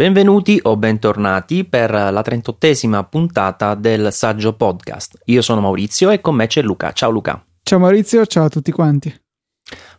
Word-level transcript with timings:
Benvenuti 0.00 0.58
o 0.62 0.78
bentornati 0.78 1.66
per 1.66 1.90
la 1.90 2.22
38esima 2.22 3.06
puntata 3.06 3.74
del 3.74 4.10
Saggio 4.14 4.54
Podcast. 4.54 5.18
Io 5.26 5.42
sono 5.42 5.60
Maurizio 5.60 6.08
e 6.08 6.22
con 6.22 6.36
me 6.36 6.46
c'è 6.46 6.62
Luca. 6.62 6.92
Ciao 6.92 7.10
Luca. 7.10 7.44
Ciao 7.62 7.78
Maurizio, 7.78 8.24
ciao 8.24 8.46
a 8.46 8.48
tutti 8.48 8.72
quanti. 8.72 9.14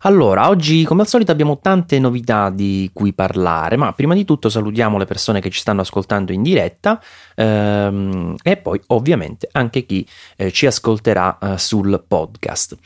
Allora, 0.03 0.49
oggi 0.49 0.83
come 0.83 1.01
al 1.01 1.07
solito 1.07 1.31
abbiamo 1.31 1.59
tante 1.59 1.99
novità 1.99 2.49
di 2.49 2.89
cui 2.91 3.13
parlare, 3.13 3.77
ma 3.77 3.93
prima 3.93 4.15
di 4.15 4.25
tutto 4.25 4.49
salutiamo 4.49 4.97
le 4.97 5.05
persone 5.05 5.39
che 5.41 5.51
ci 5.51 5.59
stanno 5.59 5.81
ascoltando 5.81 6.31
in 6.31 6.41
diretta 6.41 6.99
ehm, 7.35 8.35
e 8.41 8.57
poi 8.57 8.81
ovviamente 8.87 9.47
anche 9.51 9.85
chi 9.85 10.03
eh, 10.37 10.51
ci 10.51 10.65
ascolterà 10.65 11.37
eh, 11.37 11.57
sul 11.59 12.03
podcast. 12.07 12.77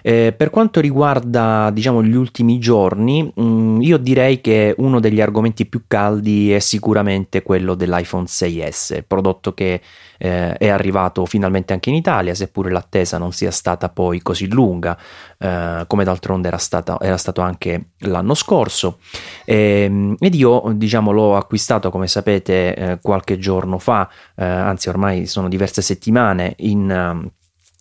Eh, 0.00 0.32
per 0.34 0.48
quanto 0.48 0.80
riguarda 0.80 1.68
diciamo 1.70 2.02
gli 2.02 2.14
ultimi 2.14 2.58
giorni, 2.58 3.22
mh, 3.22 3.42
mm, 3.42 3.80
io 3.82 3.98
direi 3.98 4.40
che 4.40 4.74
uno 4.78 4.98
degli 4.98 5.20
argomenti 5.20 5.66
più 5.66 5.82
caldi 5.86 6.52
è 6.52 6.58
sicuramente 6.58 7.42
quello 7.42 7.74
dell'iPhone 7.74 8.24
6S, 8.24 9.02
prodotto 9.06 9.52
che 9.52 9.82
eh, 10.24 10.56
è 10.56 10.68
arrivato 10.68 11.26
finalmente 11.26 11.72
anche 11.72 11.88
in 11.88 11.96
Italia, 11.96 12.32
seppure 12.32 12.70
l'attesa 12.70 13.18
non 13.18 13.32
sia 13.32 13.50
stata 13.50 13.88
poi 13.88 14.22
così 14.22 14.48
lunga, 14.48 14.96
eh, 15.36 15.82
come 15.88 16.04
d'altronde 16.04 16.46
era, 16.46 16.58
stata, 16.58 16.96
era, 17.00 17.16
stato 17.16 17.40
anche 17.40 17.86
l'anno 17.98 18.34
scorso. 18.34 18.98
E, 19.44 19.82
ehm, 19.82 20.14
ed 20.20 20.34
io, 20.36 20.72
diciamo, 20.76 21.10
l'ho 21.10 21.36
acquistato, 21.36 21.90
come 21.90 22.06
sapete, 22.06 22.74
eh, 22.74 22.98
qualche 23.02 23.36
giorno 23.38 23.78
fa, 23.78 24.08
eh, 24.36 24.44
anzi 24.44 24.88
ormai 24.88 25.26
sono 25.26 25.48
diverse 25.48 25.82
settimane 25.82 26.54
in 26.58 27.30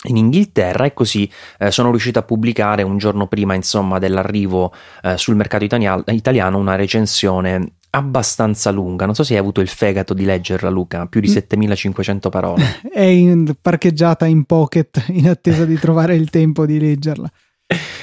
in 0.05 0.17
Inghilterra 0.17 0.85
e 0.85 0.95
così 0.95 1.31
eh, 1.59 1.69
sono 1.69 1.91
riuscito 1.91 2.17
a 2.17 2.23
pubblicare 2.23 2.81
un 2.81 2.97
giorno 2.97 3.27
prima 3.27 3.53
insomma 3.53 3.99
dell'arrivo 3.99 4.73
eh, 5.03 5.15
sul 5.15 5.35
mercato 5.35 5.63
italiano 5.63 6.57
una 6.57 6.73
recensione 6.73 7.73
abbastanza 7.91 8.71
lunga. 8.71 9.05
Non 9.05 9.15
so 9.15 9.23
se 9.23 9.33
hai 9.33 9.39
avuto 9.39 9.61
il 9.61 9.67
fegato 9.67 10.13
di 10.13 10.25
leggerla, 10.25 10.69
Luca, 10.69 11.05
più 11.05 11.21
di 11.21 11.27
7500 11.27 12.27
mm. 12.27 12.31
parole. 12.31 12.81
È 12.91 13.01
in, 13.01 13.53
parcheggiata 13.61 14.25
in 14.25 14.45
pocket 14.45 15.05
in 15.09 15.29
attesa 15.29 15.65
di 15.65 15.77
trovare 15.77 16.15
il 16.15 16.29
tempo 16.29 16.65
di 16.65 16.79
leggerla. 16.79 17.31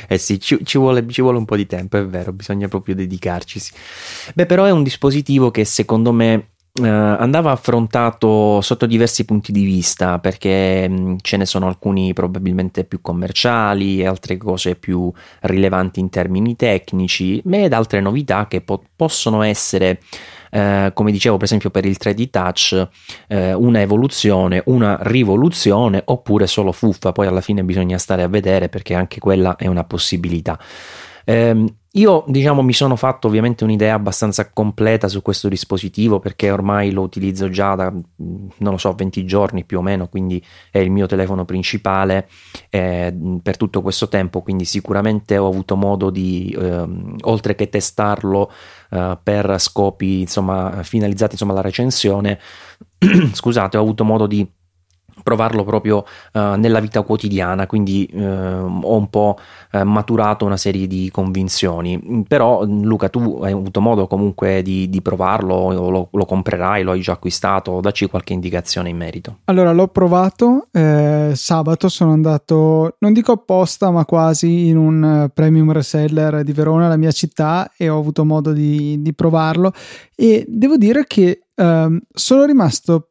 Eh 0.08 0.16
sì, 0.16 0.40
ci, 0.40 0.58
ci, 0.64 0.78
vuole, 0.78 1.06
ci, 1.08 1.20
vuole, 1.20 1.36
un 1.36 1.44
po' 1.44 1.56
di 1.56 1.66
tempo, 1.66 1.98
è 1.98 2.06
vero, 2.06 2.32
bisogna 2.32 2.68
proprio 2.68 2.94
dedicarci. 2.94 3.60
Beh, 4.34 4.46
però 4.46 4.64
è 4.64 4.70
un 4.70 4.82
dispositivo 4.82 5.50
che 5.50 5.66
secondo 5.66 6.12
me 6.12 6.52
Uh, 6.78 6.84
andava 6.84 7.50
affrontato 7.50 8.60
sotto 8.60 8.86
diversi 8.86 9.24
punti 9.24 9.50
di 9.50 9.64
vista 9.64 10.18
perché 10.18 10.88
mh, 10.88 11.16
ce 11.22 11.36
ne 11.36 11.44
sono 11.44 11.66
alcuni 11.66 12.12
probabilmente 12.12 12.84
più 12.84 13.00
commerciali 13.00 14.06
altre 14.06 14.36
cose 14.36 14.76
più 14.76 15.10
rilevanti 15.40 15.98
in 15.98 16.08
termini 16.08 16.54
tecnici 16.54 17.42
ed 17.50 17.72
altre 17.72 18.00
novità 18.00 18.46
che 18.46 18.60
po- 18.60 18.82
possono 18.94 19.42
essere 19.42 20.00
uh, 20.52 20.92
come 20.92 21.10
dicevo 21.10 21.36
per 21.36 21.46
esempio 21.46 21.70
per 21.70 21.84
il 21.84 21.96
3D 22.00 22.30
touch 22.30 22.88
uh, 23.28 23.34
una 23.56 23.80
evoluzione 23.80 24.62
una 24.66 24.98
rivoluzione 25.00 26.02
oppure 26.04 26.46
solo 26.46 26.72
fuffa. 26.72 27.12
Poi 27.12 27.26
alla 27.26 27.40
fine 27.40 27.64
bisogna 27.64 27.98
stare 27.98 28.22
a 28.22 28.28
vedere 28.28 28.68
perché 28.68 28.94
anche 28.94 29.18
quella 29.18 29.56
è 29.56 29.66
una 29.66 29.84
possibilità. 29.84 30.58
Um, 31.26 31.68
io 31.92 32.24
diciamo 32.26 32.60
mi 32.60 32.74
sono 32.74 32.96
fatto 32.96 33.28
ovviamente 33.28 33.64
un'idea 33.64 33.94
abbastanza 33.94 34.50
completa 34.50 35.08
su 35.08 35.22
questo 35.22 35.48
dispositivo 35.48 36.18
perché 36.18 36.50
ormai 36.50 36.90
lo 36.90 37.00
utilizzo 37.00 37.48
già 37.48 37.74
da 37.74 37.90
non 37.90 38.52
lo 38.58 38.76
so 38.76 38.92
20 38.92 39.24
giorni 39.24 39.64
più 39.64 39.78
o 39.78 39.82
meno, 39.82 40.08
quindi 40.08 40.44
è 40.70 40.78
il 40.78 40.90
mio 40.90 41.06
telefono 41.06 41.46
principale 41.46 42.28
eh, 42.68 43.16
per 43.42 43.56
tutto 43.56 43.80
questo 43.80 44.08
tempo, 44.08 44.42
quindi 44.42 44.66
sicuramente 44.66 45.38
ho 45.38 45.48
avuto 45.48 45.76
modo 45.76 46.10
di 46.10 46.54
eh, 46.58 46.86
oltre 47.22 47.54
che 47.54 47.70
testarlo 47.70 48.52
eh, 48.90 49.18
per 49.22 49.58
scopi 49.58 50.20
insomma 50.20 50.82
finalizzati 50.82 51.32
insomma 51.32 51.52
alla 51.52 51.62
recensione, 51.62 52.38
scusate, 53.32 53.78
ho 53.78 53.80
avuto 53.80 54.04
modo 54.04 54.26
di 54.26 54.46
provarlo 55.22 55.64
proprio 55.64 56.04
uh, 56.32 56.54
nella 56.56 56.80
vita 56.80 57.02
quotidiana, 57.02 57.66
quindi 57.66 58.08
uh, 58.12 58.18
ho 58.18 58.96
un 58.96 59.08
po' 59.10 59.38
uh, 59.72 59.82
maturato 59.82 60.44
una 60.44 60.56
serie 60.56 60.86
di 60.86 61.10
convinzioni. 61.10 62.24
Però 62.26 62.64
Luca, 62.64 63.08
tu 63.08 63.40
hai 63.42 63.52
avuto 63.52 63.80
modo 63.80 64.06
comunque 64.06 64.62
di, 64.62 64.88
di 64.88 65.02
provarlo, 65.02 65.72
lo, 65.72 66.08
lo, 66.10 66.24
comprerai, 66.24 66.82
lo 66.82 66.92
hai 66.92 67.00
già 67.00 67.12
acquistato, 67.12 67.80
dacci 67.80 68.06
qualche 68.06 68.32
indicazione 68.32 68.88
in 68.88 68.96
merito. 68.96 69.38
Allora, 69.44 69.72
l'ho 69.72 69.88
provato, 69.88 70.68
eh, 70.72 71.32
sabato 71.34 71.88
sono 71.88 72.12
andato, 72.12 72.96
non 72.98 73.12
dico 73.12 73.32
apposta, 73.32 73.90
ma 73.90 74.04
quasi 74.04 74.68
in 74.68 74.76
un 74.76 75.30
premium 75.32 75.72
reseller 75.72 76.42
di 76.42 76.52
Verona, 76.52 76.88
la 76.88 76.96
mia 76.96 77.12
città, 77.12 77.70
e 77.76 77.88
ho 77.88 77.98
avuto 77.98 78.24
modo 78.24 78.52
di, 78.52 79.00
di 79.00 79.14
provarlo 79.14 79.72
e 80.14 80.44
devo 80.48 80.76
dire 80.76 81.04
che 81.06 81.44
ehm, 81.54 82.00
sono 82.12 82.44
rimasto 82.44 83.10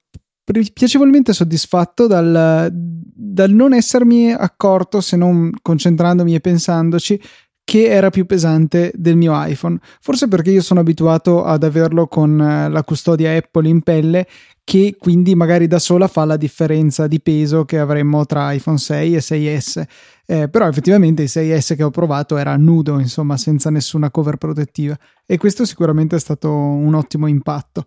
piacevolmente 0.73 1.33
soddisfatto 1.33 2.07
dal, 2.07 2.69
dal 2.71 3.51
non 3.51 3.73
essermi 3.73 4.31
accorto, 4.31 5.01
se 5.01 5.17
non 5.17 5.51
concentrandomi 5.61 6.35
e 6.35 6.39
pensandoci, 6.39 7.19
che 7.67 7.87
era 7.87 8.09
più 8.09 8.25
pesante 8.25 8.93
del 8.95 9.17
mio 9.17 9.33
iPhone. 9.35 9.77
Forse 9.99 10.29
perché 10.29 10.51
io 10.51 10.61
sono 10.61 10.79
abituato 10.79 11.43
ad 11.43 11.63
averlo 11.63 12.07
con 12.07 12.39
eh, 12.39 12.69
la 12.69 12.81
custodia 12.83 13.35
Apple 13.35 13.67
in 13.67 13.81
pelle, 13.81 14.25
che 14.63 14.95
quindi 14.97 15.35
magari 15.35 15.67
da 15.67 15.79
sola 15.79 16.07
fa 16.07 16.23
la 16.23 16.37
differenza 16.37 17.07
di 17.07 17.19
peso 17.19 17.65
che 17.65 17.77
avremmo 17.77 18.25
tra 18.25 18.53
iPhone 18.53 18.77
6 18.77 19.15
e 19.15 19.19
6S. 19.19 19.83
Eh, 20.25 20.47
però 20.47 20.67
effettivamente 20.69 21.23
il 21.23 21.29
6S 21.29 21.75
che 21.75 21.83
ho 21.83 21.89
provato 21.89 22.37
era 22.37 22.55
nudo, 22.55 22.99
insomma, 22.99 23.35
senza 23.35 23.69
nessuna 23.69 24.11
cover 24.11 24.37
protettiva. 24.37 24.97
E 25.25 25.37
questo 25.37 25.65
sicuramente 25.65 26.15
è 26.15 26.19
stato 26.19 26.49
un 26.49 26.93
ottimo 26.93 27.27
impatto 27.27 27.85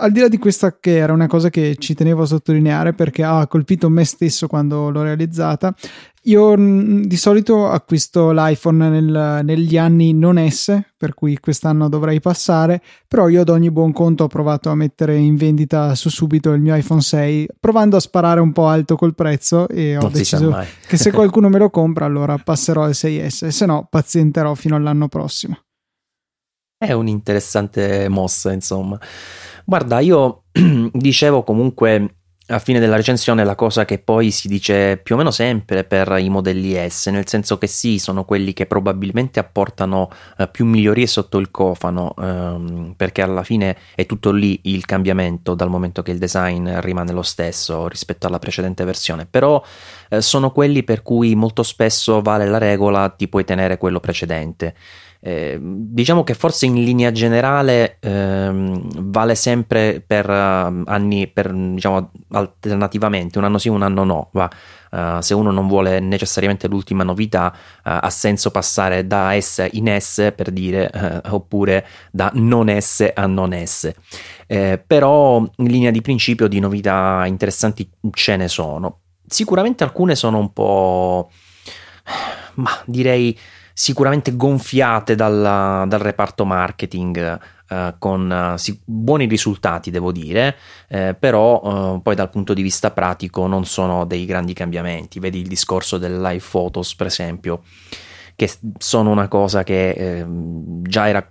al 0.00 0.12
di 0.12 0.20
là 0.20 0.28
di 0.28 0.38
questa 0.38 0.78
che 0.78 0.96
era 0.96 1.12
una 1.12 1.26
cosa 1.26 1.50
che 1.50 1.76
ci 1.78 1.94
tenevo 1.94 2.22
a 2.22 2.26
sottolineare 2.26 2.94
perché 2.94 3.22
ha 3.22 3.46
colpito 3.46 3.88
me 3.88 4.04
stesso 4.04 4.46
quando 4.46 4.90
l'ho 4.90 5.02
realizzata, 5.02 5.74
io 6.24 6.56
mm, 6.56 7.02
di 7.02 7.16
solito 7.16 7.68
acquisto 7.68 8.30
l'iPhone 8.32 8.88
nel, 8.88 9.40
negli 9.44 9.76
anni 9.76 10.12
non 10.12 10.38
S, 10.50 10.78
per 10.96 11.14
cui 11.14 11.38
quest'anno 11.38 11.88
dovrei 11.88 12.20
passare, 12.20 12.82
però 13.06 13.28
io 13.28 13.42
ad 13.42 13.48
ogni 13.48 13.70
buon 13.70 13.92
conto 13.92 14.24
ho 14.24 14.28
provato 14.28 14.70
a 14.70 14.74
mettere 14.74 15.16
in 15.16 15.36
vendita 15.36 15.94
su 15.94 16.08
subito 16.08 16.52
il 16.52 16.60
mio 16.60 16.74
iPhone 16.74 17.00
6, 17.00 17.48
provando 17.58 17.96
a 17.96 18.00
sparare 18.00 18.40
un 18.40 18.52
po' 18.52 18.66
alto 18.66 18.96
col 18.96 19.14
prezzo 19.14 19.68
e 19.68 19.96
ho 19.96 20.02
non 20.02 20.12
deciso 20.12 20.64
che 20.86 20.96
se 20.96 21.10
qualcuno 21.10 21.48
me 21.48 21.58
lo 21.58 21.70
compra 21.70 22.06
allora 22.06 22.36
passerò 22.36 22.82
al 22.82 22.90
6S, 22.90 23.48
se 23.48 23.66
no 23.66 23.86
pazienterò 23.88 24.54
fino 24.54 24.76
all'anno 24.76 25.08
prossimo. 25.08 25.58
È 26.82 26.92
un'interessante 26.92 28.08
mossa, 28.08 28.52
insomma. 28.52 28.98
Guarda, 29.70 30.00
io 30.00 30.46
dicevo 30.90 31.44
comunque 31.44 32.16
a 32.48 32.58
fine 32.58 32.80
della 32.80 32.96
recensione 32.96 33.44
la 33.44 33.54
cosa 33.54 33.84
che 33.84 34.00
poi 34.00 34.32
si 34.32 34.48
dice 34.48 34.96
più 34.96 35.14
o 35.14 35.18
meno 35.18 35.30
sempre 35.30 35.84
per 35.84 36.16
i 36.18 36.28
modelli 36.28 36.74
S, 36.88 37.06
nel 37.06 37.28
senso 37.28 37.56
che 37.56 37.68
sì, 37.68 38.00
sono 38.00 38.24
quelli 38.24 38.52
che 38.52 38.66
probabilmente 38.66 39.38
apportano 39.38 40.10
eh, 40.38 40.48
più 40.48 40.66
migliorie 40.66 41.06
sotto 41.06 41.38
il 41.38 41.52
cofano, 41.52 42.14
ehm, 42.18 42.94
perché 42.96 43.22
alla 43.22 43.44
fine 43.44 43.76
è 43.94 44.06
tutto 44.06 44.32
lì 44.32 44.58
il 44.64 44.84
cambiamento 44.86 45.54
dal 45.54 45.70
momento 45.70 46.02
che 46.02 46.10
il 46.10 46.18
design 46.18 46.80
rimane 46.80 47.12
lo 47.12 47.22
stesso 47.22 47.86
rispetto 47.86 48.26
alla 48.26 48.40
precedente 48.40 48.84
versione, 48.84 49.24
però 49.24 49.62
eh, 50.08 50.20
sono 50.20 50.50
quelli 50.50 50.82
per 50.82 51.02
cui 51.02 51.36
molto 51.36 51.62
spesso 51.62 52.20
vale 52.22 52.44
la 52.44 52.58
regola 52.58 53.08
ti 53.10 53.28
puoi 53.28 53.44
tenere 53.44 53.78
quello 53.78 54.00
precedente. 54.00 54.74
Eh, 55.22 55.58
diciamo 55.60 56.24
che 56.24 56.32
forse 56.32 56.64
in 56.64 56.82
linea 56.82 57.12
generale 57.12 57.98
ehm, 58.00 59.10
vale 59.10 59.34
sempre 59.34 60.02
per 60.04 60.26
uh, 60.26 60.82
anni, 60.86 61.26
per, 61.28 61.52
diciamo 61.52 62.10
alternativamente, 62.30 63.36
un 63.36 63.44
anno 63.44 63.58
sì, 63.58 63.68
un 63.68 63.82
anno 63.82 64.04
no. 64.04 64.28
Va. 64.32 64.50
Uh, 64.90 65.20
se 65.20 65.34
uno 65.34 65.52
non 65.52 65.68
vuole 65.68 66.00
necessariamente 66.00 66.66
l'ultima 66.66 67.04
novità, 67.04 67.52
uh, 67.54 67.58
ha 67.82 68.10
senso 68.10 68.50
passare 68.50 69.06
da 69.06 69.38
S 69.38 69.68
in 69.72 69.94
S 70.00 70.32
per 70.34 70.50
dire, 70.50 70.90
oppure 71.28 71.86
da 72.10 72.30
non 72.34 72.74
S 72.80 73.12
a 73.14 73.26
non 73.26 73.52
S. 73.64 73.92
Eh, 74.46 74.82
però 74.84 75.38
in 75.38 75.66
linea 75.66 75.92
di 75.92 76.00
principio 76.00 76.48
di 76.48 76.58
novità 76.58 77.24
interessanti 77.26 77.88
ce 78.10 78.36
ne 78.36 78.48
sono. 78.48 78.98
Sicuramente 79.26 79.84
alcune 79.84 80.16
sono 80.16 80.38
un 80.38 80.52
po', 80.52 81.30
ma 82.54 82.70
direi 82.84 83.38
sicuramente 83.80 84.36
gonfiate 84.36 85.14
dalla, 85.14 85.86
dal 85.88 86.00
reparto 86.00 86.44
marketing. 86.44 87.38
Uh, 87.70 87.94
con 88.00 88.56
uh, 88.58 88.78
buoni 88.84 89.26
risultati, 89.26 89.92
devo 89.92 90.10
dire, 90.10 90.56
eh, 90.88 91.14
però 91.16 91.60
uh, 91.60 92.02
poi 92.02 92.16
dal 92.16 92.28
punto 92.28 92.52
di 92.52 92.62
vista 92.62 92.90
pratico 92.90 93.46
non 93.46 93.64
sono 93.64 94.04
dei 94.06 94.24
grandi 94.24 94.54
cambiamenti. 94.54 95.20
Vedi 95.20 95.38
il 95.38 95.46
discorso 95.46 95.96
del 95.96 96.20
live 96.20 96.42
photos, 96.50 96.96
per 96.96 97.06
esempio, 97.06 97.62
che 98.34 98.50
sono 98.78 99.10
una 99.10 99.28
cosa 99.28 99.62
che 99.62 99.90
eh, 99.90 100.26
già 100.26 101.08
era 101.08 101.24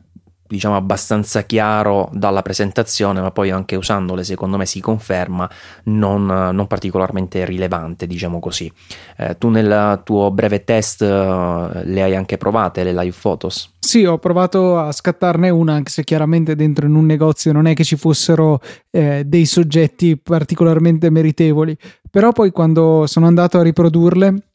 diciamo 0.50 0.76
abbastanza 0.76 1.44
chiaro 1.44 2.10
dalla 2.12 2.42
presentazione, 2.42 3.22
ma 3.22 3.30
poi 3.30 3.52
anche 3.52 3.76
usandole 3.76 4.24
secondo 4.24 4.58
me 4.58 4.66
si 4.66 4.82
conferma 4.82 5.48
non, 5.84 6.26
non 6.26 6.66
particolarmente 6.66 7.46
rilevante, 7.46 8.08
diciamo 8.08 8.40
così. 8.40 8.72
Eh, 9.16 9.38
tu 9.38 9.50
nel 9.50 10.02
tuo 10.04 10.32
breve 10.32 10.64
test 10.64 11.04
eh, 11.04 11.86
le 11.86 12.02
hai 12.02 12.16
anche 12.16 12.38
provate 12.38 12.84
le 12.84 12.94
live 12.94 13.16
photos? 13.20 13.76
Sì, 13.78 14.06
ho 14.06 14.18
provato 14.18 14.80
a 14.80 14.92
scattarne 14.92 15.52
una, 15.52 15.74
anche 15.74 15.92
se 15.92 16.04
chiaramente 16.04 16.56
dentro 16.56 16.88
in 16.88 16.96
un 16.96 17.06
negozio 17.06 17.52
non 17.52 17.68
è 17.68 17.76
che 17.76 17.84
ci 17.84 17.96
fossero 17.96 18.60
eh, 18.90 19.24
dei 19.26 19.46
soggetti 19.46 20.18
particolarmente 20.18 21.12
meritevoli, 21.12 21.78
però 22.10 22.32
poi 22.32 22.50
quando 22.50 23.06
sono 23.06 23.28
andato 23.28 23.60
a 23.60 23.62
riprodurle 23.62 24.49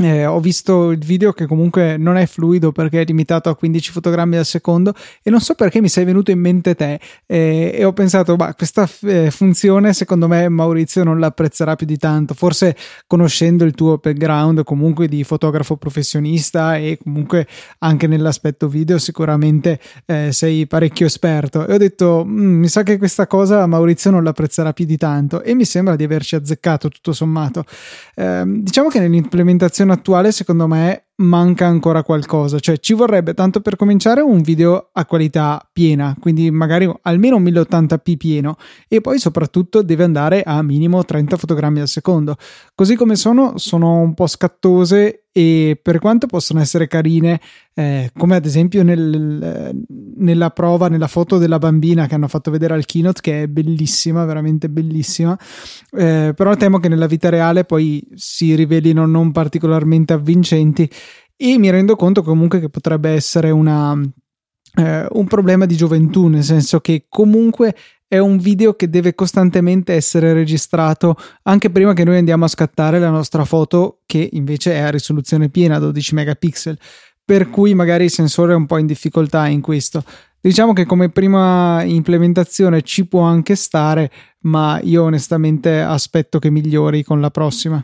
eh, 0.00 0.24
ho 0.24 0.40
visto 0.40 0.90
il 0.90 1.04
video 1.04 1.32
che 1.32 1.46
comunque 1.46 1.98
non 1.98 2.16
è 2.16 2.24
fluido 2.26 2.72
perché 2.72 3.02
è 3.02 3.04
limitato 3.04 3.50
a 3.50 3.56
15 3.56 3.92
fotogrammi 3.92 4.36
al 4.36 4.46
secondo 4.46 4.94
e 5.22 5.28
non 5.28 5.40
so 5.40 5.54
perché 5.54 5.80
mi 5.82 5.88
sei 5.88 6.04
venuto 6.04 6.30
in 6.30 6.38
mente 6.38 6.74
te 6.74 6.98
eh, 7.26 7.70
e 7.74 7.84
ho 7.84 7.92
pensato, 7.92 8.34
ma 8.36 8.54
questa 8.54 8.86
f- 8.86 9.04
eh, 9.04 9.30
funzione 9.30 9.92
secondo 9.92 10.26
me 10.26 10.48
Maurizio 10.48 11.04
non 11.04 11.18
l'apprezzerà 11.18 11.76
più 11.76 11.86
di 11.86 11.98
tanto, 11.98 12.32
forse 12.32 12.76
conoscendo 13.06 13.64
il 13.64 13.74
tuo 13.74 13.98
background 13.98 14.64
comunque 14.64 15.06
di 15.06 15.22
fotografo 15.22 15.76
professionista 15.76 16.76
e 16.76 16.98
comunque 17.02 17.46
anche 17.80 18.06
nell'aspetto 18.06 18.68
video 18.68 18.98
sicuramente 18.98 19.78
eh, 20.06 20.30
sei 20.32 20.66
parecchio 20.66 21.06
esperto 21.06 21.66
e 21.66 21.74
ho 21.74 21.78
detto, 21.78 22.24
mm, 22.26 22.60
mi 22.60 22.68
sa 22.68 22.82
che 22.82 22.96
questa 22.96 23.26
cosa 23.26 23.66
Maurizio 23.66 24.10
non 24.10 24.24
l'apprezzerà 24.24 24.72
più 24.72 24.86
di 24.86 24.96
tanto 24.96 25.42
e 25.42 25.54
mi 25.54 25.66
sembra 25.66 25.94
di 25.94 26.04
averci 26.04 26.36
azzeccato 26.36 26.88
tutto 26.88 27.12
sommato. 27.12 27.64
Ehm, 28.14 28.62
diciamo 28.62 28.88
che 28.88 28.98
nell'implementazione 28.98 29.89
attuale, 29.92 30.32
secondo 30.32 30.66
me, 30.68 31.09
manca 31.20 31.66
ancora 31.66 32.02
qualcosa. 32.02 32.58
Cioè, 32.58 32.78
ci 32.78 32.92
vorrebbe 32.92 33.34
tanto 33.34 33.60
per 33.60 33.76
cominciare 33.76 34.20
un 34.20 34.40
video 34.40 34.90
a 34.92 35.04
qualità 35.06 35.66
piena, 35.72 36.16
quindi 36.18 36.50
magari 36.50 36.90
almeno 37.02 37.36
un 37.36 37.42
1080p 37.44 38.16
pieno, 38.16 38.56
e 38.88 39.00
poi 39.00 39.18
soprattutto 39.18 39.82
deve 39.82 40.04
andare 40.04 40.42
a 40.42 40.62
minimo 40.62 41.04
30 41.04 41.36
fotogrammi 41.36 41.80
al 41.80 41.88
secondo. 41.88 42.36
Così 42.74 42.96
come 42.96 43.16
sono, 43.16 43.56
sono 43.56 44.00
un 44.00 44.14
po' 44.14 44.26
scattose 44.26 45.24
e 45.32 45.78
per 45.80 46.00
quanto 46.00 46.26
possono 46.26 46.60
essere 46.60 46.88
carine, 46.88 47.40
eh, 47.74 48.10
come 48.16 48.34
ad 48.34 48.44
esempio 48.44 48.82
nel, 48.82 49.72
nella 50.16 50.50
prova, 50.50 50.88
nella 50.88 51.06
foto 51.06 51.38
della 51.38 51.58
bambina 51.58 52.08
che 52.08 52.16
hanno 52.16 52.26
fatto 52.26 52.50
vedere 52.50 52.74
al 52.74 52.84
keynote, 52.84 53.20
che 53.20 53.42
è 53.42 53.46
bellissima, 53.46 54.24
veramente 54.24 54.68
bellissima, 54.68 55.38
eh, 55.92 56.32
però 56.34 56.56
temo 56.56 56.78
che 56.78 56.88
nella 56.88 57.06
vita 57.06 57.28
reale 57.28 57.64
poi 57.64 58.04
si 58.14 58.56
rivelino 58.56 59.06
non 59.06 59.30
particolarmente 59.30 60.12
avvincenti 60.12 60.90
e 61.42 61.56
mi 61.56 61.70
rendo 61.70 61.96
conto 61.96 62.22
comunque 62.22 62.60
che 62.60 62.68
potrebbe 62.68 63.08
essere 63.08 63.48
una, 63.50 63.98
eh, 64.74 65.06
un 65.10 65.26
problema 65.26 65.64
di 65.64 65.74
gioventù, 65.74 66.26
nel 66.26 66.44
senso 66.44 66.80
che 66.80 67.06
comunque 67.08 67.74
è 68.06 68.18
un 68.18 68.36
video 68.36 68.74
che 68.74 68.90
deve 68.90 69.14
costantemente 69.14 69.94
essere 69.94 70.34
registrato 70.34 71.16
anche 71.44 71.70
prima 71.70 71.94
che 71.94 72.04
noi 72.04 72.18
andiamo 72.18 72.44
a 72.44 72.48
scattare 72.48 72.98
la 72.98 73.08
nostra 73.08 73.46
foto 73.46 74.00
che 74.04 74.28
invece 74.32 74.74
è 74.74 74.80
a 74.80 74.90
risoluzione 74.90 75.48
piena 75.48 75.78
12 75.78 76.14
megapixel 76.14 76.78
per 77.24 77.48
cui 77.48 77.72
magari 77.72 78.04
il 78.04 78.10
sensore 78.10 78.52
è 78.52 78.56
un 78.56 78.66
po' 78.66 78.76
in 78.76 78.86
difficoltà 78.86 79.46
in 79.46 79.62
questo. 79.62 80.04
Diciamo 80.40 80.74
che 80.74 80.84
come 80.84 81.08
prima 81.08 81.82
implementazione 81.84 82.82
ci 82.82 83.06
può 83.06 83.22
anche 83.22 83.54
stare 83.54 84.10
ma 84.40 84.78
io 84.82 85.04
onestamente 85.04 85.80
aspetto 85.80 86.38
che 86.38 86.50
migliori 86.50 87.02
con 87.02 87.18
la 87.20 87.30
prossima 87.30 87.82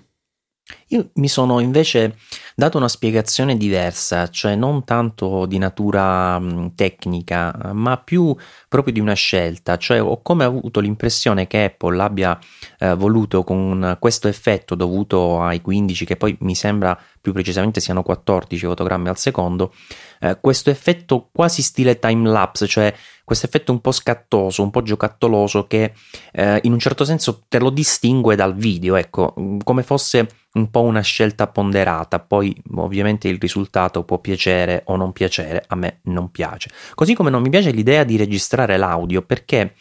io 0.88 1.10
mi 1.14 1.28
sono 1.28 1.60
invece 1.60 2.16
dato 2.54 2.76
una 2.76 2.88
spiegazione 2.88 3.56
diversa, 3.56 4.28
cioè 4.28 4.54
non 4.56 4.84
tanto 4.84 5.46
di 5.46 5.58
natura 5.58 6.40
tecnica, 6.74 7.70
ma 7.72 7.96
più 7.98 8.34
proprio 8.68 8.92
di 8.92 9.00
una 9.00 9.14
scelta, 9.14 9.76
cioè 9.76 10.02
ho 10.02 10.20
come 10.22 10.44
avuto 10.44 10.80
l'impressione 10.80 11.46
che 11.46 11.64
Apple 11.64 12.02
abbia 12.02 12.38
eh, 12.78 12.94
voluto 12.94 13.44
con 13.44 13.96
questo 14.00 14.28
effetto 14.28 14.74
dovuto 14.74 15.40
ai 15.40 15.60
15, 15.60 16.04
che 16.04 16.16
poi 16.16 16.36
mi 16.40 16.54
sembra 16.54 16.98
più 17.20 17.32
precisamente 17.32 17.80
siano 17.80 18.02
14 18.02 18.66
fotogrammi 18.66 19.08
al 19.08 19.18
secondo, 19.18 19.72
eh, 20.20 20.38
questo 20.40 20.70
effetto 20.70 21.28
quasi 21.32 21.62
stile 21.62 21.98
time 21.98 22.28
lapse, 22.28 22.66
cioè 22.66 22.94
questo 23.24 23.46
effetto 23.46 23.72
un 23.72 23.80
po' 23.80 23.90
scattoso, 23.90 24.62
un 24.62 24.70
po' 24.70 24.82
giocattoloso 24.82 25.66
che 25.66 25.92
eh, 26.32 26.60
in 26.62 26.72
un 26.72 26.78
certo 26.78 27.04
senso 27.04 27.42
te 27.48 27.58
lo 27.58 27.70
distingue 27.70 28.36
dal 28.36 28.54
video, 28.54 28.94
ecco, 28.94 29.34
come 29.64 29.82
fosse 29.82 30.28
un 30.56 30.70
po' 30.70 30.82
una 30.82 31.02
scelta 31.02 31.46
ponderata, 31.46 32.18
poi 32.18 32.54
ovviamente 32.74 33.28
il 33.28 33.38
risultato 33.38 34.04
può 34.04 34.18
piacere 34.18 34.82
o 34.86 34.96
non 34.96 35.12
piacere, 35.12 35.64
a 35.66 35.76
me 35.76 36.00
non 36.04 36.30
piace. 36.30 36.70
Così 36.94 37.14
come 37.14 37.30
non 37.30 37.42
mi 37.42 37.50
piace 37.50 37.70
l'idea 37.70 38.04
di 38.04 38.16
registrare 38.16 38.76
l'audio 38.76 39.22
perché 39.22 39.74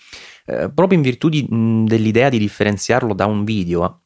eh, 0.46 0.70
proprio 0.72 0.98
in 0.98 1.04
virtù 1.04 1.30
di, 1.30 1.44
mh, 1.44 1.86
dell'idea 1.86 2.30
di 2.30 2.38
differenziarlo 2.38 3.14
da 3.14 3.26
un 3.26 3.44
video, 3.44 4.02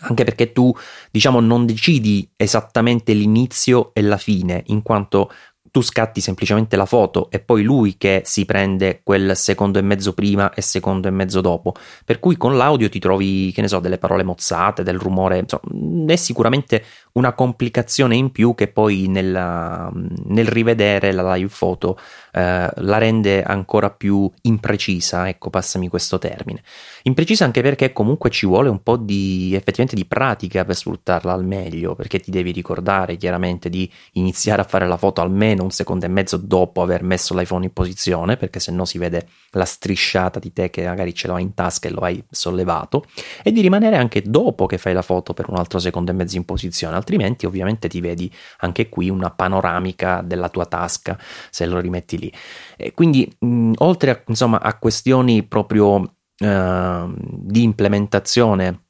anche 0.00 0.24
perché 0.24 0.52
tu 0.52 0.74
diciamo 1.10 1.40
non 1.40 1.66
decidi 1.66 2.30
esattamente 2.36 3.12
l'inizio 3.12 3.94
e 3.94 4.02
la 4.02 4.18
fine, 4.18 4.62
in 4.66 4.82
quanto 4.82 5.30
tu 5.72 5.80
scatti 5.80 6.20
semplicemente 6.20 6.76
la 6.76 6.84
foto 6.84 7.30
e 7.30 7.40
poi 7.40 7.62
lui 7.62 7.96
che 7.96 8.20
si 8.26 8.44
prende 8.44 9.00
quel 9.02 9.34
secondo 9.34 9.78
e 9.78 9.82
mezzo 9.82 10.12
prima 10.12 10.52
e 10.52 10.60
secondo 10.60 11.08
e 11.08 11.10
mezzo 11.10 11.40
dopo. 11.40 11.72
Per 12.04 12.20
cui 12.20 12.36
con 12.36 12.58
l'audio 12.58 12.90
ti 12.90 12.98
trovi, 12.98 13.50
che 13.54 13.62
ne 13.62 13.68
so, 13.68 13.80
delle 13.80 13.96
parole 13.96 14.22
mozzate, 14.22 14.82
del 14.82 14.98
rumore, 14.98 15.38
insomma, 15.38 16.12
è 16.12 16.16
sicuramente 16.16 16.84
una 17.12 17.32
complicazione 17.32 18.16
in 18.16 18.30
più 18.32 18.54
che 18.54 18.68
poi 18.68 19.06
nella, 19.08 19.90
nel 20.26 20.46
rivedere 20.46 21.10
la 21.10 21.34
live 21.34 21.50
photo 21.58 21.98
eh, 22.32 22.70
la 22.74 22.98
rende 22.98 23.42
ancora 23.42 23.90
più 23.90 24.30
imprecisa, 24.42 25.28
ecco, 25.28 25.50
passami 25.50 25.88
questo 25.88 26.18
termine. 26.18 26.62
Imprecisa 27.02 27.44
anche 27.44 27.60
perché 27.60 27.92
comunque 27.92 28.30
ci 28.30 28.46
vuole 28.46 28.70
un 28.70 28.82
po' 28.82 28.96
di 28.96 29.52
effettivamente 29.54 29.96
di 29.96 30.06
pratica 30.06 30.64
per 30.64 30.74
sfruttarla 30.74 31.32
al 31.32 31.44
meglio, 31.44 31.94
perché 31.94 32.20
ti 32.20 32.30
devi 32.30 32.50
ricordare 32.52 33.16
chiaramente 33.16 33.68
di 33.68 33.90
iniziare 34.12 34.62
a 34.62 34.64
fare 34.64 34.86
la 34.86 34.96
foto 34.96 35.20
almeno 35.20 35.62
un 35.62 35.70
secondo 35.70 36.06
e 36.06 36.08
mezzo 36.08 36.38
dopo 36.38 36.80
aver 36.80 37.02
messo 37.02 37.34
l'iPhone 37.34 37.66
in 37.66 37.72
posizione, 37.72 38.36
perché 38.36 38.60
se 38.60 38.72
no 38.72 38.86
si 38.86 38.96
vede 38.96 39.28
la 39.50 39.66
strisciata 39.66 40.38
di 40.38 40.52
te 40.52 40.70
che 40.70 40.86
magari 40.86 41.14
ce 41.14 41.28
l'hai 41.28 41.42
in 41.42 41.52
tasca 41.52 41.88
e 41.88 41.90
lo 41.90 42.00
hai 42.00 42.22
sollevato, 42.30 43.04
e 43.42 43.52
di 43.52 43.60
rimanere 43.60 43.96
anche 43.96 44.22
dopo 44.22 44.64
che 44.64 44.78
fai 44.78 44.94
la 44.94 45.02
foto 45.02 45.34
per 45.34 45.50
un 45.50 45.56
altro 45.56 45.78
secondo 45.78 46.10
e 46.10 46.14
mezzo 46.14 46.36
in 46.36 46.44
posizione, 46.44 46.96
altrimenti 46.96 47.44
ovviamente 47.44 47.88
ti 47.88 48.00
vedi 48.00 48.32
anche 48.58 48.88
qui 48.88 49.10
una 49.10 49.30
panoramica 49.30 50.22
della 50.24 50.48
tua 50.48 50.64
tasca 50.64 51.18
se 51.50 51.66
lo 51.66 51.78
rimetti 51.78 52.16
lì. 52.22 52.32
E 52.76 52.92
quindi 52.94 53.30
mh, 53.38 53.72
oltre 53.78 54.10
a, 54.10 54.22
insomma, 54.26 54.60
a 54.60 54.78
questioni 54.78 55.42
proprio 55.42 56.14
eh, 56.38 57.12
di 57.16 57.62
implementazione 57.62 58.84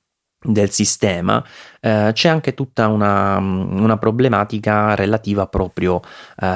del 0.44 0.70
sistema, 0.70 1.42
eh, 1.80 2.10
c'è 2.12 2.28
anche 2.28 2.54
tutta 2.54 2.88
una, 2.88 3.36
una 3.36 3.96
problematica 3.96 4.94
relativa 4.96 5.46
proprio 5.46 6.00
eh, 6.00 6.46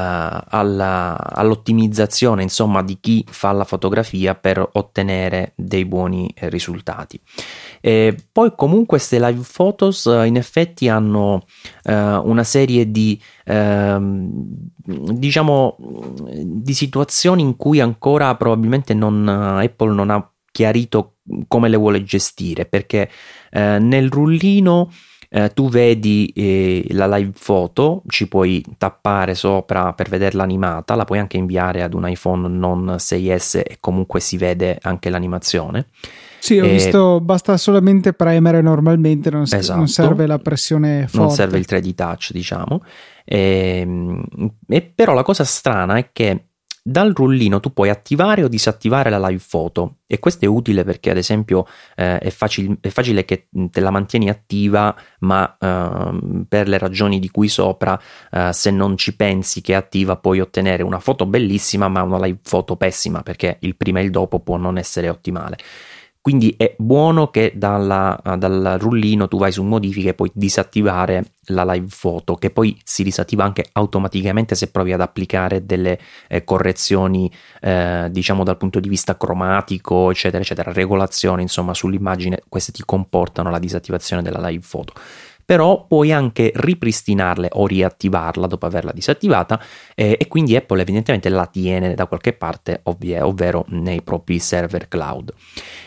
alla, 0.48 1.16
all'ottimizzazione 1.16 2.42
insomma 2.42 2.82
di 2.82 2.98
chi 3.00 3.24
fa 3.28 3.52
la 3.52 3.62
fotografia 3.64 4.34
per 4.34 4.68
ottenere 4.72 5.52
dei 5.54 5.84
buoni 5.84 6.32
risultati. 6.36 7.20
E 7.86 8.16
poi 8.32 8.52
comunque 8.56 8.98
queste 8.98 9.20
live 9.20 9.46
photos 9.48 10.06
eh, 10.06 10.26
in 10.26 10.34
effetti 10.34 10.88
hanno 10.88 11.44
eh, 11.84 11.94
una 11.94 12.42
serie 12.42 12.90
di 12.90 13.16
ehm, 13.44 14.28
diciamo 15.12 15.76
di 16.42 16.74
situazioni 16.74 17.42
in 17.42 17.54
cui 17.56 17.78
ancora 17.78 18.34
probabilmente 18.34 18.92
non, 18.92 19.28
Apple 19.28 19.94
non 19.94 20.10
ha 20.10 20.28
chiarito 20.50 21.18
come 21.46 21.68
le 21.68 21.76
vuole 21.76 22.02
gestire 22.02 22.64
perché 22.64 23.08
eh, 23.52 23.78
nel 23.78 24.10
rullino 24.10 24.90
eh, 25.28 25.52
tu 25.54 25.68
vedi 25.68 26.32
eh, 26.34 26.86
la 26.90 27.06
live 27.16 27.34
foto, 27.36 28.02
ci 28.08 28.26
puoi 28.26 28.64
tappare 28.78 29.36
sopra 29.36 29.92
per 29.92 30.08
vederla 30.08 30.42
animata, 30.42 30.96
la 30.96 31.04
puoi 31.04 31.20
anche 31.20 31.36
inviare 31.36 31.84
ad 31.84 31.94
un 31.94 32.08
iPhone 32.08 32.48
non 32.48 32.96
6S 32.98 33.58
e 33.58 33.76
comunque 33.78 34.18
si 34.18 34.36
vede 34.36 34.76
anche 34.82 35.08
l'animazione. 35.08 35.86
Sì, 36.46 36.60
ho 36.60 36.64
e... 36.64 36.70
visto, 36.70 37.20
basta 37.20 37.56
solamente 37.56 38.12
premere 38.12 38.60
normalmente, 38.60 39.30
non, 39.30 39.42
esatto. 39.42 39.78
non, 39.78 39.88
serve 39.88 40.28
la 40.28 40.38
pressione 40.38 41.08
forte. 41.08 41.18
Non 41.18 41.30
serve 41.30 41.58
il 41.58 41.66
3D 41.68 41.94
touch, 41.94 42.30
diciamo. 42.30 42.84
E, 43.24 43.80
ehm, 43.80 44.24
e 44.68 44.82
però 44.82 45.12
la 45.12 45.24
cosa 45.24 45.42
strana 45.42 45.96
è 45.96 46.10
che 46.12 46.44
dal 46.84 47.12
rullino 47.12 47.58
tu 47.58 47.72
puoi 47.72 47.88
attivare 47.88 48.44
o 48.44 48.48
disattivare 48.48 49.10
la 49.10 49.18
live 49.26 49.42
photo 49.50 49.96
e 50.06 50.20
questo 50.20 50.44
è 50.44 50.48
utile 50.48 50.84
perché 50.84 51.10
ad 51.10 51.16
esempio 51.16 51.66
eh, 51.96 52.18
è, 52.18 52.30
facile, 52.30 52.76
è, 52.80 52.90
facile, 52.90 53.24
che 53.24 53.48
te 53.72 53.80
la 53.80 53.90
mantieni 53.90 54.28
attiva 54.28 54.94
ma 55.20 55.56
eh, 55.58 56.44
per 56.48 56.68
le 56.68 56.78
ragioni 56.78 57.18
di 57.18 57.28
cui 57.28 57.48
sopra 57.48 58.00
eh, 58.30 58.52
se 58.52 58.70
non 58.70 58.96
ci 58.96 59.16
pensi 59.16 59.62
che 59.62 59.72
è 59.72 59.74
attiva 59.74 60.16
puoi 60.16 60.38
ottenere 60.38 60.84
una 60.84 61.00
foto 61.00 61.26
bellissima 61.26 61.88
ma 61.88 62.02
una 62.02 62.24
live 62.24 62.38
photo 62.48 62.76
pessima 62.76 63.24
perché 63.24 63.56
il 63.62 63.74
prima 63.74 63.98
e 63.98 64.04
il 64.04 64.10
dopo 64.12 64.38
può 64.38 64.56
non 64.56 64.78
essere 64.78 65.08
ottimale 65.08 65.56
quindi 66.26 66.56
è 66.56 66.74
buono 66.76 67.30
che 67.30 67.52
dalla, 67.54 68.20
dal 68.36 68.78
rullino 68.80 69.28
tu 69.28 69.38
vai 69.38 69.52
su 69.52 69.62
modifiche 69.62 70.08
e 70.08 70.14
puoi 70.14 70.28
disattivare 70.34 71.34
la 71.50 71.64
live 71.64 71.86
photo 72.00 72.34
che 72.34 72.50
poi 72.50 72.76
si 72.82 73.04
disattiva 73.04 73.44
anche 73.44 73.68
automaticamente 73.70 74.56
se 74.56 74.72
provi 74.72 74.92
ad 74.92 75.00
applicare 75.00 75.64
delle 75.64 76.00
eh, 76.26 76.42
correzioni 76.42 77.30
eh, 77.60 78.08
diciamo 78.10 78.42
dal 78.42 78.56
punto 78.56 78.80
di 78.80 78.88
vista 78.88 79.16
cromatico 79.16 80.10
eccetera 80.10 80.42
eccetera 80.42 80.72
regolazioni 80.72 81.42
insomma 81.42 81.72
sull'immagine 81.74 82.42
queste 82.48 82.72
ti 82.72 82.82
comportano 82.84 83.48
la 83.48 83.60
disattivazione 83.60 84.20
della 84.20 84.44
live 84.48 84.66
photo 84.68 84.94
però 85.46 85.86
puoi 85.86 86.12
anche 86.12 86.50
ripristinarle 86.52 87.50
o 87.52 87.68
riattivarla 87.68 88.48
dopo 88.48 88.66
averla 88.66 88.90
disattivata 88.90 89.62
eh, 89.94 90.16
e 90.20 90.26
quindi 90.26 90.56
Apple 90.56 90.82
evidentemente 90.82 91.28
la 91.28 91.46
tiene 91.46 91.94
da 91.94 92.06
qualche 92.06 92.32
parte, 92.32 92.80
ovvie, 92.82 93.20
ovvero 93.20 93.64
nei 93.68 94.02
propri 94.02 94.40
server 94.40 94.88
cloud. 94.88 95.32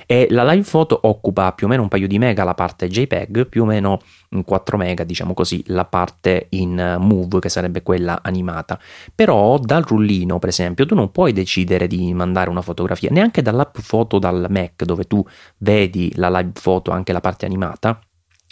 E 0.05 0.27
la 0.29 0.49
live 0.49 0.67
photo 0.67 0.97
occupa 1.03 1.51
più 1.51 1.67
o 1.67 1.69
meno 1.69 1.81
un 1.81 1.89
paio 1.89 2.07
di 2.07 2.17
mega 2.17 2.45
la 2.45 2.53
parte 2.53 2.87
JPEG, 2.87 3.47
più 3.47 3.63
o 3.63 3.65
meno 3.65 3.99
4 4.45 4.77
mega, 4.77 5.03
diciamo 5.03 5.33
così, 5.33 5.61
la 5.67 5.85
parte 5.85 6.47
in 6.51 6.95
Move 6.97 7.39
che 7.39 7.49
sarebbe 7.49 7.83
quella 7.83 8.21
animata. 8.23 8.79
Però 9.13 9.59
dal 9.59 9.83
rullino, 9.83 10.39
per 10.39 10.49
esempio, 10.49 10.85
tu 10.85 10.95
non 10.95 11.11
puoi 11.11 11.33
decidere 11.33 11.85
di 11.85 12.13
mandare 12.13 12.49
una 12.49 12.61
fotografia, 12.61 13.09
neanche 13.11 13.41
dall'app 13.41 13.77
foto 13.79 14.19
dal 14.19 14.47
Mac 14.49 14.83
dove 14.83 15.03
tu 15.03 15.23
vedi 15.57 16.11
la 16.15 16.29
live 16.29 16.53
photo 16.59 16.91
anche 16.91 17.11
la 17.11 17.19
parte 17.19 17.45
animata 17.45 17.99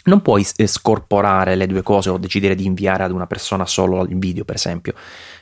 non 0.04 0.22
puoi 0.22 0.46
eh, 0.56 0.66
scorporare 0.66 1.54
le 1.54 1.66
due 1.66 1.82
cose 1.82 2.10
o 2.10 2.18
decidere 2.18 2.54
di 2.54 2.64
inviare 2.64 3.02
ad 3.02 3.10
una 3.10 3.26
persona 3.26 3.66
solo 3.66 4.04
il 4.04 4.18
video, 4.18 4.44
per 4.44 4.54
esempio. 4.54 4.94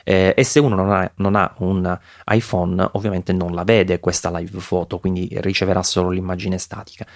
Eh, 0.05 0.35
e 0.37 0.45
se 0.45 0.61
uno 0.61 0.75
non 0.75 0.91
ha, 0.91 1.11
non 1.17 1.35
ha, 1.35 1.53
un 1.59 1.99
iPhone, 2.27 2.89
ovviamente 2.93 3.33
non 3.33 3.53
la 3.53 3.65
vede 3.65 4.01
questa 4.01 4.37
live 4.37 4.59
photo, 4.61 4.99
quindi 4.99 5.29
riceverà 5.41 5.83
solo 5.83 6.11
l'immagine 6.11 6.59
statica. 6.59 7.07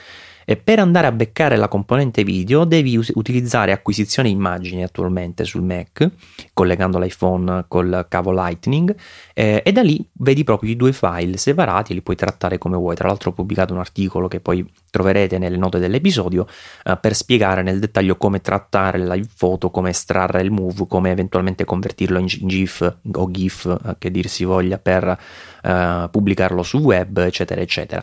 E 0.44 0.56
per 0.56 0.78
andare 0.78 1.06
a 1.06 1.12
beccare 1.12 1.56
la 1.56 1.68
componente 1.68 2.24
video 2.24 2.64
devi 2.64 2.96
us- 2.96 3.12
utilizzare 3.14 3.72
acquisizione 3.72 4.28
immagini 4.28 4.82
attualmente 4.82 5.44
sul 5.44 5.62
Mac, 5.62 6.08
collegando 6.52 6.98
l'iPhone 6.98 7.64
col 7.68 8.06
cavo 8.08 8.32
Lightning, 8.32 8.94
eh, 9.34 9.62
e 9.64 9.72
da 9.72 9.82
lì 9.82 10.04
vedi 10.12 10.44
proprio 10.44 10.70
i 10.70 10.76
due 10.76 10.92
file 10.92 11.36
separati 11.36 11.92
e 11.92 11.94
li 11.94 12.02
puoi 12.02 12.16
trattare 12.16 12.58
come 12.58 12.76
vuoi. 12.76 12.96
Tra 12.96 13.08
l'altro 13.08 13.30
ho 13.30 13.32
pubblicato 13.32 13.72
un 13.72 13.80
articolo 13.80 14.28
che 14.28 14.40
poi 14.40 14.68
troverete 14.90 15.38
nelle 15.38 15.56
note 15.56 15.78
dell'episodio 15.78 16.46
eh, 16.84 16.96
per 16.96 17.14
spiegare 17.14 17.62
nel 17.62 17.78
dettaglio 17.78 18.16
come 18.16 18.40
trattare 18.40 18.98
live 18.98 19.28
photo, 19.36 19.70
come 19.70 19.90
estrarre 19.90 20.42
il 20.42 20.50
move, 20.50 20.86
come 20.88 21.10
eventualmente 21.10 21.64
convertirlo 21.64 22.18
in 22.18 22.26
GIF 22.26 22.96
o 23.12 23.30
GIF, 23.30 23.66
eh, 23.66 23.96
che 23.98 24.10
dir 24.10 24.28
si 24.28 24.44
voglia, 24.44 24.78
per 24.78 25.18
eh, 25.62 26.08
pubblicarlo 26.10 26.62
su 26.62 26.78
web, 26.78 27.18
eccetera, 27.18 27.60
eccetera 27.60 28.02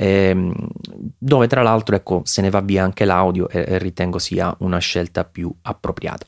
ehm, 0.00 0.54
dove 1.18 1.46
tra 1.46 1.62
l'altro 1.62 1.94
ecco, 1.94 2.22
se 2.24 2.40
ne 2.40 2.48
va 2.48 2.60
via 2.60 2.82
anche 2.82 3.04
l'audio 3.04 3.48
e, 3.48 3.64
e 3.66 3.78
ritengo 3.78 4.18
sia 4.18 4.54
una 4.60 4.78
scelta 4.78 5.24
più 5.24 5.52
appropriata. 5.62 6.24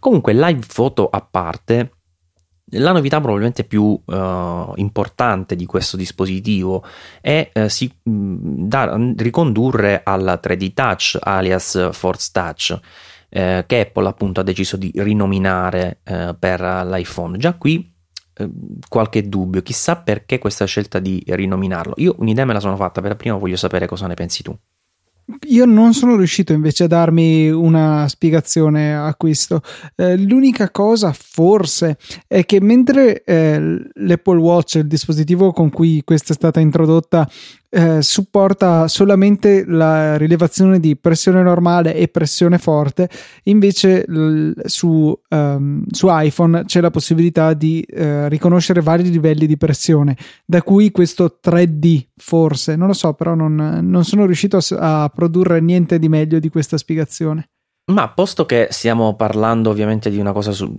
Comunque, 0.00 0.32
live 0.32 0.66
photo 0.72 1.08
a 1.08 1.20
parte, 1.20 1.92
la 2.74 2.92
novità 2.92 3.18
probabilmente 3.20 3.64
più 3.64 3.82
uh, 3.82 4.72
importante 4.76 5.54
di 5.54 5.66
questo 5.66 5.96
dispositivo 5.96 6.84
è 7.20 7.50
uh, 7.54 7.68
si, 7.68 7.92
mh, 8.02 8.66
da 8.66 8.96
ricondurre 9.16 10.00
al 10.02 10.40
3D 10.42 10.72
Touch 10.72 11.18
alias 11.20 11.90
Force 11.92 12.30
Touch 12.32 12.80
eh, 13.34 13.64
che 13.66 13.80
Apple 13.80 14.08
appunto 14.08 14.40
ha 14.40 14.42
deciso 14.42 14.76
di 14.76 14.90
rinominare 14.94 16.00
eh, 16.04 16.34
per 16.38 16.60
l'iPhone. 16.60 17.38
Già 17.38 17.54
qui 17.54 17.91
Ehm, 18.42 18.78
qualche 18.88 19.28
dubbio, 19.28 19.62
chissà 19.62 19.96
perché 19.96 20.38
questa 20.38 20.64
scelta 20.64 20.98
di 20.98 21.22
rinominarlo. 21.26 21.94
Io 21.96 22.14
un'idea 22.18 22.44
me 22.44 22.52
la 22.52 22.60
sono 22.60 22.76
fatta, 22.76 23.00
per 23.00 23.16
prima 23.16 23.36
voglio 23.36 23.56
sapere 23.56 23.86
cosa 23.86 24.06
ne 24.06 24.14
pensi 24.14 24.42
tu. 24.42 24.56
Io 25.48 25.64
non 25.64 25.94
sono 25.94 26.16
riuscito 26.16 26.52
invece 26.52 26.84
a 26.84 26.88
darmi 26.88 27.48
una 27.48 28.08
spiegazione 28.08 28.94
a 28.94 29.14
questo. 29.14 29.62
Eh, 29.94 30.18
l'unica 30.18 30.70
cosa, 30.70 31.12
forse, 31.12 31.96
è 32.26 32.44
che 32.44 32.60
mentre 32.60 33.22
eh, 33.22 33.78
l'Apple 33.94 34.38
Watch, 34.38 34.74
il 34.74 34.86
dispositivo 34.88 35.52
con 35.52 35.70
cui 35.70 36.02
questa 36.04 36.32
è 36.32 36.36
stata 36.36 36.58
introdotta, 36.58 37.28
eh, 37.74 38.02
supporta 38.02 38.86
solamente 38.86 39.64
la 39.66 40.18
rilevazione 40.18 40.78
di 40.78 40.94
pressione 40.94 41.42
normale 41.42 41.94
e 41.94 42.08
pressione 42.08 42.58
forte, 42.58 43.08
invece 43.44 44.04
l- 44.06 44.52
su, 44.64 45.18
um, 45.30 45.82
su, 45.90 46.06
iPhone 46.10 46.64
c'è 46.66 46.82
la 46.82 46.90
possibilità 46.90 47.54
di 47.54 47.82
uh, 47.88 48.26
riconoscere 48.26 48.82
vari 48.82 49.10
livelli 49.10 49.46
di 49.46 49.56
pressione, 49.56 50.18
da 50.44 50.62
cui 50.62 50.90
questo 50.90 51.38
3D 51.42 52.08
forse, 52.14 52.76
non 52.76 52.88
lo 52.88 52.92
so, 52.92 53.14
però 53.14 53.34
non, 53.34 53.78
non 53.82 54.04
sono 54.04 54.26
riuscito 54.26 54.58
a, 54.58 55.04
a 55.04 55.08
produrre 55.08 55.60
niente 55.62 55.98
di 55.98 56.10
meglio 56.10 56.38
di 56.38 56.50
questa 56.50 56.76
spiegazione. 56.76 57.48
Ma 57.90 58.10
posto 58.10 58.44
che 58.44 58.68
stiamo 58.70 59.16
parlando 59.16 59.70
ovviamente 59.70 60.10
di 60.10 60.18
una 60.18 60.32
cosa 60.32 60.52
su 60.52 60.70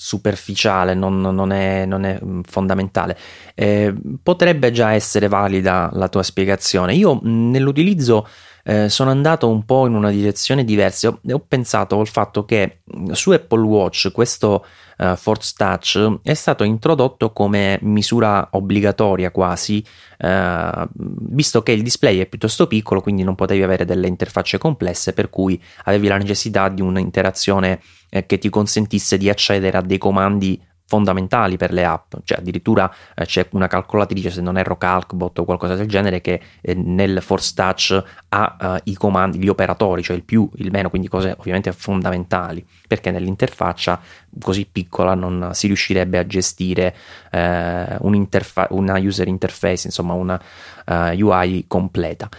superficiale, 0.00 0.94
non, 0.94 1.20
non, 1.20 1.50
è, 1.50 1.84
non 1.84 2.04
è, 2.04 2.20
mm, 2.24 2.42
fondamentale. 2.48 3.18
Eh, 3.54 3.92
potrebbe 4.22 4.70
già 4.70 4.92
essere 4.92 5.26
valida 5.26 5.90
la 5.92 6.08
tua 6.08 6.22
spiegazione. 6.22 6.94
Io 6.94 7.18
nell'utilizzo 7.24 8.28
eh, 8.62 8.88
sono 8.88 9.10
andato 9.10 9.48
un 9.48 9.64
po' 9.64 9.88
in 9.88 9.94
una 9.94 10.10
direzione 10.10 10.64
diversa. 10.64 11.08
Ho, 11.08 11.20
ho 11.28 11.40
pensato 11.40 11.98
al 11.98 12.06
fatto 12.06 12.44
che 12.44 12.82
mm, 12.96 13.10
su 13.10 13.32
Apple 13.32 13.62
Watch 13.62 14.12
questo 14.12 14.64
uh, 14.98 15.16
Force 15.16 15.54
Touch 15.56 16.18
è 16.22 16.34
stato 16.34 16.64
introdotto 16.64 17.32
come 17.32 17.78
misura 17.82 18.48
obbligatoria 18.52 19.30
quasi, 19.30 19.84
uh, 20.18 20.86
visto 20.94 21.62
che 21.62 21.72
il 21.72 21.82
display 21.82 22.18
è 22.18 22.26
piuttosto 22.26 22.66
piccolo, 22.66 23.00
quindi 23.00 23.22
non 23.22 23.34
potevi 23.34 23.62
avere 23.62 23.84
delle 23.84 24.06
interfacce 24.08 24.58
complesse, 24.58 25.12
per 25.12 25.30
cui 25.30 25.60
avevi 25.84 26.08
la 26.08 26.18
necessità 26.18 26.68
di 26.68 26.82
un'interazione 26.82 27.80
eh, 28.10 28.26
che 28.26 28.38
ti 28.38 28.48
consentisse 28.48 29.16
di 29.18 29.28
accedere 29.28 29.76
a 29.76 29.82
dei 29.82 29.98
comandi 29.98 30.60
fondamentali 30.88 31.58
per 31.58 31.70
le 31.70 31.84
app, 31.84 32.14
cioè 32.24 32.38
addirittura 32.38 32.90
eh, 33.14 33.26
c'è 33.26 33.46
una 33.50 33.66
calcolatrice, 33.66 34.30
se 34.30 34.40
non 34.40 34.56
erro 34.56 34.78
Calcbot 34.78 35.38
o 35.38 35.44
qualcosa 35.44 35.74
del 35.74 35.86
genere, 35.86 36.22
che 36.22 36.40
eh, 36.62 36.72
nel 36.72 37.20
Force 37.20 37.52
Touch 37.54 38.02
ha 38.30 38.56
eh, 38.58 38.80
i 38.84 38.94
comandi, 38.94 39.38
gli 39.38 39.48
operatori, 39.48 40.02
cioè 40.02 40.16
il 40.16 40.24
più, 40.24 40.48
il 40.56 40.70
meno, 40.70 40.88
quindi 40.88 41.08
cose 41.08 41.34
ovviamente 41.38 41.72
fondamentali, 41.72 42.66
perché 42.88 43.10
nell'interfaccia 43.10 44.00
così 44.40 44.64
piccola 44.64 45.14
non 45.14 45.50
si 45.52 45.66
riuscirebbe 45.66 46.16
a 46.16 46.26
gestire 46.26 46.96
eh, 47.32 47.96
una 48.00 48.98
user 48.98 49.28
interface, 49.28 49.88
insomma 49.88 50.14
una 50.14 50.40
eh, 50.86 51.22
UI 51.22 51.66
completa. 51.68 52.30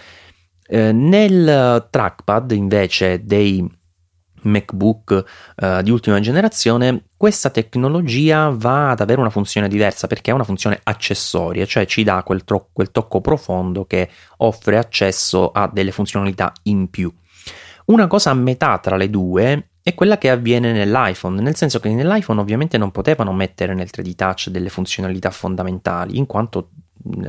Nel 0.72 1.88
trackpad 1.90 2.52
invece 2.52 3.26
dei 3.26 3.68
MacBook 4.44 5.24
uh, 5.56 5.82
di 5.82 5.92
ultima 5.92 6.20
generazione, 6.20 7.04
questa 7.18 7.50
tecnologia 7.50 8.50
va 8.50 8.92
ad 8.92 9.02
avere 9.02 9.20
una 9.20 9.30
funzione 9.30 9.68
diversa 9.68 10.08
perché 10.08 10.32
è 10.32 10.34
una 10.34 10.44
funzione 10.44 10.80
accessoria, 10.84 11.66
cioè 11.66 11.86
ci 11.86 12.04
dà 12.04 12.24
quel, 12.24 12.44
tro- 12.44 12.70
quel 12.72 12.92
tocco 12.92 13.22
profondo 13.22 13.86
che 13.86 14.10
offre 14.38 14.78
accesso 14.78 15.52
a 15.52 15.70
delle 15.72 15.92
funzionalità 15.92 16.52
in 16.64 16.90
più. 16.90 17.14
Una 17.86 18.08
cosa 18.08 18.30
a 18.30 18.36
metà 18.36 18.78
tra 18.78 18.96
le 18.96 19.10
due 19.10 19.70
è 19.82 19.96
quella 19.96 20.18
che 20.18 20.30
avviene 20.30 20.72
nell'iPhone, 20.72 21.42
nel 21.42 21.56
senso 21.56 21.80
che 21.80 21.90
nell'iPhone 21.90 22.40
ovviamente 22.40 22.78
non 22.78 22.92
potevano 22.92 23.34
mettere 23.34 23.74
nel 23.74 23.90
3D 23.92 24.14
Touch 24.16 24.50
delle 24.50 24.70
funzionalità 24.70 25.32
fondamentali, 25.32 26.18
in 26.18 26.26
quanto 26.26 26.70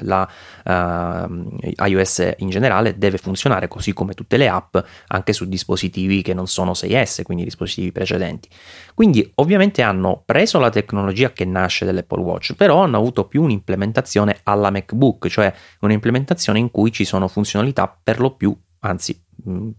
la 0.01 0.29
uh, 0.65 1.85
iOS 1.85 2.35
in 2.39 2.49
generale 2.51 2.99
deve 2.99 3.19
funzionare 3.19 3.69
così 3.69 3.93
come 3.93 4.15
tutte 4.15 4.37
le 4.37 4.49
app 4.49 4.77
anche 5.09 5.33
su 5.33 5.47
dispositivi 5.47 6.23
che 6.23 6.35
non 6.35 6.47
sono 6.47 6.73
6S, 6.73 7.23
quindi 7.23 7.45
dispositivi 7.45 7.93
precedenti. 7.93 8.49
Quindi 8.95 9.31
ovviamente 9.37 9.83
hanno 9.83 10.23
preso 10.25 10.59
la 10.59 10.71
tecnologia 10.71 11.33
che 11.33 11.45
nasce 11.45 11.85
dall'Apple 11.85 12.23
Watch, 12.23 12.55
però 12.55 12.83
hanno 12.83 12.97
avuto 12.97 13.27
più 13.27 13.43
un'implementazione 13.43 14.41
alla 14.45 14.71
MacBook, 14.71 15.29
cioè 15.29 15.53
un'implementazione 15.81 16.59
in 16.59 16.71
cui 16.71 16.93
ci 16.93 17.05
sono 17.05 17.29
funzionalità 17.29 17.99
per 18.03 18.21
lo 18.21 18.35
più 18.35 18.57
anzi 18.81 19.23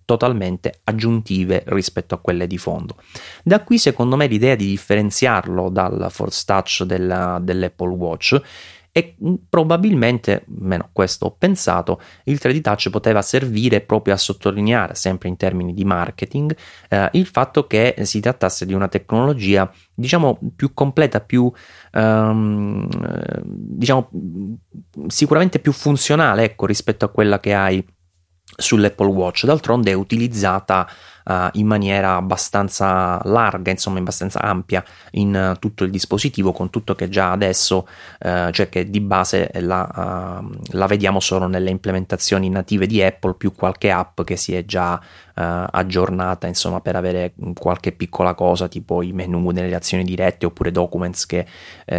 totalmente 0.05 0.79
aggiuntive 0.83 1.63
rispetto 1.67 2.15
a 2.15 2.19
quelle 2.19 2.48
di 2.48 2.57
fondo. 2.57 2.95
Da 3.43 3.63
qui 3.63 3.77
secondo 3.77 4.15
me 4.15 4.27
l'idea 4.27 4.55
di 4.55 4.65
differenziarlo 4.65 5.69
dal 5.69 6.07
Force 6.10 6.43
Touch 6.45 6.83
della, 6.83 7.39
dell'Apple 7.41 7.93
Watch 7.93 8.41
e 8.91 9.15
mm, 9.24 9.33
probabilmente, 9.50 10.43
meno 10.48 10.89
questo 10.91 11.25
ho 11.27 11.36
pensato, 11.38 12.01
il 12.25 12.39
3D 12.41 12.62
Touch 12.62 12.89
poteva 12.89 13.21
servire 13.21 13.81
proprio 13.81 14.13
a 14.13 14.17
sottolineare, 14.17 14.95
sempre 14.95 15.29
in 15.29 15.38
termini 15.38 15.74
di 15.74 15.86
marketing, 15.86 16.55
eh, 16.89 17.10
il 17.13 17.25
fatto 17.25 17.67
che 17.67 17.95
si 18.01 18.19
trattasse 18.19 18.65
di 18.65 18.74
una 18.74 18.88
tecnologia 18.88 19.71
diciamo 19.93 20.39
più 20.55 20.74
completa, 20.74 21.21
più 21.21 21.51
um, 21.93 22.88
diciamo 23.43 24.10
sicuramente 25.07 25.60
più 25.60 25.71
funzionale 25.71 26.43
ecco, 26.43 26.65
rispetto 26.65 27.05
a 27.05 27.10
quella 27.10 27.39
che 27.39 27.53
hai 27.53 27.86
sull'Apple 28.55 29.07
Watch, 29.07 29.45
d'altronde 29.45 29.91
è 29.91 29.93
utilizzata 29.93 30.88
uh, 31.25 31.49
in 31.53 31.67
maniera 31.67 32.15
abbastanza 32.15 33.19
larga, 33.23 33.71
insomma 33.71 33.99
abbastanza 33.99 34.41
ampia 34.41 34.83
in 35.11 35.53
uh, 35.53 35.59
tutto 35.59 35.83
il 35.83 35.91
dispositivo, 35.91 36.51
con 36.51 36.69
tutto 36.69 36.95
che 36.95 37.09
già 37.09 37.31
adesso, 37.31 37.87
uh, 38.19 38.51
cioè 38.51 38.69
che 38.69 38.89
di 38.89 38.99
base 39.01 39.49
la, 39.55 40.43
la, 40.71 40.85
vediamo 40.87 41.19
solo 41.19 41.47
nelle 41.47 41.69
implementazioni 41.69 42.49
native 42.49 42.87
di 42.87 43.01
Apple, 43.01 43.35
più 43.35 43.53
qualche 43.53 43.91
app 43.91 44.21
che 44.21 44.35
si 44.35 44.53
è 44.53 44.65
già 44.65 44.99
aggiornata, 45.33 46.47
insomma, 46.47 46.81
per 46.81 46.95
avere 46.95 47.33
qualche 47.57 47.91
piccola 47.91 48.33
cosa, 48.33 48.67
tipo 48.67 49.01
i 49.01 49.11
menu 49.11 49.50
nelle 49.51 49.73
azioni 49.73 50.03
dirette 50.03 50.45
oppure 50.45 50.71
Documents 50.71 51.25
che 51.25 51.45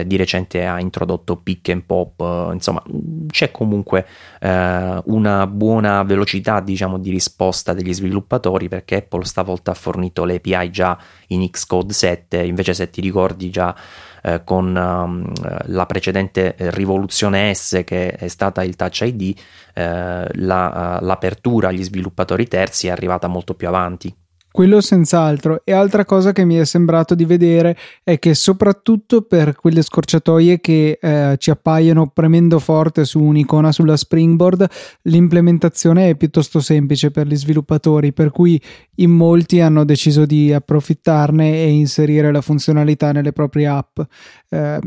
di 0.05 0.17
recente 0.17 0.65
ha 0.65 0.79
introdotto 0.81 1.37
Pick 1.37 1.69
and 1.71 1.83
Pop, 1.83 2.51
insomma, 2.53 2.83
c'è 3.29 3.51
comunque 3.51 4.07
una 4.41 5.47
buona 5.47 6.03
velocità, 6.03 6.61
diciamo, 6.61 6.99
di 6.99 7.11
risposta 7.11 7.73
degli 7.73 7.93
sviluppatori 7.93 8.69
perché 8.69 8.97
Apple 8.97 9.25
stavolta 9.25 9.71
ha 9.73 9.75
fornito 9.75 10.25
le 10.25 10.37
API 10.37 10.71
già 10.71 10.99
in 11.29 11.49
Xcode 11.51 11.93
7, 11.93 12.43
invece 12.43 12.75
se 12.75 12.91
ti 12.91 13.01
ricordi 13.01 13.51
già 13.51 13.75
eh, 14.23 14.43
con 14.45 14.75
um, 14.75 15.33
la 15.67 15.87
precedente 15.87 16.55
rivoluzione 16.57 17.52
S 17.55 17.83
che 17.85 18.12
è 18.12 18.29
stata 18.29 18.62
il 18.62 18.76
Touch 18.76 19.00
ID, 19.02 19.37
eh, 19.75 20.29
la, 20.33 20.99
uh, 21.00 21.05
l'apertura 21.05 21.69
agli 21.69 21.83
sviluppatori 21.83 22.47
terzi 22.47 22.87
è 22.87 22.91
arrivata 22.91 23.26
molto 23.26 23.55
più 23.55 23.69
avanti. 23.69 24.14
Quello 24.53 24.83
senz'altro. 24.83 25.63
E 25.65 25.73
altra 25.73 26.05
cosa 26.05 26.33
che 26.33 26.45
mi 26.45 26.57
è 26.57 26.65
sembrato 26.67 27.15
di 27.15 27.25
vedere 27.25 27.75
è 28.05 28.19
che 28.19 28.35
soprattutto 28.35 29.23
per 29.23 29.57
quelle 29.57 29.81
scorciatoie 29.81 30.61
che 30.61 30.99
eh, 31.01 31.37
ci 31.39 31.51
appaiono 31.51 32.09
premendo 32.09 32.59
forte 32.59 33.07
su 33.07 33.19
un'icona 33.19 33.73
sulla 33.73 33.97
Springboard, 33.97 34.69
l'implementazione 35.05 36.11
è 36.11 36.17
piuttosto 36.17 36.61
semplice 36.61 37.11
per 37.11 37.27
gli 37.27 37.37
sviluppatori, 37.37 38.13
per 38.13 38.31
cui 38.31 38.61
in 38.97 39.11
molti 39.11 39.61
hanno 39.61 39.85
deciso 39.85 40.27
di 40.27 40.53
approfittarne 40.53 41.51
e 41.51 41.71
inserire 41.71 42.31
la 42.31 42.43
funzionalità 42.43 43.11
nelle 43.11 43.33
proprie 43.33 43.67
app. 43.67 44.01
Eh, 44.51 44.81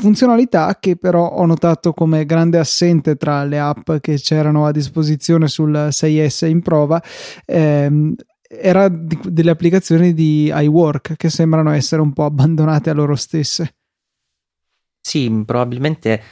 funzionalità 0.00 0.78
che 0.80 0.96
però 0.96 1.28
ho 1.28 1.44
notato 1.44 1.92
come 1.92 2.24
grande 2.24 2.58
assente 2.58 3.16
tra 3.16 3.44
le 3.44 3.58
app 3.58 3.92
che 4.00 4.16
c'erano 4.16 4.66
a 4.66 4.72
disposizione 4.72 5.46
sul 5.46 5.88
6S 5.90 6.48
in 6.48 6.62
prova 6.62 7.00
ehm, 7.44 8.14
era 8.52 8.88
di, 8.88 9.16
delle 9.22 9.50
applicazioni 9.50 10.12
di 10.12 10.52
iWork 10.52 11.14
che 11.14 11.30
sembrano 11.30 11.70
essere 11.70 12.02
un 12.02 12.12
po' 12.12 12.24
abbandonate 12.24 12.90
a 12.90 12.94
loro 12.94 13.14
stesse. 13.14 13.76
Sì, 15.00 15.42
probabilmente 15.46 16.22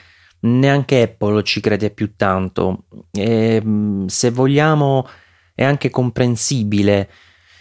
neanche 0.40 1.02
Apple 1.02 1.44
ci 1.44 1.60
crede 1.60 1.90
più 1.90 2.16
tanto. 2.16 2.86
E, 3.12 3.62
mm, 3.64 4.06
se 4.06 4.30
vogliamo, 4.30 5.06
è 5.54 5.62
anche 5.62 5.90
comprensibile. 5.90 7.08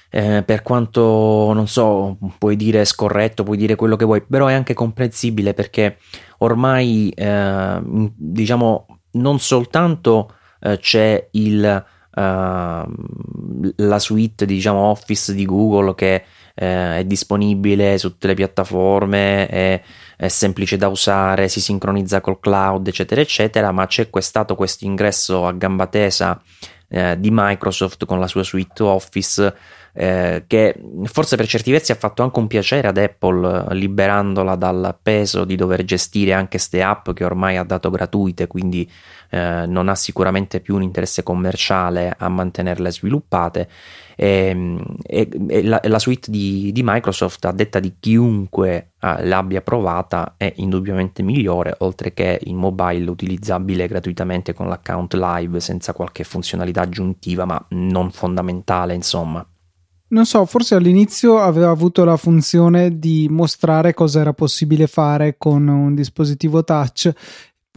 Eh, 0.09 0.41
per 0.43 0.63
quanto 0.63 1.51
non 1.53 1.67
so, 1.67 2.17
puoi 2.39 2.55
dire 2.55 2.85
scorretto, 2.85 3.43
puoi 3.43 3.57
dire 3.57 3.75
quello 3.75 3.95
che 3.95 4.05
vuoi, 4.05 4.23
però 4.25 4.47
è 4.47 4.53
anche 4.53 4.73
comprensibile 4.73 5.53
perché 5.53 5.97
ormai 6.39 7.09
eh, 7.09 7.81
diciamo 7.83 8.85
non 9.11 9.39
soltanto 9.39 10.33
eh, 10.61 10.77
c'è 10.79 11.27
il 11.31 11.85
la 12.19 13.99
suite 13.99 14.45
diciamo 14.45 14.79
Office 14.79 15.33
di 15.33 15.45
Google 15.45 15.93
che 15.93 16.23
uh, 16.55 16.63
è 16.97 17.03
disponibile 17.05 17.97
su 17.97 18.09
tutte 18.09 18.27
le 18.27 18.33
piattaforme, 18.33 19.47
è, 19.47 19.81
è, 20.17 20.27
semplice 20.27 20.77
da 20.77 20.87
usare, 20.87 21.47
si 21.47 21.61
sincronizza 21.61 22.19
col 22.19 22.39
cloud, 22.39 22.87
eccetera, 22.87 23.21
eccetera, 23.21 23.71
ma 23.71 23.85
c'è 23.85 24.09
stato 24.19 24.55
questo 24.55 24.85
ingresso 24.85 25.45
a 25.45 25.51
gamba 25.51 25.85
tesa 25.87 26.41
uh, 26.87 27.15
di 27.15 27.29
Microsoft 27.31 28.05
con 28.05 28.19
la 28.19 28.27
sua 28.27 28.43
suite 28.43 28.81
Office 28.81 29.53
eh, 29.99 30.43
che 30.45 30.79
forse 31.05 31.37
per 31.37 31.47
certi 31.47 31.71
versi 31.71 31.91
ha 31.91 31.95
fatto 31.95 32.21
anche 32.21 32.37
un 32.37 32.45
piacere 32.45 32.87
ad 32.87 32.97
Apple 32.97 33.73
liberandola 33.73 34.55
dal 34.55 34.95
peso 35.01 35.43
di 35.43 35.55
dover 35.55 35.83
gestire 35.85 36.33
anche 36.33 36.49
queste 36.49 36.83
app 36.83 37.09
che 37.13 37.23
ormai 37.23 37.57
ha 37.57 37.63
dato 37.63 37.89
gratuite, 37.89 38.45
quindi 38.45 38.87
eh, 39.29 39.65
non 39.67 39.89
ha 39.89 39.95
sicuramente 39.95 40.59
più 40.59 40.75
un 40.75 40.83
interesse 40.83 41.23
commerciale 41.23 42.13
a 42.17 42.29
mantenerle 42.29 42.91
sviluppate. 42.91 43.69
E, 44.15 44.77
e, 45.03 45.29
e 45.47 45.63
la, 45.63 45.79
la, 45.83 45.99
suite 45.99 46.31
di, 46.31 46.71
di, 46.71 46.81
Microsoft, 46.83 47.45
a 47.45 47.51
detta 47.51 47.79
di 47.79 47.97
chiunque 47.99 48.93
eh, 48.99 49.25
l'abbia 49.27 49.61
provata, 49.61 50.33
è 50.37 50.51
indubbiamente 50.57 51.21
migliore, 51.21 51.75
oltre 51.79 52.13
che 52.13 52.39
in 52.45 52.57
mobile 52.57 53.09
utilizzabile 53.09 53.87
gratuitamente 53.87 54.53
con 54.53 54.67
l'account 54.67 55.13
live 55.13 55.59
senza 55.59 55.93
qualche 55.93 56.23
funzionalità 56.23 56.81
aggiuntiva, 56.81 57.45
ma 57.45 57.63
non 57.69 58.09
fondamentale, 58.11 58.95
insomma. 58.95 59.45
Non 60.09 60.25
so, 60.25 60.45
forse 60.45 60.75
all'inizio 60.75 61.37
aveva 61.39 61.69
avuto 61.69 62.05
la 62.05 62.15
funzione 62.15 62.97
di 62.97 63.27
mostrare 63.29 63.93
cosa 63.93 64.21
era 64.21 64.31
possibile 64.31 64.87
fare 64.87 65.35
con 65.37 65.67
un 65.67 65.93
dispositivo 65.95 66.63
touch 66.63 67.11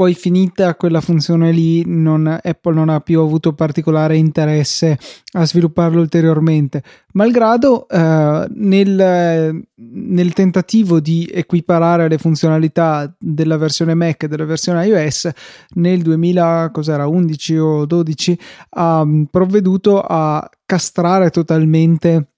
poi 0.01 0.15
finita 0.15 0.77
quella 0.77 1.03
funzione 1.03 1.53
lì 1.53 1.85
non, 1.85 2.27
Apple 2.27 2.73
non 2.73 2.89
ha 2.89 3.01
più 3.01 3.21
avuto 3.21 3.53
particolare 3.53 4.17
interesse 4.17 4.99
a 5.33 5.45
svilupparlo 5.45 6.01
ulteriormente. 6.01 6.83
Malgrado 7.13 7.87
eh, 7.87 8.47
nel, 8.49 9.63
nel, 9.75 10.33
tentativo 10.33 11.01
di 11.01 11.29
equiparare 11.31 12.09
le 12.09 12.17
funzionalità 12.17 13.15
della 13.19 13.59
versione 13.59 13.93
Mac 13.93 14.23
e 14.23 14.29
della 14.29 14.47
versione 14.47 14.87
iOS 14.87 15.29
nel 15.75 16.01
2011 16.01 17.59
o 17.59 17.85
12 17.85 18.39
ha 18.71 19.07
provveduto 19.31 20.01
a 20.01 20.49
castrare 20.65 21.29
totalmente 21.29 22.30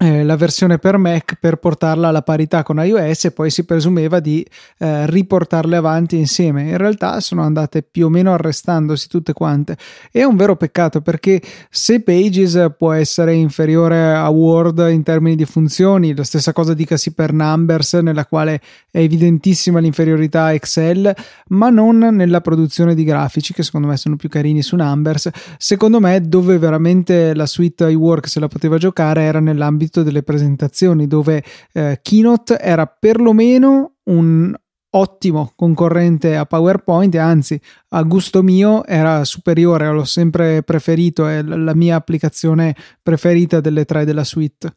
eh, 0.00 0.22
la 0.22 0.36
versione 0.36 0.78
per 0.78 0.96
Mac 0.96 1.36
per 1.40 1.56
portarla 1.56 2.08
alla 2.08 2.22
parità 2.22 2.62
con 2.62 2.78
iOS 2.78 3.24
e 3.24 3.30
poi 3.32 3.50
si 3.50 3.64
presumeva 3.64 4.20
di 4.20 4.46
eh, 4.78 5.10
riportarle 5.10 5.76
avanti 5.76 6.16
insieme. 6.16 6.62
In 6.62 6.76
realtà 6.76 7.18
sono 7.18 7.42
andate 7.42 7.82
più 7.82 8.06
o 8.06 8.08
meno 8.08 8.32
arrestandosi 8.32 9.08
tutte 9.08 9.32
quante. 9.32 9.76
è 10.12 10.22
un 10.22 10.36
vero 10.36 10.54
peccato 10.54 11.00
perché 11.00 11.42
se 11.68 12.00
Pages 12.00 12.74
può 12.78 12.92
essere 12.92 13.34
inferiore 13.34 14.14
a 14.14 14.28
Word 14.28 14.86
in 14.88 15.02
termini 15.02 15.34
di 15.34 15.44
funzioni, 15.44 16.14
la 16.14 16.22
stessa 16.22 16.52
cosa 16.52 16.74
dicasi 16.74 17.12
per 17.12 17.32
Numbers, 17.32 17.94
nella 17.94 18.24
quale 18.24 18.60
è 18.92 18.98
evidentissima 18.98 19.80
l'inferiorità 19.80 20.44
a 20.44 20.52
Excel, 20.52 21.12
ma 21.48 21.70
non 21.70 21.98
nella 21.98 22.40
produzione 22.40 22.94
di 22.94 23.02
grafici, 23.02 23.52
che 23.52 23.64
secondo 23.64 23.88
me 23.88 23.96
sono 23.96 24.14
più 24.14 24.28
carini 24.28 24.62
su 24.62 24.76
Numbers. 24.76 25.28
Secondo 25.56 25.98
me, 25.98 26.20
dove 26.20 26.56
veramente 26.58 27.34
la 27.34 27.46
suite 27.46 27.90
iWork 27.90 28.28
se 28.28 28.38
la 28.38 28.46
poteva 28.46 28.78
giocare 28.78 29.22
era 29.22 29.40
nell'ambito 29.40 29.87
nell'ambito 29.88 30.02
delle 30.02 30.22
presentazioni 30.22 31.06
dove 31.06 31.42
eh, 31.72 31.98
Keynote 32.02 32.58
era 32.58 32.86
perlomeno 32.86 33.94
un 34.04 34.54
ottimo 34.90 35.52
concorrente 35.54 36.36
a 36.36 36.46
PowerPoint 36.46 37.14
anzi 37.16 37.60
a 37.90 38.02
gusto 38.02 38.42
mio 38.42 38.84
era 38.84 39.24
superiore, 39.24 39.90
l'ho 39.90 40.04
sempre 40.04 40.62
preferito, 40.62 41.26
è 41.26 41.42
la 41.42 41.74
mia 41.74 41.96
applicazione 41.96 42.74
preferita 43.02 43.60
delle 43.60 43.84
tre 43.84 44.04
della 44.04 44.24
suite. 44.24 44.76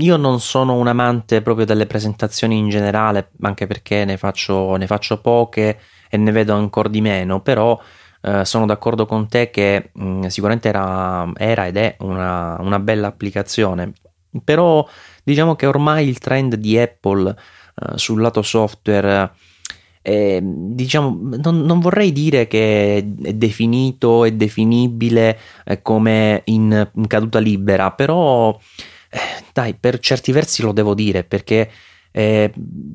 Io 0.00 0.16
non 0.16 0.40
sono 0.40 0.74
un 0.74 0.88
amante 0.88 1.40
proprio 1.40 1.64
delle 1.64 1.86
presentazioni 1.86 2.58
in 2.58 2.68
generale, 2.68 3.30
anche 3.42 3.68
perché 3.68 4.04
ne 4.04 4.16
faccio, 4.16 4.74
ne 4.74 4.88
faccio 4.88 5.20
poche 5.20 5.78
e 6.10 6.16
ne 6.16 6.32
vedo 6.32 6.54
ancora 6.54 6.88
di 6.88 7.00
meno, 7.00 7.40
però 7.42 7.78
eh, 8.20 8.44
sono 8.44 8.66
d'accordo 8.66 9.06
con 9.06 9.28
te 9.28 9.50
che 9.50 9.90
mh, 9.92 10.04
mm, 10.04 10.24
sicuramente 10.26 10.68
era, 10.68 11.30
era, 11.36 11.66
ed 11.66 11.76
è 11.76 11.96
una, 12.00 12.56
una, 12.60 12.78
bella 12.78 13.06
applicazione, 13.06 13.92
però 14.44 14.86
diciamo 15.22 15.56
che 15.56 15.66
ormai 15.66 16.08
il 16.08 16.18
trend 16.18 16.56
di 16.56 16.78
Apple 16.78 17.28
uh, 17.74 17.96
sul 17.96 18.20
lato 18.20 18.42
software 18.42 19.30
è, 20.02 20.40
diciamo, 20.42 21.36
non, 21.42 21.60
non, 21.62 21.80
vorrei 21.80 22.12
dire 22.12 22.46
che 22.46 22.96
è 22.96 23.02
definito 23.04 24.24
e 24.24 24.32
definibile 24.32 25.38
eh, 25.64 25.82
come 25.82 26.42
in, 26.46 26.90
in, 26.94 27.06
caduta 27.06 27.38
libera, 27.38 27.90
però 27.92 28.58
eh, 29.10 29.18
dai, 29.52 29.74
per 29.74 29.98
certi 29.98 30.32
versi 30.32 30.62
lo 30.62 30.72
devo 30.72 30.94
dire 30.94 31.24
perché 31.24 31.70
eh, 32.10 32.52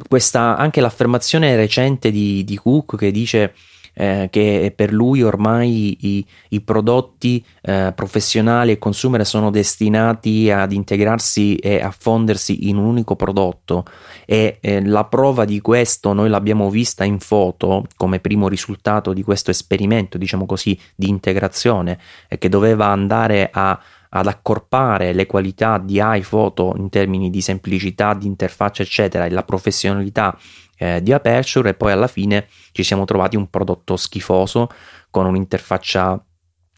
questa, 0.08 0.58
anche 0.58 0.82
l'affermazione 0.82 1.56
recente 1.56 2.12
di, 2.12 2.44
di 2.44 2.58
Cook 2.58 2.98
che 2.98 3.12
dice 3.12 3.54
eh, 3.94 4.28
che 4.32 4.74
per 4.76 4.92
lui 4.92 5.22
ormai 5.22 5.98
i, 6.00 6.26
i 6.50 6.62
prodotti 6.62 7.44
eh, 7.62 7.92
professionali 7.96 8.72
e 8.72 8.80
consumer 8.80 9.26
sono 9.26 9.50
destinati 9.50 10.50
ad 10.52 10.72
integrarsi 10.72 11.56
e 11.56 11.82
a 11.82 11.92
fondersi 11.92 12.70
in 12.70 12.78
un 12.78 12.86
unico 12.86 13.16
prodotto. 13.16 13.86
E 14.26 14.58
eh, 14.62 14.86
la 14.86 15.06
prova 15.06 15.46
di 15.46 15.62
questo 15.62 16.14
noi 16.14 16.30
l'abbiamo 16.30 16.70
vista 16.70 17.04
in 17.04 17.20
foto 17.20 17.86
come 17.96 18.20
primo 18.20 18.48
risultato 18.48 19.14
di 19.14 19.24
questo 19.24 19.52
esperimento 19.52 20.18
diciamo 20.18 20.46
così 20.46 20.78
di 20.96 21.10
integrazione 21.10 22.00
che 22.38 22.50
doveva 22.50 22.88
andare 22.88 23.50
a 23.52 23.80
ad 24.16 24.28
accorpare 24.28 25.14
le 25.14 25.26
qualità 25.26 25.78
di 25.78 26.00
iPhoto 26.02 26.74
in 26.78 26.90
termini 26.90 27.30
di 27.30 27.42
semplicità, 27.42 28.14
di 28.14 28.28
interfaccia, 28.28 28.84
eccetera, 28.84 29.26
e 29.26 29.32
la 29.32 29.44
professionalità 29.44 30.38
eh, 30.84 31.02
di 31.02 31.14
Aperture 31.14 31.70
e 31.70 31.74
poi 31.76 31.94
alla 31.94 32.08
fine 32.08 32.48
ci 32.74 32.84
siamo 32.84 33.06
trovati 33.06 33.38
un 33.38 33.50
prodotto 33.50 33.96
schifoso 33.96 34.70
con 35.10 35.26
un'interfaccia 35.26 36.22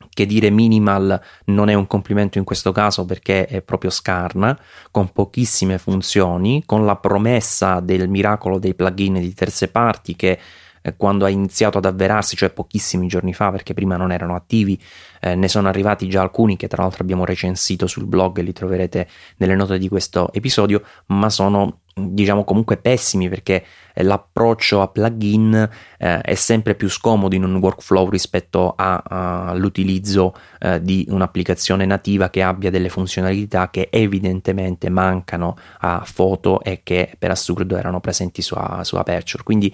che 0.09 0.25
dire 0.25 0.51
minimal 0.51 1.19
non 1.45 1.69
è 1.69 1.73
un 1.73 1.87
complimento 1.87 2.37
in 2.37 2.43
questo 2.43 2.71
caso 2.71 3.03
perché 3.05 3.47
è 3.47 3.61
proprio 3.61 3.89
scarna, 3.89 4.57
con 4.91 5.11
pochissime 5.11 5.77
funzioni, 5.77 6.63
con 6.65 6.85
la 6.85 6.95
promessa 6.97 7.79
del 7.79 8.07
miracolo 8.07 8.59
dei 8.59 8.75
plugin 8.75 9.15
di 9.15 9.33
terze 9.33 9.69
parti 9.69 10.15
che 10.15 10.39
eh, 10.81 10.95
quando 10.95 11.25
ha 11.25 11.29
iniziato 11.29 11.79
ad 11.79 11.85
avverarsi, 11.85 12.35
cioè 12.35 12.51
pochissimi 12.51 13.07
giorni 13.07 13.33
fa, 13.33 13.49
perché 13.49 13.73
prima 13.73 13.97
non 13.97 14.11
erano 14.11 14.35
attivi, 14.35 14.79
eh, 15.25 15.33
ne 15.33 15.47
sono 15.47 15.67
arrivati 15.67 16.07
già 16.07 16.21
alcuni 16.21 16.55
che 16.55 16.67
tra 16.67 16.83
l'altro 16.83 17.01
abbiamo 17.01 17.25
recensito 17.25 17.87
sul 17.87 18.05
blog 18.05 18.39
li 18.41 18.53
troverete 18.53 19.07
nelle 19.37 19.55
note 19.55 19.79
di 19.79 19.89
questo 19.89 20.31
episodio, 20.31 20.83
ma 21.07 21.31
sono 21.31 21.79
diciamo 21.97 22.43
comunque 22.43 22.75
pessimi 22.75 23.29
perché 23.29 23.65
eh, 23.93 24.03
l'approccio 24.03 24.81
a 24.81 24.89
plugin 24.89 25.69
eh, 25.97 26.21
è 26.21 26.35
sempre 26.35 26.75
più 26.75 26.89
scomodo 26.89 27.33
in 27.33 27.43
un 27.43 27.55
workflow 27.55 28.09
rispetto 28.09 28.75
all'utilizzo 28.77 30.35
eh, 30.59 30.81
di 30.81 31.07
un'applicazione 31.09 31.85
nativa 31.85 32.29
che 32.29 32.43
abbia 32.43 32.69
delle 32.69 32.89
funzionalità 32.89 33.69
che 33.71 33.87
evidentemente 33.89 34.89
mancano 34.89 35.57
a 35.79 36.03
foto 36.05 36.61
e 36.61 36.81
che 36.83 37.15
per 37.17 37.31
assurdo 37.31 37.77
erano 37.77 37.99
presenti 37.99 38.41
su, 38.43 38.55
su 38.81 38.95
Aperture. 38.97 39.43
Quindi 39.43 39.73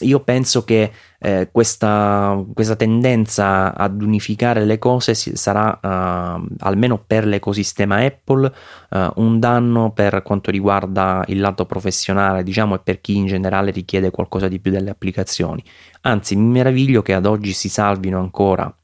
io 0.00 0.20
penso 0.20 0.64
che 0.64 0.92
eh, 1.22 1.50
questa, 1.52 2.42
questa, 2.54 2.76
tendenza 2.76 3.74
ad 3.74 4.00
unificare 4.00 4.64
le 4.64 4.78
cose 4.78 5.14
sarà 5.14 5.78
uh, 5.82 6.46
almeno 6.60 7.02
per 7.06 7.26
l'ecosistema 7.26 7.96
Apple 7.96 8.50
uh, 8.90 8.98
un 9.16 9.38
danno 9.38 9.92
per 9.92 10.22
quanto 10.22 10.50
riguarda 10.50 11.22
il 11.26 11.40
lato 11.40 11.66
professionale 11.66 12.42
diciamo 12.42 12.76
e 12.76 12.78
per 12.78 13.02
chi 13.02 13.16
in 13.16 13.26
generale 13.26 13.70
richiede 13.70 14.10
qualcosa 14.10 14.48
di 14.48 14.60
più 14.60 14.70
delle 14.70 14.88
applicazioni. 14.88 15.62
Anzi 16.02 16.36
mi 16.36 16.52
meraviglio 16.52 17.02
che 17.02 17.12
ad 17.12 17.26
oggi 17.26 17.52
si 17.52 17.68
salvino 17.68 18.18
ancora 18.18 18.74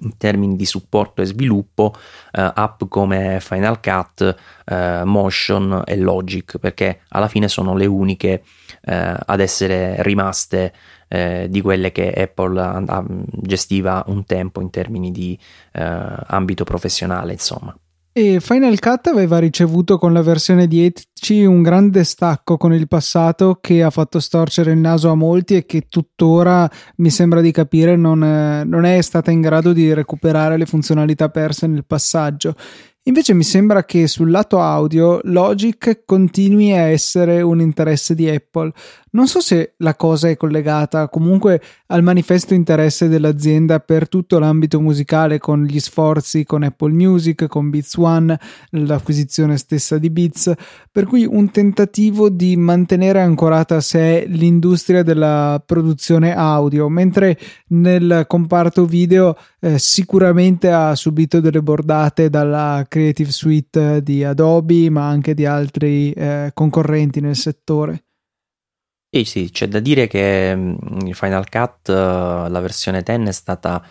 in 0.00 0.16
termini 0.16 0.56
di 0.56 0.66
supporto 0.66 1.22
e 1.22 1.26
sviluppo 1.26 1.92
uh, 1.94 2.00
app 2.32 2.82
come 2.88 3.38
Final 3.40 3.80
Cut, 3.80 4.36
uh, 4.66 5.04
Motion 5.04 5.82
e 5.84 5.96
Logic 5.96 6.58
perché 6.58 7.00
alla 7.08 7.28
fine 7.28 7.48
sono 7.48 7.74
le 7.74 7.86
uniche 7.86 8.42
uh, 8.44 9.14
ad 9.26 9.40
essere 9.40 10.02
rimaste 10.02 10.72
eh, 11.08 11.46
di 11.48 11.60
quelle 11.60 11.92
che 11.92 12.12
Apple 12.12 12.84
gestiva 13.42 14.04
un 14.08 14.24
tempo 14.24 14.60
in 14.60 14.70
termini 14.70 15.10
di 15.10 15.38
eh, 15.72 16.14
ambito 16.26 16.64
professionale, 16.64 17.32
insomma. 17.32 17.76
E 18.18 18.40
Final 18.40 18.78
Cut 18.78 19.08
aveva 19.08 19.36
ricevuto 19.36 19.98
con 19.98 20.14
la 20.14 20.22
versione 20.22 20.66
10 20.66 21.44
un 21.44 21.60
grande 21.60 22.02
stacco 22.02 22.56
con 22.56 22.72
il 22.72 22.88
passato 22.88 23.58
che 23.60 23.82
ha 23.82 23.90
fatto 23.90 24.20
storcere 24.20 24.72
il 24.72 24.78
naso 24.78 25.10
a 25.10 25.14
molti 25.14 25.54
e 25.54 25.66
che 25.66 25.82
tuttora 25.86 26.66
mi 26.96 27.10
sembra 27.10 27.42
di 27.42 27.50
capire 27.50 27.94
non, 27.94 28.20
non 28.20 28.84
è 28.86 29.02
stata 29.02 29.30
in 29.30 29.42
grado 29.42 29.74
di 29.74 29.92
recuperare 29.92 30.56
le 30.56 30.64
funzionalità 30.64 31.28
perse 31.28 31.66
nel 31.66 31.84
passaggio. 31.84 32.54
Invece 33.08 33.34
mi 33.34 33.44
sembra 33.44 33.84
che 33.84 34.08
sul 34.08 34.32
lato 34.32 34.60
audio 34.60 35.20
Logic 35.22 36.02
continui 36.04 36.72
a 36.72 36.88
essere 36.88 37.40
un 37.40 37.60
interesse 37.60 38.16
di 38.16 38.28
Apple. 38.28 38.72
Non 39.10 39.28
so 39.28 39.40
se 39.40 39.74
la 39.78 39.94
cosa 39.94 40.28
è 40.28 40.36
collegata 40.36 41.08
comunque 41.08 41.62
al 41.86 42.02
manifesto 42.02 42.52
interesse 42.52 43.06
dell'azienda 43.06 43.78
per 43.78 44.08
tutto 44.08 44.40
l'ambito 44.40 44.80
musicale 44.80 45.38
con 45.38 45.62
gli 45.62 45.78
sforzi 45.78 46.44
con 46.44 46.64
Apple 46.64 46.92
Music, 46.92 47.46
con 47.46 47.70
Beats 47.70 47.94
One, 47.94 48.38
l'acquisizione 48.70 49.56
stessa 49.56 49.98
di 49.98 50.10
Beats, 50.10 50.52
per 50.90 51.04
cui 51.04 51.24
un 51.24 51.52
tentativo 51.52 52.28
di 52.28 52.56
mantenere 52.56 53.20
ancorata 53.20 53.76
a 53.76 53.80
sé 53.80 54.26
l'industria 54.26 55.04
della 55.04 55.62
produzione 55.64 56.34
audio, 56.34 56.88
mentre 56.88 57.38
nel 57.68 58.24
comparto 58.26 58.84
video 58.84 59.36
eh, 59.66 59.78
sicuramente 59.80 60.70
ha 60.70 60.94
subito 60.94 61.40
delle 61.40 61.60
bordate 61.60 62.30
dalla 62.30 62.84
Creative 62.88 63.32
Suite 63.32 64.00
di 64.00 64.22
Adobe, 64.22 64.88
ma 64.90 65.08
anche 65.08 65.34
di 65.34 65.44
altri 65.44 66.12
eh, 66.12 66.52
concorrenti 66.54 67.20
nel 67.20 67.34
settore. 67.34 68.04
Sì, 69.10 69.24
sì, 69.24 69.50
c'è 69.50 69.66
da 69.66 69.80
dire 69.80 70.06
che 70.06 70.54
mm, 70.54 71.10
Final 71.10 71.48
Cut, 71.48 71.88
uh, 71.88 72.48
la 72.48 72.60
versione 72.60 73.02
10 73.02 73.22
è 73.24 73.32
stata 73.32 73.82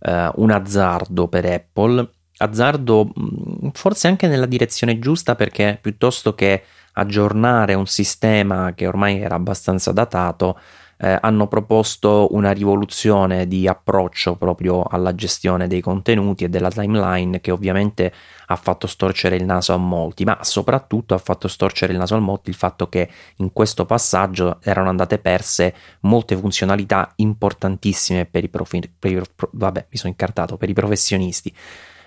uh, 0.00 0.10
un 0.42 0.50
azzardo 0.50 1.28
per 1.28 1.44
Apple, 1.44 2.10
azzardo 2.38 3.06
mm, 3.06 3.68
forse 3.72 4.08
anche 4.08 4.26
nella 4.26 4.46
direzione 4.46 4.98
giusta 4.98 5.36
perché 5.36 5.78
piuttosto 5.80 6.34
che 6.34 6.64
aggiornare 6.94 7.74
un 7.74 7.86
sistema 7.86 8.72
che 8.74 8.88
ormai 8.88 9.20
era 9.20 9.36
abbastanza 9.36 9.92
datato, 9.92 10.58
eh, 11.02 11.18
hanno 11.20 11.48
proposto 11.48 12.28
una 12.32 12.52
rivoluzione 12.52 13.48
di 13.48 13.66
approccio 13.66 14.36
proprio 14.36 14.82
alla 14.82 15.14
gestione 15.14 15.66
dei 15.66 15.80
contenuti 15.80 16.44
e 16.44 16.50
della 16.50 16.70
timeline 16.70 17.40
che 17.40 17.50
ovviamente 17.50 18.12
ha 18.46 18.56
fatto 18.56 18.86
storcere 18.86 19.36
il 19.36 19.44
naso 19.44 19.72
a 19.72 19.78
molti, 19.78 20.24
ma 20.24 20.38
soprattutto 20.42 21.14
ha 21.14 21.18
fatto 21.18 21.48
storcere 21.48 21.92
il 21.92 21.98
naso 21.98 22.16
a 22.16 22.18
molti 22.18 22.50
il 22.50 22.56
fatto 22.56 22.88
che 22.88 23.08
in 23.36 23.52
questo 23.52 23.86
passaggio 23.86 24.58
erano 24.62 24.90
andate 24.90 25.18
perse 25.18 25.74
molte 26.00 26.36
funzionalità 26.36 27.12
importantissime 27.16 28.26
per 28.26 28.44
i, 28.44 28.48
profi- 28.48 28.92
per 28.98 29.10
i, 29.10 29.22
vabbè, 29.52 29.86
mi 29.88 29.96
sono 29.96 30.10
incartato, 30.10 30.56
per 30.58 30.68
i 30.68 30.74
professionisti. 30.74 31.54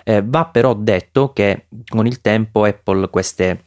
Eh, 0.06 0.22
va 0.24 0.46
però 0.46 0.74
detto 0.74 1.32
che 1.32 1.68
con 1.88 2.06
il 2.06 2.20
tempo 2.20 2.66
Apple 2.66 3.10
queste 3.10 3.64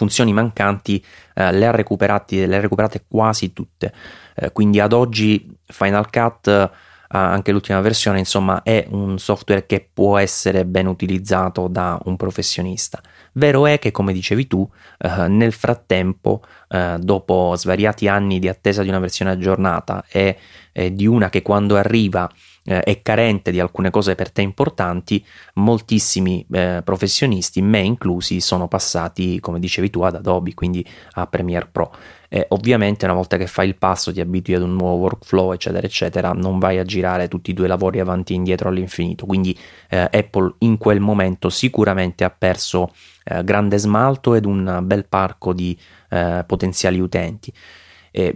funzioni 0.00 0.32
mancanti 0.32 1.04
eh, 1.34 1.52
le, 1.52 1.66
ha 1.66 1.72
le 1.76 2.56
ha 2.56 2.60
recuperate 2.60 3.04
quasi 3.06 3.52
tutte. 3.52 3.92
Eh, 4.34 4.50
quindi 4.50 4.80
ad 4.80 4.94
oggi 4.94 5.46
Final 5.66 6.08
Cut, 6.08 6.48
eh, 6.48 6.70
anche 7.08 7.52
l'ultima 7.52 7.82
versione, 7.82 8.18
insomma, 8.18 8.62
è 8.62 8.86
un 8.88 9.18
software 9.18 9.66
che 9.66 9.86
può 9.92 10.16
essere 10.16 10.64
ben 10.64 10.86
utilizzato 10.86 11.68
da 11.68 12.00
un 12.04 12.16
professionista. 12.16 12.98
Vero 13.32 13.66
è 13.66 13.78
che, 13.78 13.90
come 13.90 14.14
dicevi 14.14 14.46
tu, 14.46 14.66
eh, 14.98 15.28
nel 15.28 15.52
frattempo, 15.52 16.40
eh, 16.68 16.96
dopo 16.98 17.52
svariati 17.54 18.08
anni 18.08 18.38
di 18.38 18.48
attesa 18.48 18.82
di 18.82 18.88
una 18.88 19.00
versione 19.00 19.32
aggiornata 19.32 20.02
e 20.08 20.38
di 20.92 21.04
una 21.06 21.28
che 21.28 21.42
quando 21.42 21.76
arriva 21.76 22.30
eh, 22.64 22.82
è 22.82 23.02
carente 23.02 23.50
di 23.50 23.60
alcune 23.60 23.90
cose 23.90 24.14
per 24.14 24.30
te 24.30 24.42
importanti, 24.42 25.24
moltissimi 25.54 26.46
eh, 26.52 26.82
professionisti, 26.84 27.62
me 27.62 27.80
inclusi, 27.80 28.40
sono 28.40 28.68
passati, 28.68 29.40
come 29.40 29.58
dicevi 29.58 29.90
tu, 29.90 30.02
ad 30.02 30.16
Adobe, 30.16 30.54
quindi 30.54 30.86
a 31.12 31.26
Premiere 31.26 31.68
Pro. 31.70 31.92
Eh, 32.28 32.46
ovviamente 32.50 33.06
una 33.06 33.14
volta 33.14 33.36
che 33.36 33.48
fai 33.48 33.66
il 33.66 33.76
passo 33.76 34.12
ti 34.12 34.20
abitui 34.20 34.54
ad 34.54 34.62
un 34.62 34.76
nuovo 34.76 34.98
workflow 34.98 35.50
eccetera 35.50 35.84
eccetera 35.84 36.30
non 36.30 36.60
vai 36.60 36.78
a 36.78 36.84
girare 36.84 37.26
tutti 37.26 37.50
i 37.50 37.54
due 37.54 37.66
lavori 37.66 37.98
avanti 37.98 38.34
e 38.34 38.36
indietro 38.36 38.68
all'infinito 38.68 39.26
quindi 39.26 39.58
eh, 39.88 40.08
Apple 40.12 40.54
in 40.58 40.78
quel 40.78 41.00
momento 41.00 41.48
sicuramente 41.50 42.22
ha 42.22 42.30
perso 42.30 42.92
eh, 43.24 43.42
grande 43.42 43.78
smalto 43.78 44.34
ed 44.34 44.44
un 44.44 44.78
bel 44.84 45.06
parco 45.06 45.52
di 45.52 45.76
eh, 46.08 46.44
potenziali 46.46 47.00
utenti 47.00 47.52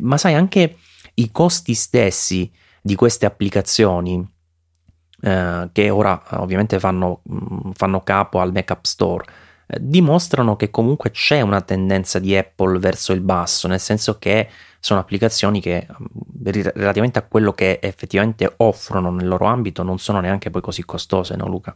ma 0.00 0.16
sai 0.18 0.34
anche 0.34 0.76
i 1.14 1.30
costi 1.30 1.74
stessi 1.74 2.50
di 2.86 2.96
queste 2.96 3.24
applicazioni 3.24 4.22
eh, 5.22 5.70
che 5.72 5.88
ora 5.88 6.22
ovviamente 6.32 6.78
fanno, 6.78 7.22
mm, 7.32 7.70
fanno 7.72 8.02
capo 8.02 8.40
al 8.40 8.52
Mac 8.52 8.70
App 8.72 8.84
Store 8.84 9.24
eh, 9.66 9.78
dimostrano 9.80 10.54
che 10.54 10.68
comunque 10.68 11.10
c'è 11.10 11.40
una 11.40 11.62
tendenza 11.62 12.18
di 12.18 12.36
Apple 12.36 12.78
verso 12.78 13.14
il 13.14 13.22
basso, 13.22 13.68
nel 13.68 13.80
senso 13.80 14.18
che 14.18 14.50
sono 14.80 15.00
applicazioni 15.00 15.62
che 15.62 15.86
mm, 15.90 16.46
relativamente 16.74 17.18
a 17.18 17.22
quello 17.22 17.52
che 17.54 17.78
effettivamente 17.80 18.52
offrono 18.58 19.10
nel 19.10 19.28
loro 19.28 19.46
ambito 19.46 19.82
non 19.82 19.98
sono 19.98 20.20
neanche 20.20 20.50
poi 20.50 20.60
così 20.60 20.84
costose, 20.84 21.36
no 21.36 21.46
Luca? 21.46 21.74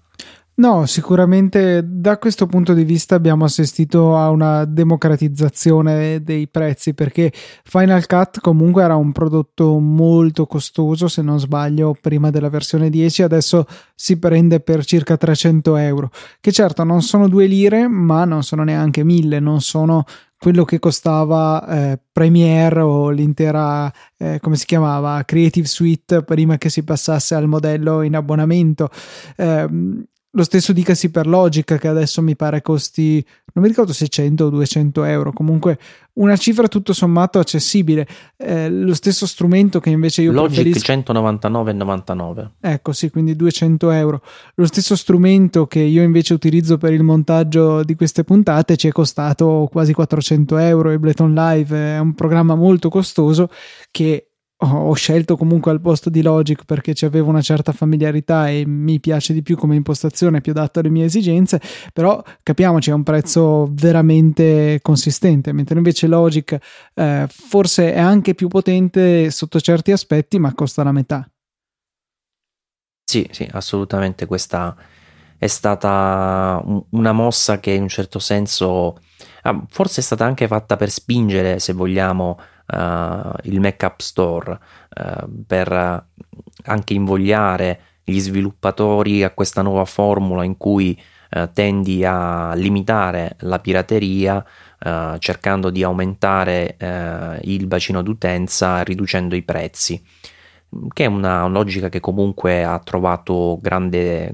No, 0.59 0.87
sicuramente 0.87 1.85
da 1.87 2.19
questo 2.19 2.47
punto 2.47 2.75
di 2.75 2.83
vista 2.83 3.15
abbiamo 3.15 3.45
assistito 3.45 4.17
a 4.17 4.29
una 4.31 4.65
democratizzazione 4.65 6.21
dei 6.25 6.49
prezzi 6.49 6.95
perché 6.95 7.33
Final 7.63 8.05
Cut 8.09 8.41
comunque 8.41 8.83
era 8.83 8.97
un 8.97 9.13
prodotto 9.13 9.79
molto 9.79 10.47
costoso, 10.47 11.07
se 11.07 11.23
non 11.23 11.39
sbaglio, 11.39 11.97
prima 12.01 12.31
della 12.31 12.49
versione 12.49 12.91
10, 12.91 13.23
adesso 13.23 13.67
si 13.95 14.19
prende 14.19 14.59
per 14.59 14.85
circa 14.85 15.17
300 15.17 15.77
euro, 15.77 16.11
che 16.41 16.51
certo 16.51 16.83
non 16.83 17.03
sono 17.03 17.29
due 17.29 17.47
lire, 17.47 17.87
ma 17.87 18.25
non 18.25 18.43
sono 18.43 18.65
neanche 18.65 19.05
mille, 19.05 19.39
non 19.39 19.61
sono 19.61 20.05
quello 20.37 20.65
che 20.65 20.81
costava 20.81 21.69
eh, 21.69 22.01
Premiere 22.11 22.81
o 22.81 23.11
l'intera, 23.11 23.93
eh, 24.17 24.41
come 24.41 24.57
si 24.57 24.67
chiamava, 24.67 25.23
Creative 25.25 25.69
Suite 25.69 26.25
prima 26.25 26.59
che 26.59 26.69
si 26.69 26.83
passasse 26.83 27.37
al 27.37 27.47
modello 27.47 28.03
in 28.03 28.17
abbonamento. 28.17 28.91
Eh, 29.37 30.07
lo 30.31 30.43
stesso 30.43 30.73
dicasi 30.73 31.11
per 31.11 31.27
Logic, 31.27 31.79
che 31.79 31.89
adesso 31.89 32.21
mi 32.21 32.37
pare 32.37 32.61
costi, 32.61 33.25
non 33.55 33.65
mi 33.65 33.71
ricordo 33.71 33.93
se 33.93 34.09
100 34.09 34.45
o 34.45 34.51
200 34.51 35.05
euro, 35.05 35.33
comunque 35.33 35.79
una 36.15 36.37
cifra 36.37 36.69
tutto 36.69 36.93
sommato 36.93 37.39
accessibile. 37.39 38.07
Eh, 38.37 38.69
lo 38.69 38.95
stesso 38.95 39.27
strumento 39.27 39.81
che 39.81 39.91
invece 39.91 40.23
io 40.23 40.33
Logic 40.33 40.63
preferisco... 40.63 41.13
199,99. 41.13 42.49
Ecco, 42.61 42.93
sì, 42.93 43.11
quindi 43.11 43.37
200 43.37 43.91
euro. 43.91 44.23
Lo 44.57 44.67
stesso 44.67 44.97
strumento 44.97 45.67
che 45.67 45.81
io 45.81 46.03
invece 46.03 46.35
utilizzo 46.35 46.77
per 46.77 46.93
il 46.93 47.03
montaggio 47.03 47.83
di 47.83 47.95
queste 47.95 48.25
puntate 48.25 48.77
ci 48.77 48.89
è 48.89 48.93
costato 48.93 49.69
quasi 49.71 49.93
400 49.93 50.59
euro. 50.59 50.91
Ableton 50.91 51.33
Live 51.33 51.77
è 51.77 51.99
un 51.99 52.15
programma 52.15 52.55
molto 52.55 52.89
costoso 52.91 53.49
che 53.91 54.28
ho 54.61 54.93
scelto 54.95 55.37
comunque 55.37 55.71
al 55.71 55.81
posto 55.81 56.11
di 56.11 56.21
Logic 56.21 56.65
perché 56.65 56.93
ci 56.93 57.05
avevo 57.05 57.29
una 57.29 57.41
certa 57.41 57.73
familiarità 57.73 58.49
e 58.49 58.65
mi 58.67 58.99
piace 58.99 59.33
di 59.33 59.43
più 59.43 59.57
come 59.57 59.77
impostazione, 59.77 60.41
più 60.41 60.51
adatto 60.53 60.81
alle 60.81 60.89
mie 60.89 61.05
esigenze, 61.05 61.61
però 61.93 62.21
capiamoci 62.43 62.91
è 62.91 62.93
un 62.93 63.05
prezzo 63.05 63.69
veramente 63.71 64.81
consistente, 64.83 65.53
mentre 65.53 65.77
invece 65.77 66.09
Logic 66.09 66.59
eh, 66.95 67.27
forse 67.29 67.93
è 67.93 68.01
anche 68.01 68.35
più 68.35 68.49
potente 68.49 69.31
sotto 69.31 69.61
certi 69.61 69.93
aspetti, 69.93 70.39
ma 70.41 70.53
costa 70.55 70.83
la 70.83 70.93
metà. 70.93 71.29
Sì, 73.05 73.29
sì, 73.31 73.49
assolutamente 73.53 74.27
questa 74.27 74.77
è 75.39 75.47
stata 75.47 76.61
una 76.91 77.13
mossa 77.13 77.61
che 77.61 77.71
in 77.71 77.83
un 77.83 77.89
certo 77.89 78.19
senso 78.19 78.99
ah, 79.43 79.65
forse 79.69 80.01
è 80.01 80.05
stata 80.05 80.25
anche 80.25 80.49
fatta 80.49 80.77
per 80.77 80.91
spingere, 80.91 81.61
se 81.61 81.73
vogliamo, 81.73 82.39
uh, 82.69 83.33
il 83.43 83.61
Mac 83.61 83.83
App 83.83 84.01
Store, 84.01 84.53
uh, 84.53 85.45
per 85.47 86.05
anche 86.65 86.95
invogliare 86.95 87.81
gli 88.05 88.19
sviluppatori 88.21 89.23
a 89.23 89.31
questa 89.31 89.63
nuova 89.63 89.85
formula 89.85 90.45
in 90.45 90.57
cui 90.57 91.01
uh, 91.31 91.49
tendi 91.53 92.05
a 92.05 92.55
limitare 92.55 93.37
la 93.41 93.59
pirateria 93.59 94.45
cercando 95.19 95.71
di 95.71 95.83
aumentare 95.83 96.77
il 97.43 97.67
bacino 97.67 98.01
d'utenza 98.01 98.83
riducendo 98.85 99.35
i 99.35 99.43
prezzi 99.43 100.01
che 100.93 101.05
è 101.05 101.07
una 101.07 101.47
logica 101.47 101.89
che 101.89 102.01
comunque 102.01 102.63
ha 102.63 102.79
trovato 102.79 103.59
grande, 103.61 104.31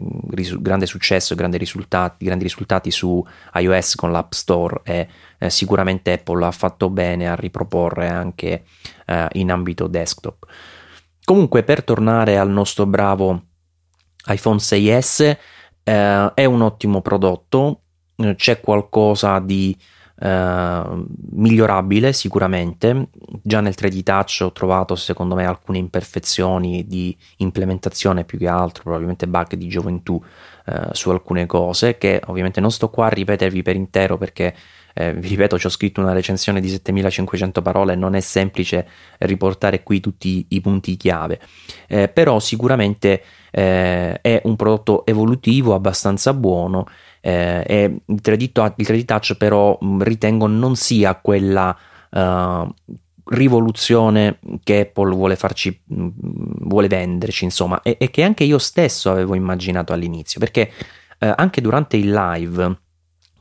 grande 0.59 0.87
successo 0.87 1.33
e 1.33 1.37
grandi 1.37 1.59
risultati 1.59 2.91
su 2.91 3.25
iOS 3.55 3.95
con 3.95 4.11
l'App 4.11 4.33
Store 4.33 4.81
e 4.83 5.09
eh, 5.45 5.51
sicuramente 5.51 6.13
Apple 6.13 6.45
ha 6.45 6.51
fatto 6.51 6.89
bene 6.89 7.29
a 7.29 7.35
riproporre 7.35 8.09
anche 8.09 8.65
eh, 9.07 9.29
in 9.33 9.51
ambito 9.51 9.87
desktop. 9.87 10.47
Comunque 11.25 11.63
per 11.63 11.85
tornare 11.85 12.39
al 12.39 12.51
nostro 12.51 12.87
bravo 12.87 13.43
iPhone 14.27 14.59
6S 14.59 15.37
eh, 15.83 16.33
è 16.35 16.45
un 16.45 16.63
ottimo 16.63 17.03
prodotto, 17.03 17.83
eh, 18.17 18.35
c'è 18.37 18.61
qualcosa 18.61 19.39
di 19.39 19.77
Uh, 20.17 21.05
migliorabile 21.33 22.13
sicuramente. 22.13 23.09
Già 23.43 23.61
nel 23.61 23.75
3D 23.77 24.05
Touch 24.05 24.43
ho 24.43 24.53
trovato 24.53 24.95
secondo 24.95 25.35
me 25.35 25.45
alcune 25.45 25.79
imperfezioni 25.79 26.87
di 26.87 27.15
implementazione 27.39 28.23
più 28.23 28.39
che 28.39 28.47
altro, 28.47 28.85
probabilmente 28.85 29.27
bug 29.27 29.55
di 29.55 29.67
gioventù 29.67 30.15
uh, 30.15 30.73
su 30.93 31.11
alcune 31.11 31.47
cose 31.47 31.99
che 31.99 32.23
ovviamente 32.27 32.61
non 32.61 32.71
sto 32.71 32.91
qua 32.91 33.07
a 33.07 33.09
ripetervi 33.09 33.63
per 33.63 33.75
intero 33.75 34.17
perché 34.17 34.55
eh, 34.95 35.13
vi 35.13 35.29
ripeto, 35.29 35.59
ci 35.59 35.67
ho 35.67 35.71
scritto 35.71 36.01
una 36.01 36.13
recensione 36.13 36.61
di 36.61 36.69
7500 36.69 37.61
parole, 37.61 37.97
non 37.97 38.15
è 38.15 38.21
semplice 38.21 38.89
riportare 39.19 39.83
qui 39.83 40.01
tutti 40.01 40.47
i 40.49 40.61
punti 40.61 40.97
chiave, 40.97 41.41
eh, 41.89 42.09
però 42.09 42.39
sicuramente 42.39 43.23
eh, 43.51 44.21
è 44.21 44.41
un 44.45 44.57
prodotto 44.57 45.05
evolutivo 45.05 45.75
abbastanza 45.75 46.33
buono 46.33 46.87
eh, 47.21 47.65
e 47.67 47.97
il 48.05 48.21
3D, 48.23 48.53
touch, 48.53 48.75
il 48.77 48.87
3D 48.87 49.05
Touch 49.05 49.35
però 49.37 49.79
ritengo 49.99 50.47
non 50.47 50.77
sia 50.77 51.15
quella 51.17 51.77
uh, 52.11 52.75
rivoluzione 53.25 54.39
che 54.63 54.81
Apple 54.81 55.15
vuole 55.15 55.35
farci 55.35 55.81
vuole 55.87 56.89
venderci 56.89 57.45
insomma 57.45 57.81
e, 57.81 57.97
e, 57.99 58.11
che 58.11 58.23
anche 58.23 58.45
io 58.45 58.59
stesso 58.59 59.11
avevo 59.11 59.35
immaginato 59.35 59.95
all'inizio 59.95 60.39
perché 60.39 60.71
uh, 61.21 61.33
anche 61.35 61.63
durante 61.63 61.97
il 61.97 62.13
live 62.13 62.79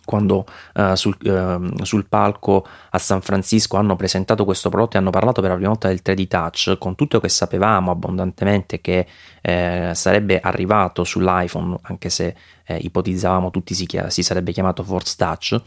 quando 0.06 0.46
uh, 0.76 0.96
sul, 0.96 1.16
uh, 1.24 1.84
sul, 1.84 2.06
palco 2.08 2.66
a 2.90 2.98
San 2.98 3.22
Francisco 3.22 3.78
hanno 3.78 3.96
presentato 3.96 4.46
questo 4.46 4.70
prodotto 4.70 4.98
e 4.98 5.00
hanno 5.00 5.12
parlato 5.12 5.42
per 5.42 5.52
la 5.52 5.56
prima 5.56 5.70
volta 5.70 5.88
del 5.88 6.02
3D 6.04 6.28
Touch, 6.28 6.78
con 6.78 6.96
tutto 6.96 7.20
che 7.20 7.30
sapevamo 7.30 7.92
abbondantemente 7.92 8.82
che 8.82 9.08
eh, 9.42 9.92
sarebbe 9.94 10.40
arrivato 10.40 11.04
sull'iPhone, 11.04 11.78
anche 11.84 12.10
se 12.10 12.36
eh, 12.66 12.78
ipotizzavamo 12.78 13.50
tutti 13.50 13.74
si, 13.74 13.86
chia- 13.86 14.10
si, 14.10 14.24
sarebbe 14.24 14.52
chiamato 14.52 14.84
Force 14.84 15.16
Touch, 15.18 15.62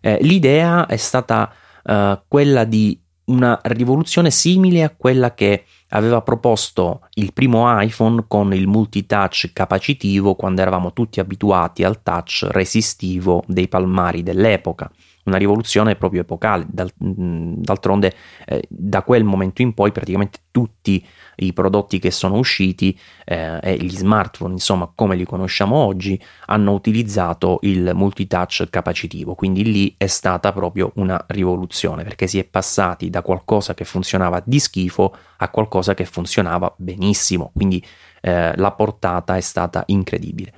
eh, 0.00 0.18
l'idea 0.22 0.86
è 0.86 0.96
stata 0.96 1.52
eh, 1.84 2.20
quella 2.26 2.64
di 2.64 3.00
una 3.26 3.58
rivoluzione 3.64 4.30
simile 4.30 4.82
a 4.84 4.94
quella 4.96 5.34
che 5.34 5.64
aveva 5.96 6.20
proposto 6.20 7.08
il 7.14 7.32
primo 7.32 7.64
iPhone 7.80 8.24
con 8.28 8.52
il 8.52 8.66
multitouch 8.66 9.50
capacitivo 9.52 10.34
quando 10.34 10.60
eravamo 10.60 10.92
tutti 10.92 11.20
abituati 11.20 11.84
al 11.84 12.02
touch 12.02 12.46
resistivo 12.50 13.42
dei 13.46 13.66
palmari 13.66 14.22
dell'epoca. 14.22 14.90
Una 15.26 15.36
rivoluzione 15.36 15.96
proprio 15.96 16.22
epocale, 16.22 16.66
d'altronde 16.68 18.14
eh, 18.46 18.64
da 18.68 19.02
quel 19.02 19.24
momento 19.24 19.62
in 19.62 19.74
poi 19.74 19.92
praticamente 19.92 20.40
tutti 20.50 21.04
i 21.36 21.52
prodotti 21.52 21.98
che 21.98 22.10
sono 22.10 22.38
usciti 22.38 22.98
eh, 23.24 23.58
e 23.62 23.76
gli 23.76 23.90
smartphone, 23.90 24.54
insomma, 24.54 24.90
come 24.94 25.16
li 25.16 25.24
conosciamo 25.24 25.76
oggi, 25.76 26.20
hanno 26.46 26.72
utilizzato 26.72 27.58
il 27.62 27.90
multitouch 27.92 28.68
capacitivo. 28.70 29.34
Quindi 29.34 29.64
lì 29.64 29.94
è 29.98 30.06
stata 30.06 30.52
proprio 30.52 30.92
una 30.94 31.22
rivoluzione 31.28 32.04
perché 32.04 32.26
si 32.26 32.38
è 32.38 32.44
passati 32.44 33.10
da 33.10 33.22
qualcosa 33.22 33.74
che 33.74 33.84
funzionava 33.84 34.42
di 34.44 34.58
schifo 34.58 35.14
a 35.38 35.48
qualcosa 35.50 35.94
che 35.94 36.04
funzionava 36.04 36.72
benissimo. 36.78 37.50
Quindi 37.52 37.84
eh, 38.22 38.56
la 38.56 38.72
portata 38.72 39.36
è 39.36 39.40
stata 39.40 39.82
incredibile. 39.86 40.54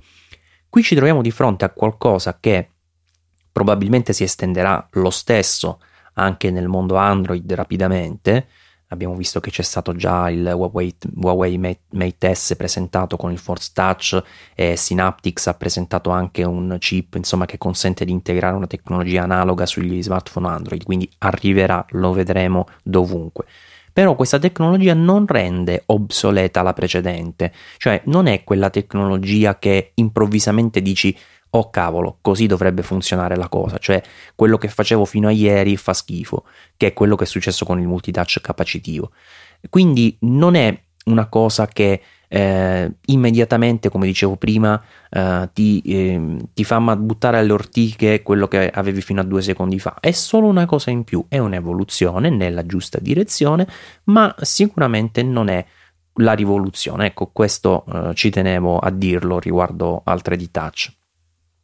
Qui 0.69 0.83
ci 0.83 0.95
troviamo 0.95 1.23
di 1.23 1.31
fronte 1.31 1.65
a 1.65 1.71
qualcosa 1.71 2.39
che 2.39 2.69
probabilmente 3.59 4.13
si 4.13 4.23
estenderà 4.23 4.87
lo 4.93 5.11
stesso 5.11 5.81
anche 6.15 6.53
nel 6.53 6.69
mondo 6.69 6.95
Android 6.95 7.53
rapidamente, 7.53 8.47
Abbiamo 8.91 9.17
visto 9.17 9.39
che 9.39 9.51
c'è 9.51 9.61
stato 9.61 9.95
già 9.95 10.31
il 10.31 10.51
Huawei, 10.51 10.97
Huawei 11.17 11.59
Mate, 11.59 12.35
S 12.35 12.55
presentato 12.57 13.19
con 13.19 13.31
il 13.31 13.37
Force 13.37 13.73
Touch 13.75 14.23
e 14.55 14.77
Synaptics 14.77 15.47
ha 15.49 15.53
presentato 15.53 16.09
anche 16.09 16.43
un 16.43 16.75
chip 16.79 17.17
insomma, 17.17 17.45
che 17.45 17.59
consente 17.59 18.07
di 18.07 18.13
integrare 18.13 18.57
una 18.57 18.67
tecnologia 18.67 19.25
analoga 19.25 19.67
sugli 19.67 20.03
smartphone 20.03 20.49
Android, 20.49 20.85
quindi 20.85 21.07
arriverà, 21.19 21.85
lo 21.91 22.15
vedremo 22.15 22.67
dovunque. 22.83 23.45
Però 23.93 24.15
questa 24.15 24.39
tecnologia 24.39 24.95
non 24.95 25.27
rende 25.27 25.83
obsoleta 25.85 26.63
la 26.63 26.73
precedente, 26.73 27.53
cioè 27.77 28.01
non 28.07 28.27
è 28.27 28.43
quella 28.43 28.71
tecnologia 28.71 29.59
che 29.59 29.91
improvvisamente 29.97 30.81
dici 30.81 31.15
oh 31.51 31.71
cavolo, 31.71 32.19
così 32.21 32.47
dovrebbe 32.47 32.83
funzionare 32.83 33.37
la 33.37 33.49
cosa, 33.49 33.79
cioè 33.79 34.03
quello 34.35 34.59
che 34.59 34.69
facevo 34.69 35.05
fino 35.05 35.29
a 35.29 35.33
ieri 35.33 35.77
fa 35.77 35.93
schifo, 35.93 36.45
che 36.77 36.89
è 36.89 36.93
quello 36.93 37.17
che 37.17 37.25
è 37.25 37.27
successo 37.27 37.65
con 37.65 37.81
il 37.81 37.87
multitouch 37.87 38.41
capacitivo. 38.41 39.13
Quindi 39.69 40.17
non 40.21 40.55
è 40.55 40.79
una 41.05 41.27
cosa 41.27 41.67
che 41.67 42.01
eh, 42.29 42.93
immediatamente, 43.07 43.89
come 43.89 44.07
dicevo 44.07 44.37
prima, 44.37 44.81
eh, 45.09 45.49
ti, 45.53 45.81
eh, 45.81 46.37
ti, 46.53 46.65
fa 46.65 46.79
buttare 46.97 47.39
alle 47.39 47.53
ortiche 47.53 48.23
quello 48.23 48.47
che 48.47 48.69
avevi 48.69 49.01
fino 49.01 49.21
a 49.21 49.25
due 49.25 49.43
secondi 49.43 49.79
fa. 49.79 49.97
È 49.99 50.11
solo 50.11 50.47
una 50.47 50.67
cosa 50.67 50.91
in 50.91 51.05
più, 51.05 51.25
è 51.29 51.39
un'evoluzione 51.39 52.29
nella 52.29 52.67
giusta 52.67 52.99
direzione, 53.01 53.67
ma 54.05 54.35
sicuramente 54.41 55.23
non 55.23 55.49
è 55.49 55.65
la 56.15 56.33
rivoluzione. 56.35 57.07
Ecco, 57.07 57.31
questo 57.33 57.85
eh, 57.87 58.15
ci 58.15 58.31
tenevo 58.31 58.79
a 58.79 58.91
dirlo 58.91 59.39
riguardo 59.39 60.03
al 60.05 60.21
3D 60.23 60.51
Touch. 60.51 60.98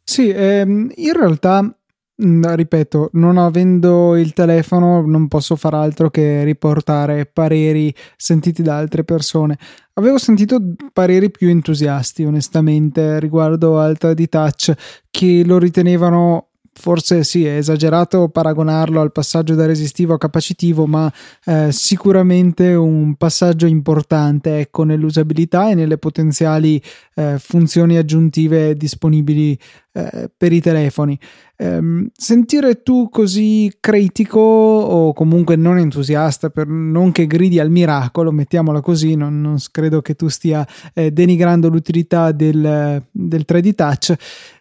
Sì, 0.07 0.29
ehm, 0.29 0.91
in 0.97 1.13
realtà, 1.13 1.61
mm, 2.23 2.43
ripeto, 2.53 3.09
non 3.13 3.37
avendo 3.39 4.15
il 4.15 4.33
telefono 4.33 5.01
non 5.05 5.27
posso 5.27 5.55
far 5.55 5.73
altro 5.73 6.11
che 6.11 6.43
riportare 6.43 7.25
pareri 7.25 7.91
sentiti 8.15 8.61
da 8.61 8.77
altre 8.77 9.03
persone. 9.03 9.57
Avevo 9.93 10.19
sentito 10.19 10.59
pareri 10.93 11.31
più 11.31 11.49
entusiasti, 11.49 12.23
onestamente, 12.23 13.19
riguardo 13.19 13.79
al 13.79 13.97
3D 13.97 14.27
Touch, 14.29 14.73
che 15.09 15.43
lo 15.43 15.57
ritenevano 15.57 16.49
forse 16.77 17.23
sì, 17.23 17.45
è 17.45 17.55
esagerato 17.55 18.27
paragonarlo 18.27 18.99
al 18.99 19.11
passaggio 19.11 19.55
da 19.55 19.65
resistivo 19.65 20.13
a 20.13 20.17
capacitivo, 20.17 20.85
ma 20.85 21.11
eh, 21.45 21.71
sicuramente 21.71 22.73
un 22.73 23.15
passaggio 23.15 23.65
importante 23.65 24.59
ecco, 24.59 24.83
nell'usabilità 24.83 25.69
e 25.69 25.75
nelle 25.75 25.97
potenziali 25.97 26.81
eh, 27.15 27.37
funzioni 27.39 27.97
aggiuntive 27.97 28.75
disponibili 28.75 29.57
eh, 29.93 30.29
per 30.35 30.51
i 30.51 30.59
telefoni. 30.59 31.17
Ehm, 31.57 32.09
sentire 32.13 32.83
tu 32.83 33.07
così 33.09 33.71
critico 33.79 34.39
o 34.39 35.13
comunque 35.13 35.55
non 35.55 35.77
entusiasta, 35.77 36.49
per, 36.49 36.67
non 36.67 37.13
che 37.13 37.25
gridi 37.25 37.59
al 37.59 37.71
miracolo, 37.71 38.31
mettiamola 38.33 38.81
così, 38.81 39.15
non, 39.15 39.39
non 39.39 39.55
credo 39.71 40.01
che 40.01 40.15
tu 40.15 40.27
stia 40.27 40.67
eh, 40.93 41.11
denigrando 41.11 41.69
l'utilità 41.69 42.33
del, 42.33 43.01
del 43.09 43.45
3D 43.47 43.73
Touch 43.73 44.15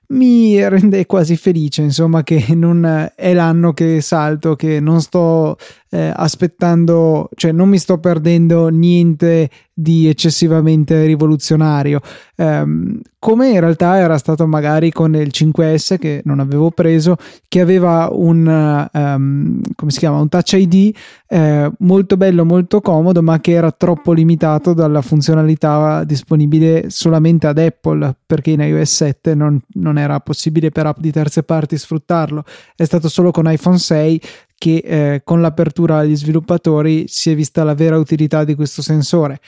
mi 0.08 0.66
rende 0.68 1.06
quasi 1.06 1.36
felice, 1.36 1.82
insomma, 1.82 2.22
che 2.22 2.44
non 2.54 3.10
è 3.14 3.32
l'anno 3.34 3.72
che 3.72 4.00
salto, 4.00 4.56
che 4.56 4.80
non 4.80 5.00
sto 5.00 5.56
eh, 5.94 6.12
aspettando, 6.12 7.28
cioè 7.36 7.52
non 7.52 7.68
mi 7.68 7.78
sto 7.78 7.98
perdendo 7.98 8.66
niente 8.66 9.48
di 9.72 10.08
eccessivamente 10.08 11.04
rivoluzionario, 11.04 12.00
um, 12.36 13.00
come 13.18 13.50
in 13.50 13.60
realtà 13.60 13.96
era 13.98 14.18
stato 14.18 14.46
magari 14.46 14.90
con 14.90 15.14
il 15.14 15.30
5S 15.32 15.98
che 15.98 16.22
non 16.24 16.40
avevo 16.40 16.70
preso, 16.70 17.16
che 17.48 17.60
aveva 17.60 18.08
un, 18.10 18.88
um, 18.92 19.60
come 19.74 19.90
si 19.90 19.98
chiama, 19.98 20.18
un 20.18 20.28
touch 20.28 20.52
ID 20.52 20.94
eh, 21.28 21.70
molto 21.78 22.16
bello, 22.16 22.44
molto 22.44 22.80
comodo, 22.80 23.22
ma 23.22 23.40
che 23.40 23.52
era 23.52 23.72
troppo 23.72 24.12
limitato 24.12 24.74
dalla 24.74 25.00
funzionalità 25.00 26.04
disponibile 26.04 26.90
solamente 26.90 27.46
ad 27.48 27.58
Apple, 27.58 28.14
perché 28.26 28.50
in 28.50 28.60
iOS 28.60 28.94
7 28.94 29.34
non, 29.34 29.60
non 29.74 29.98
era 29.98 30.20
possibile 30.20 30.70
per 30.70 30.86
app 30.86 30.98
di 30.98 31.10
terze 31.10 31.42
parti 31.42 31.76
sfruttarlo. 31.76 32.44
È 32.76 32.84
stato 32.84 33.08
solo 33.08 33.32
con 33.32 33.50
iPhone 33.50 33.78
6 33.78 34.20
che 34.56 34.76
eh, 34.76 35.20
con 35.24 35.40
l'apertura 35.40 35.98
agli 35.98 36.16
sviluppatori 36.16 37.04
si 37.08 37.30
è 37.30 37.34
vista 37.34 37.64
la 37.64 37.74
vera 37.74 37.98
utilità 37.98 38.44
di 38.44 38.54
questo 38.54 38.82
sensore. 38.82 39.40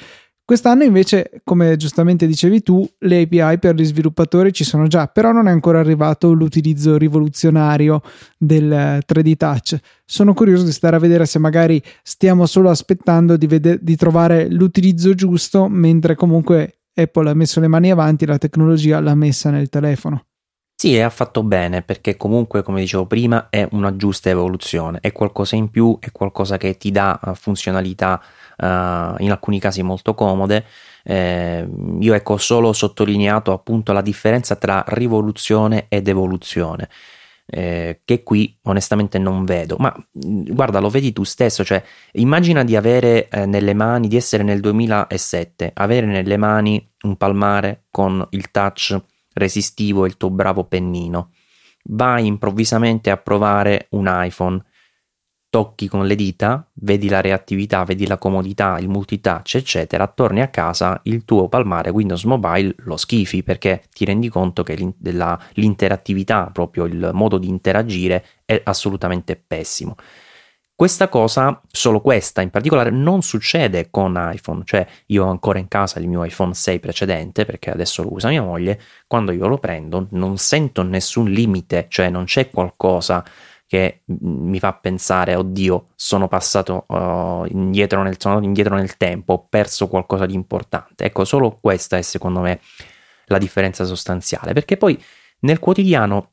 Quest'anno 0.46 0.84
invece, 0.84 1.40
come 1.42 1.76
giustamente 1.76 2.24
dicevi 2.24 2.62
tu, 2.62 2.88
le 3.00 3.22
API 3.22 3.58
per 3.58 3.74
gli 3.74 3.84
sviluppatori 3.84 4.52
ci 4.52 4.62
sono 4.62 4.86
già, 4.86 5.08
però 5.08 5.32
non 5.32 5.48
è 5.48 5.50
ancora 5.50 5.80
arrivato 5.80 6.32
l'utilizzo 6.32 6.96
rivoluzionario 6.96 8.00
del 8.38 9.02
3D 9.04 9.34
Touch. 9.36 9.76
Sono 10.04 10.34
curioso 10.34 10.64
di 10.64 10.70
stare 10.70 10.94
a 10.94 11.00
vedere 11.00 11.26
se 11.26 11.40
magari 11.40 11.82
stiamo 12.00 12.46
solo 12.46 12.70
aspettando 12.70 13.36
di, 13.36 13.48
vede- 13.48 13.78
di 13.82 13.96
trovare 13.96 14.48
l'utilizzo 14.48 15.14
giusto, 15.14 15.66
mentre 15.66 16.14
comunque 16.14 16.82
Apple 16.94 17.28
ha 17.28 17.34
messo 17.34 17.58
le 17.58 17.66
mani 17.66 17.90
avanti, 17.90 18.24
la 18.24 18.38
tecnologia 18.38 19.00
l'ha 19.00 19.16
messa 19.16 19.50
nel 19.50 19.68
telefono. 19.68 20.26
Sì, 20.78 20.94
e 20.94 21.00
ha 21.00 21.08
fatto 21.08 21.42
bene 21.42 21.80
perché 21.80 22.18
comunque, 22.18 22.62
come 22.62 22.80
dicevo 22.80 23.06
prima, 23.06 23.48
è 23.48 23.66
una 23.70 23.96
giusta 23.96 24.28
evoluzione, 24.28 24.98
è 25.00 25.10
qualcosa 25.10 25.56
in 25.56 25.70
più, 25.70 25.96
è 25.98 26.12
qualcosa 26.12 26.58
che 26.58 26.76
ti 26.76 26.90
dà 26.90 27.18
uh, 27.22 27.34
funzionalità 27.34 28.20
uh, 28.58 28.64
in 29.22 29.30
alcuni 29.30 29.58
casi 29.58 29.82
molto 29.82 30.12
comode. 30.12 30.66
Eh, 31.02 31.66
io 32.00 32.12
ecco 32.14 32.34
ho 32.34 32.36
solo 32.36 32.74
sottolineato 32.74 33.52
appunto 33.52 33.92
la 33.92 34.02
differenza 34.02 34.56
tra 34.56 34.84
rivoluzione 34.88 35.86
ed 35.88 36.08
evoluzione. 36.08 36.90
Eh, 37.46 38.00
che 38.04 38.22
qui 38.22 38.58
onestamente 38.64 39.18
non 39.18 39.44
vedo. 39.46 39.76
Ma 39.78 39.94
guarda, 40.12 40.78
lo 40.80 40.90
vedi 40.90 41.12
tu 41.12 41.22
stesso, 41.24 41.64
cioè 41.64 41.82
immagina 42.14 42.64
di 42.64 42.76
avere 42.76 43.28
eh, 43.28 43.46
nelle 43.46 43.72
mani, 43.72 44.08
di 44.08 44.16
essere 44.16 44.42
nel 44.42 44.60
2007, 44.60 45.70
avere 45.74 46.04
nelle 46.06 46.36
mani 46.36 46.86
un 47.02 47.16
palmare 47.16 47.84
con 47.90 48.26
il 48.30 48.50
touch 48.50 49.00
resistivo 49.36 50.06
il 50.06 50.16
tuo 50.16 50.30
bravo 50.30 50.64
pennino. 50.64 51.30
Vai 51.84 52.26
improvvisamente 52.26 53.10
a 53.10 53.16
provare 53.16 53.86
un 53.90 54.06
iPhone, 54.08 54.62
tocchi 55.48 55.88
con 55.88 56.06
le 56.06 56.16
dita, 56.16 56.68
vedi 56.74 57.08
la 57.08 57.20
reattività, 57.20 57.84
vedi 57.84 58.06
la 58.06 58.18
comodità, 58.18 58.78
il 58.78 58.88
multitouch, 58.88 59.54
eccetera, 59.54 60.06
torni 60.08 60.40
a 60.40 60.48
casa, 60.48 61.00
il 61.04 61.24
tuo 61.24 61.48
palmare 61.48 61.90
Windows 61.90 62.24
Mobile 62.24 62.74
lo 62.78 62.96
schifi 62.96 63.42
perché 63.42 63.84
ti 63.92 64.04
rendi 64.04 64.28
conto 64.28 64.62
che 64.62 64.74
l'interattività, 65.52 66.50
proprio 66.52 66.84
il 66.84 67.10
modo 67.12 67.38
di 67.38 67.48
interagire, 67.48 68.24
è 68.44 68.60
assolutamente 68.64 69.36
pessimo. 69.36 69.94
Questa 70.76 71.08
cosa, 71.08 71.58
solo 71.70 72.02
questa 72.02 72.42
in 72.42 72.50
particolare, 72.50 72.90
non 72.90 73.22
succede 73.22 73.88
con 73.90 74.14
iPhone, 74.30 74.60
cioè 74.66 74.86
io 75.06 75.24
ho 75.24 75.30
ancora 75.30 75.58
in 75.58 75.68
casa 75.68 75.98
il 76.00 76.06
mio 76.06 76.22
iPhone 76.22 76.52
6 76.52 76.80
precedente 76.80 77.46
perché 77.46 77.70
adesso 77.70 78.02
lo 78.02 78.12
usa 78.12 78.28
mia 78.28 78.42
moglie, 78.42 78.78
quando 79.06 79.32
io 79.32 79.46
lo 79.46 79.56
prendo 79.56 80.06
non 80.10 80.36
sento 80.36 80.82
nessun 80.82 81.30
limite, 81.30 81.86
cioè 81.88 82.10
non 82.10 82.24
c'è 82.24 82.50
qualcosa 82.50 83.24
che 83.66 84.02
mi 84.04 84.58
fa 84.58 84.74
pensare, 84.74 85.34
oddio, 85.34 85.86
sono 85.94 86.28
passato 86.28 86.84
uh, 86.88 87.46
indietro, 87.48 88.02
nel, 88.02 88.16
sono 88.20 88.42
indietro 88.42 88.74
nel 88.74 88.98
tempo, 88.98 89.32
ho 89.32 89.46
perso 89.48 89.88
qualcosa 89.88 90.26
di 90.26 90.34
importante. 90.34 91.04
Ecco, 91.04 91.24
solo 91.24 91.58
questa 91.58 91.96
è 91.96 92.02
secondo 92.02 92.40
me 92.40 92.60
la 93.28 93.38
differenza 93.38 93.84
sostanziale, 93.84 94.52
perché 94.52 94.76
poi 94.76 95.02
nel 95.40 95.58
quotidiano 95.58 96.32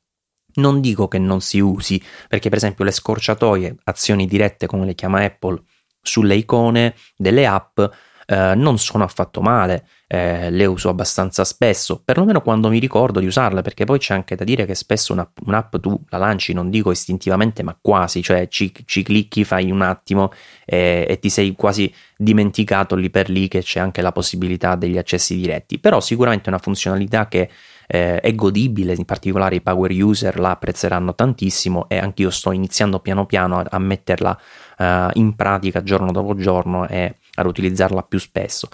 non 0.55 0.81
dico 0.81 1.07
che 1.07 1.17
non 1.17 1.41
si 1.41 1.59
usi, 1.59 2.01
perché 2.27 2.49
per 2.49 2.57
esempio 2.57 2.83
le 2.83 2.91
scorciatoie, 2.91 3.77
azioni 3.85 4.25
dirette 4.25 4.67
come 4.67 4.85
le 4.85 4.95
chiama 4.95 5.23
Apple, 5.23 5.61
sulle 6.01 6.35
icone 6.35 6.95
delle 7.15 7.45
app 7.45 7.79
eh, 8.25 8.53
non 8.55 8.77
sono 8.77 9.03
affatto 9.03 9.41
male, 9.41 9.87
eh, 10.07 10.49
le 10.49 10.65
uso 10.65 10.89
abbastanza 10.89 11.43
spesso, 11.43 12.01
perlomeno 12.03 12.41
quando 12.41 12.69
mi 12.69 12.79
ricordo 12.79 13.19
di 13.19 13.25
usarle, 13.25 13.61
perché 13.61 13.85
poi 13.85 13.99
c'è 13.99 14.13
anche 14.13 14.35
da 14.35 14.43
dire 14.43 14.65
che 14.65 14.75
spesso 14.75 15.13
un'app, 15.13 15.37
un'app 15.45 15.77
tu 15.77 15.99
la 16.09 16.17
lanci, 16.17 16.53
non 16.53 16.69
dico 16.69 16.91
istintivamente, 16.91 17.63
ma 17.63 17.77
quasi, 17.79 18.21
cioè 18.21 18.47
ci, 18.47 18.71
ci 18.85 19.03
clicchi, 19.03 19.43
fai 19.43 19.71
un 19.71 19.81
attimo 19.81 20.31
eh, 20.65 21.05
e 21.09 21.19
ti 21.19 21.29
sei 21.29 21.53
quasi 21.55 21.93
dimenticato 22.15 22.95
lì 22.95 23.09
per 23.09 23.29
lì 23.29 23.47
che 23.47 23.61
c'è 23.61 23.79
anche 23.79 24.01
la 24.01 24.11
possibilità 24.11 24.75
degli 24.75 24.97
accessi 24.97 25.35
diretti, 25.35 25.79
però 25.79 25.99
sicuramente 25.99 26.45
è 26.45 26.49
una 26.49 26.59
funzionalità 26.59 27.27
che 27.27 27.49
eh, 27.93 28.19
è 28.21 28.33
godibile, 28.33 28.95
in 28.97 29.05
particolare 29.05 29.57
i 29.57 29.61
power 29.61 29.91
user 29.91 30.39
la 30.39 30.49
apprezzeranno 30.49 31.13
tantissimo 31.13 31.87
e 31.87 31.99
anch'io 31.99 32.31
sto 32.31 32.51
iniziando 32.51 32.99
piano 32.99 33.27
piano 33.27 33.59
a, 33.59 33.67
a 33.69 33.77
metterla 33.77 34.39
uh, 34.79 34.83
in 35.13 35.35
pratica 35.35 35.83
giorno 35.83 36.11
dopo 36.11 36.33
giorno 36.33 36.87
e 36.87 37.17
ad 37.35 37.45
utilizzarla 37.45 38.01
più 38.01 38.17
spesso. 38.17 38.67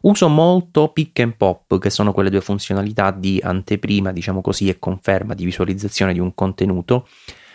Uso 0.00 0.28
molto 0.28 0.88
pick 0.88 1.20
and 1.20 1.36
pop, 1.36 1.78
che 1.78 1.88
sono 1.88 2.12
quelle 2.12 2.30
due 2.30 2.40
funzionalità 2.40 3.12
di 3.12 3.40
anteprima, 3.40 4.10
diciamo 4.10 4.40
così, 4.40 4.68
e 4.68 4.80
conferma 4.80 5.34
di 5.34 5.44
visualizzazione 5.44 6.12
di 6.12 6.18
un 6.18 6.34
contenuto 6.34 7.06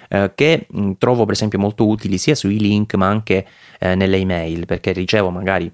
eh, 0.08 0.32
che 0.34 0.68
mh, 0.70 0.94
trovo 0.98 1.26
per 1.26 1.34
esempio 1.34 1.60
molto 1.60 1.86
utili 1.86 2.18
sia 2.18 2.34
sui 2.34 2.58
link 2.58 2.94
ma 2.94 3.10
anche 3.10 3.46
eh, 3.78 3.94
nelle 3.94 4.16
email, 4.16 4.66
perché 4.66 4.94
ricevo 4.94 5.32
magari 5.32 5.70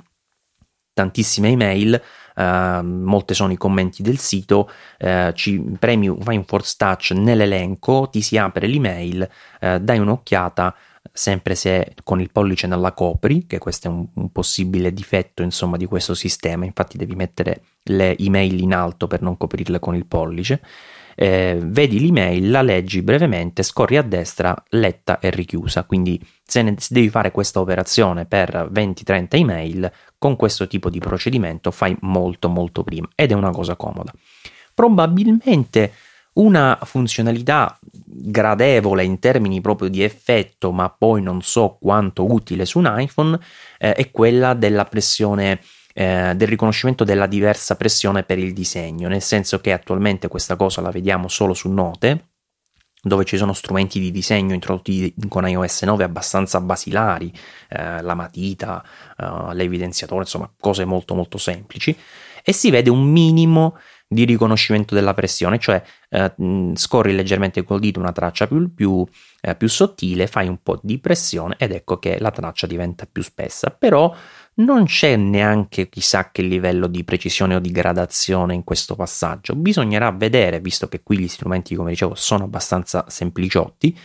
tantissime 0.92 1.50
email 1.50 2.02
Uh, 2.36 2.82
molte 2.84 3.34
sono 3.34 3.54
i 3.54 3.58
commenti 3.58 4.04
del 4.04 4.18
sito, 4.18 4.70
uh, 5.00 5.32
ci 5.32 5.60
premi, 5.80 6.14
fai 6.20 6.36
un 6.36 6.44
force 6.44 6.76
touch 6.78 7.12
nell'elenco, 7.12 8.10
ti 8.12 8.22
si 8.22 8.38
apre 8.38 8.68
l'email, 8.68 9.28
uh, 9.62 9.78
dai 9.80 10.00
un'occhiata, 10.00 10.76
sempre 11.12 11.56
se 11.56 11.94
con 12.04 12.20
il 12.20 12.32
pollice 12.32 12.68
non 12.68 12.82
la 12.82 12.92
copri, 12.92 13.46
che 13.46 13.58
questo 13.58 13.88
è 13.88 13.92
un, 13.92 14.06
un, 14.14 14.32
possibile 14.32 14.94
difetto 14.94 15.44
insomma 15.44 15.78
di 15.78 15.86
questo 15.86 16.14
sistema, 16.14 16.66
infatti 16.66 16.98
devi 16.98 17.16
mettere 17.16 17.62
le 17.84 18.18
email 18.18 18.60
in 18.60 18.74
alto 18.74 19.08
per 19.08 19.22
non 19.22 19.38
coprirle 19.38 19.80
con 19.80 19.96
il 19.96 20.06
pollice. 20.06 20.62
Eh, 21.18 21.58
vedi 21.64 22.02
l'email, 22.02 22.52
la 22.52 22.62
leggi 22.62 23.02
brevemente, 23.02 23.64
scorri 23.64 23.96
a 23.96 24.02
destra, 24.02 24.54
letta 24.72 25.20
e 25.20 25.30
richiusa. 25.30 25.86
Quindi 25.86 26.22
se, 26.44 26.62
ne, 26.62 26.76
se 26.78 26.94
devi 26.94 27.10
fare 27.10 27.32
questa 27.32 27.62
operazione 27.62 28.26
per 28.26 28.70
20-30 28.72 29.28
email, 29.30 29.92
con 30.18 30.36
questo 30.36 30.68
tipo 30.68 30.90
di 30.90 31.00
procedimento 31.00 31.72
fai 31.72 31.96
molto 32.02 32.50
molto 32.50 32.84
prima 32.84 33.08
ed 33.16 33.32
è 33.32 33.34
una 33.34 33.52
cosa 33.52 33.76
comoda. 33.76 34.12
Probabilmente 34.74 35.94
una 36.34 36.78
funzionalità 36.84 37.78
gradevole 37.92 39.04
in 39.04 39.20
termini 39.20 39.62
proprio 39.62 39.90
di 39.90 40.04
effetto, 40.04 40.72
ma 40.72 40.90
poi 40.90 41.22
non 41.22 41.42
so 41.42 41.78
quanto 41.80 42.32
utile 42.32 42.66
su 42.66 42.80
un 42.80 42.94
iPhone, 42.98 43.40
eh, 43.78 43.94
è 43.94 44.12
quella 44.12 44.54
della 44.54 44.86
pressione 44.86 45.62
eh, 45.94 46.34
del 46.36 46.48
riconoscimento 46.48 47.06
della 47.06 47.26
diversa 47.26 47.78
pressione 47.78 48.24
per 48.24 48.38
il 48.38 48.54
disegno, 48.54 49.08
nel 49.08 49.22
senso 49.22 49.62
che 49.62 49.72
attualmente 49.72 50.28
questa 50.28 50.58
cosa 50.58 50.82
la 50.82 50.92
vediamo 50.92 51.30
solo 51.30 51.54
su 51.54 51.72
note, 51.72 52.32
dove 53.06 53.24
ci 53.24 53.38
sono 53.38 53.54
strumenti 53.54 54.00
di 54.00 54.10
disegno 54.10 54.56
introdotti 54.56 55.14
con 55.30 55.48
iOS 55.48 55.84
9 55.84 56.04
abbastanza 56.04 56.60
basilari, 56.60 57.32
eh, 57.70 58.02
la 58.02 58.16
matita, 58.16 58.84
eh, 59.16 59.54
l'evidenziatore, 59.54 60.22
insomma 60.22 60.52
cose 60.60 60.86
molto 60.86 61.14
molto 61.14 61.38
semplici, 61.38 61.96
e 62.44 62.52
si 62.52 62.72
vede 62.72 62.90
un 62.90 63.04
minimo 63.04 63.78
di 64.08 64.26
riconoscimento 64.26 64.96
della 64.96 65.14
pressione, 65.14 65.60
cioè 65.60 65.84
eh, 66.10 66.34
scorri 66.74 67.14
leggermente 67.14 67.64
col 67.64 67.80
dito 67.80 68.00
una 68.00 68.12
traccia 68.12 68.48
più, 68.48 68.74
più, 68.74 69.06
eh, 69.42 69.56
più, 69.56 69.68
sottile, 69.68 70.26
fai 70.26 70.48
un 70.48 70.58
po' 70.64 70.80
di 70.82 70.98
pressione 70.98 71.56
ed 71.60 71.74
ecco 71.74 72.00
che 72.00 72.18
la 72.20 72.32
traccia 72.32 72.66
diventa 72.66 73.08
più 73.12 73.22
spessa, 73.22 73.70
però 73.70 74.16
non 74.56 74.86
c'è 74.86 75.16
neanche 75.16 75.90
chissà 75.90 76.30
che 76.32 76.42
livello 76.42 76.88
di 76.88 77.04
precisione 77.04 77.56
o 77.56 77.60
di 77.60 77.72
gradazione 77.72 78.54
in 78.54 78.64
questo 78.64 78.96
passaggio, 78.96 79.56
bisognerà 79.56 80.12
vedere, 80.12 80.60
visto 80.60 80.88
che 80.88 81.02
qui 81.04 81.18
gli 81.18 81.28
strumenti, 81.28 81.76
come 81.76 81.90
dicevo, 81.90 82.16
sono 82.16 82.46
abbastanza 82.46 83.06
sempliciotti, 83.08 83.98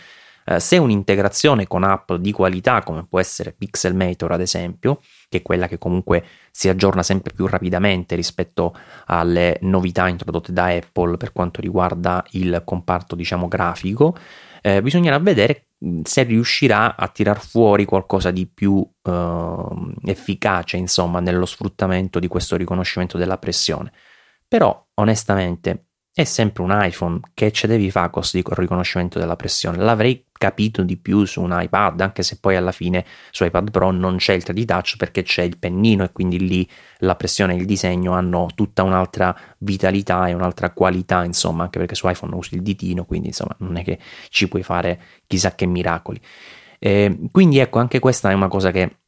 eh, 0.43 0.59
se 0.59 0.77
un'integrazione 0.77 1.67
con 1.67 1.83
app 1.83 2.13
di 2.13 2.31
qualità 2.31 2.81
come 2.81 3.05
può 3.07 3.19
essere 3.19 3.53
Pixelmator 3.53 4.31
ad 4.31 4.41
esempio, 4.41 4.99
che 5.29 5.37
è 5.37 5.41
quella 5.41 5.67
che 5.67 5.77
comunque 5.77 6.25
si 6.49 6.67
aggiorna 6.67 7.03
sempre 7.03 7.33
più 7.33 7.45
rapidamente 7.47 8.15
rispetto 8.15 8.75
alle 9.05 9.57
novità 9.61 10.07
introdotte 10.07 10.51
da 10.51 10.65
Apple 10.65 11.17
per 11.17 11.31
quanto 11.31 11.61
riguarda 11.61 12.25
il 12.31 12.61
comparto 12.65 13.15
diciamo 13.15 13.47
grafico, 13.47 14.15
eh, 14.61 14.81
bisognerà 14.81 15.17
vedere 15.19 15.67
se 16.03 16.23
riuscirà 16.23 16.95
a 16.95 17.07
tirar 17.07 17.39
fuori 17.39 17.85
qualcosa 17.85 18.29
di 18.29 18.45
più 18.45 18.87
eh, 19.01 19.65
efficace 20.05 20.77
insomma 20.77 21.19
nello 21.19 21.45
sfruttamento 21.45 22.19
di 22.19 22.27
questo 22.27 22.55
riconoscimento 22.55 23.17
della 23.17 23.37
pressione. 23.37 23.91
Però 24.47 24.87
onestamente 24.95 25.85
è 26.13 26.25
sempre 26.25 26.63
un 26.63 26.71
iPhone 26.73 27.19
che 27.33 27.51
ce 27.51 27.67
devi 27.67 27.89
fare 27.89 28.09
con 28.09 28.23
il 28.23 28.43
riconoscimento 28.43 29.17
della 29.17 29.37
pressione. 29.37 29.77
L'avrei 29.77 30.25
capito 30.33 30.83
di 30.83 30.97
più 30.97 31.23
su 31.23 31.41
un 31.41 31.57
iPad, 31.57 32.01
anche 32.01 32.23
se 32.23 32.37
poi 32.39 32.55
alla 32.57 32.73
fine 32.73 33.05
su 33.29 33.45
iPad 33.45 33.71
Pro 33.71 33.91
non 33.91 34.17
c'è 34.17 34.33
il 34.33 34.43
3D 34.45 34.65
Touch 34.65 34.97
perché 34.97 35.23
c'è 35.23 35.43
il 35.43 35.57
pennino 35.57 36.03
e 36.03 36.11
quindi 36.11 36.45
lì 36.45 36.67
la 36.97 37.15
pressione 37.15 37.53
e 37.53 37.57
il 37.57 37.65
disegno 37.65 38.13
hanno 38.13 38.47
tutta 38.53 38.83
un'altra 38.83 39.33
vitalità 39.59 40.27
e 40.27 40.33
un'altra 40.33 40.71
qualità, 40.71 41.23
insomma, 41.23 41.63
anche 41.63 41.79
perché 41.79 41.95
su 41.95 42.09
iPhone 42.09 42.35
usi 42.35 42.55
il 42.55 42.61
ditino, 42.61 43.05
quindi 43.05 43.27
insomma 43.27 43.55
non 43.59 43.77
è 43.77 43.83
che 43.83 43.97
ci 44.29 44.47
puoi 44.49 44.63
fare 44.63 45.01
chissà 45.27 45.55
che 45.55 45.65
miracoli. 45.65 46.19
Eh, 46.79 47.29
quindi 47.31 47.59
ecco, 47.59 47.79
anche 47.79 47.99
questa 47.99 48.31
è 48.31 48.33
una 48.33 48.47
cosa 48.47 48.71
che 48.71 49.00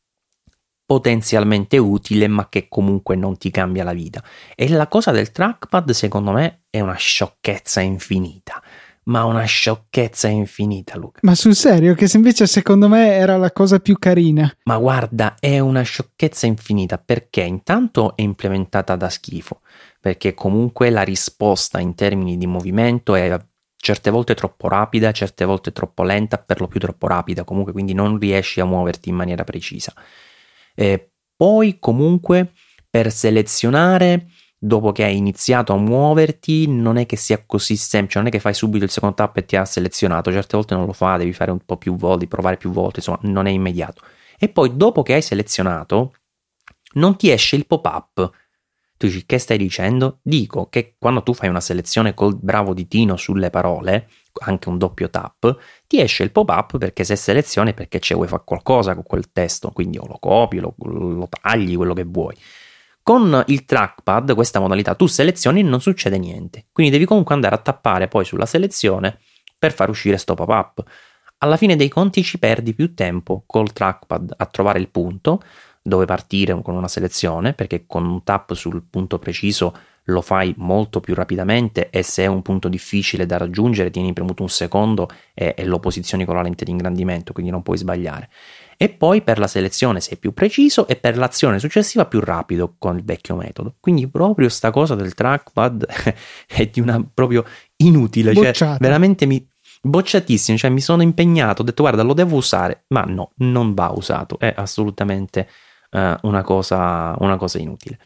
potenzialmente 0.93 1.79
utile 1.79 2.27
ma 2.27 2.49
che 2.49 2.67
comunque 2.69 3.15
non 3.15 3.35
ti 3.35 3.49
cambia 3.49 3.83
la 3.83 3.93
vita. 3.93 4.23
E 4.53 4.69
la 4.69 4.85
cosa 4.85 5.09
del 5.09 5.31
trackpad 5.31 5.89
secondo 5.89 6.31
me 6.31 6.65
è 6.69 6.81
una 6.81 6.93
sciocchezza 6.93 7.81
infinita. 7.81 8.61
Ma 9.05 9.23
una 9.23 9.43
sciocchezza 9.43 10.27
infinita, 10.27 10.95
Luca. 10.95 11.19
Ma 11.23 11.33
sul 11.33 11.55
serio, 11.55 11.95
che 11.95 12.07
se 12.07 12.17
invece 12.17 12.45
secondo 12.45 12.87
me 12.87 13.13
era 13.15 13.37
la 13.37 13.51
cosa 13.51 13.79
più 13.79 13.97
carina. 13.97 14.55
Ma 14.65 14.77
guarda, 14.77 15.35
è 15.39 15.57
una 15.57 15.81
sciocchezza 15.81 16.45
infinita 16.45 16.99
perché 16.99 17.41
intanto 17.41 18.15
è 18.15 18.21
implementata 18.21 18.95
da 18.95 19.09
schifo, 19.09 19.61
perché 19.99 20.35
comunque 20.35 20.91
la 20.91 21.01
risposta 21.01 21.79
in 21.79 21.95
termini 21.95 22.37
di 22.37 22.45
movimento 22.45 23.15
è 23.15 23.35
certe 23.75 24.11
volte 24.11 24.35
troppo 24.35 24.67
rapida, 24.67 25.11
certe 25.11 25.43
volte 25.43 25.71
troppo 25.71 26.03
lenta, 26.03 26.37
per 26.37 26.61
lo 26.61 26.67
più 26.67 26.79
troppo 26.79 27.07
rapida, 27.07 27.43
comunque 27.43 27.73
quindi 27.73 27.93
non 27.93 28.19
riesci 28.19 28.61
a 28.61 28.65
muoverti 28.65 29.09
in 29.09 29.15
maniera 29.15 29.43
precisa. 29.43 29.91
E 30.76 31.11
poi 31.36 31.78
comunque 31.80 32.53
per 32.89 33.11
selezionare 33.11 34.28
dopo 34.57 34.93
che 34.93 35.03
hai 35.03 35.17
iniziato 35.17 35.74
a 35.74 35.78
muoverti 35.78 36.67
non 36.67 36.95
è 36.97 37.05
che 37.05 37.17
sia 37.17 37.43
così 37.45 37.76
semplice, 37.76 38.19
non 38.19 38.28
è 38.28 38.32
che 38.32 38.39
fai 38.39 38.53
subito 38.53 38.86
il 38.86 38.89
secondo 38.89 39.15
tap 39.15 39.36
e 39.38 39.45
ti 39.45 39.57
ha 39.57 39.65
selezionato, 39.65 40.32
certe 40.32 40.55
volte 40.55 40.74
non 40.74 40.86
lo 40.86 40.93
fa, 40.93 41.17
devi 41.17 41.34
fare 41.34 41.51
un 41.51 41.59
po' 41.59 41.78
più 41.78 41.95
volte, 41.97 42.28
provare 42.28 42.55
più 42.55 42.71
volte, 42.71 42.99
insomma 42.99 43.19
non 43.24 43.45
è 43.45 43.49
immediato. 43.49 44.01
E 44.39 44.49
poi 44.49 44.76
dopo 44.78 45.03
che 45.03 45.15
hai 45.15 45.21
selezionato 45.21 46.13
non 46.93 47.17
ti 47.17 47.30
esce 47.30 47.55
il 47.55 47.65
pop-up. 47.65 48.32
Tu 48.97 49.07
dici 49.07 49.25
che 49.25 49.37
stai 49.37 49.57
dicendo? 49.57 50.19
Dico 50.21 50.67
che 50.69 50.95
quando 50.97 51.23
tu 51.23 51.33
fai 51.33 51.49
una 51.49 51.59
selezione 51.59 52.13
col 52.13 52.37
bravo 52.37 52.73
ditino 52.73 53.17
sulle 53.17 53.49
parole, 53.49 54.07
anche 54.45 54.69
un 54.69 54.77
doppio 54.77 55.09
tap, 55.09 55.57
ti 55.87 55.99
esce 55.99 56.23
il 56.23 56.31
pop-up 56.31 56.77
perché 56.77 57.03
se 57.03 57.15
selezioni 57.15 57.73
perché 57.73 57.99
ci 57.99 58.13
vuoi 58.13 58.27
fare 58.27 58.43
qualcosa 58.45 58.93
con 58.93 59.03
quel 59.03 59.31
testo, 59.31 59.71
quindi 59.71 59.97
o 59.97 60.05
lo 60.05 60.17
copi, 60.19 60.59
lo, 60.59 60.75
lo 60.77 61.27
tagli, 61.29 61.75
quello 61.75 61.93
che 61.93 62.03
vuoi. 62.03 62.35
Con 63.01 63.43
il 63.47 63.65
trackpad, 63.65 64.33
questa 64.33 64.61
modalità, 64.61 64.95
tu 64.95 65.07
selezioni 65.07 65.59
e 65.59 65.63
non 65.63 65.81
succede 65.81 66.17
niente. 66.17 66.67
Quindi 66.71 66.91
devi 66.91 67.05
comunque 67.05 67.35
andare 67.35 67.55
a 67.55 67.57
tappare 67.57 68.07
poi 68.07 68.23
sulla 68.23 68.45
selezione 68.45 69.19
per 69.59 69.73
far 69.73 69.89
uscire 69.89 70.17
sto 70.17 70.35
pop-up. 70.35 70.81
Alla 71.39 71.57
fine 71.57 71.75
dei 71.75 71.89
conti 71.89 72.23
ci 72.23 72.39
perdi 72.39 72.73
più 72.73 72.93
tempo 72.93 73.43
col 73.45 73.73
trackpad 73.73 74.35
a 74.37 74.45
trovare 74.45 74.79
il 74.79 74.89
punto 74.89 75.41
dove 75.84 76.05
partire 76.05 76.59
con 76.61 76.75
una 76.75 76.88
selezione, 76.88 77.53
perché 77.53 77.84
con 77.86 78.05
un 78.05 78.23
tap 78.23 78.53
sul 78.53 78.84
punto 78.89 79.19
preciso 79.19 79.75
lo 80.07 80.21
fai 80.21 80.53
molto 80.57 80.99
più 80.99 81.13
rapidamente 81.13 81.89
e 81.89 82.03
se 82.03 82.23
è 82.23 82.25
un 82.25 82.41
punto 82.41 82.67
difficile 82.67 83.25
da 83.25 83.38
raggiungere 83.38 83.89
tieni 83.89 84.11
premuto 84.11 84.43
un 84.43 84.49
secondo 84.49 85.09
e, 85.34 85.53
e 85.57 85.65
lo 85.65 85.79
posizioni 85.79 86.25
con 86.25 86.36
la 86.36 86.41
lente 86.41 86.65
di 86.65 86.71
ingrandimento, 86.71 87.31
quindi 87.34 87.51
non 87.51 87.63
puoi 87.63 87.77
sbagliare. 87.77 88.29
E 88.75 88.89
poi 88.89 89.21
per 89.21 89.39
la 89.39 89.47
selezione 89.47 90.01
sei 90.01 90.17
più 90.17 90.34
preciso 90.34 90.88
e 90.88 90.95
per 90.95 91.17
l'azione 91.17 91.59
successiva 91.59 92.05
più 92.05 92.19
rapido 92.19 92.75
con 92.77 92.97
il 92.97 93.03
vecchio 93.03 93.36
metodo. 93.36 93.75
Quindi 93.79 94.07
proprio 94.07 94.49
sta 94.49 94.71
cosa 94.71 94.95
del 94.95 95.13
trackpad 95.13 95.86
è 96.47 96.65
di 96.65 96.79
una 96.79 97.05
proprio 97.13 97.45
inutile, 97.77 98.34
cioè 98.53 98.77
veramente 98.79 99.25
mi 99.25 99.45
bocciatissimo, 99.81 100.57
cioè 100.57 100.69
mi 100.69 100.81
sono 100.81 101.01
impegnato, 101.01 101.61
ho 101.61 101.65
detto 101.65 101.84
guarda 101.84 102.03
lo 102.03 102.13
devo 102.13 102.38
usare, 102.38 102.86
ma 102.89 103.01
no, 103.01 103.31
non 103.38 103.73
va 103.73 103.91
usato, 103.95 104.39
è 104.39 104.53
assolutamente 104.55 105.47
uh, 105.93 106.27
una, 106.27 106.41
cosa, 106.41 107.15
una 107.19 107.37
cosa 107.37 107.59
inutile. 107.59 107.99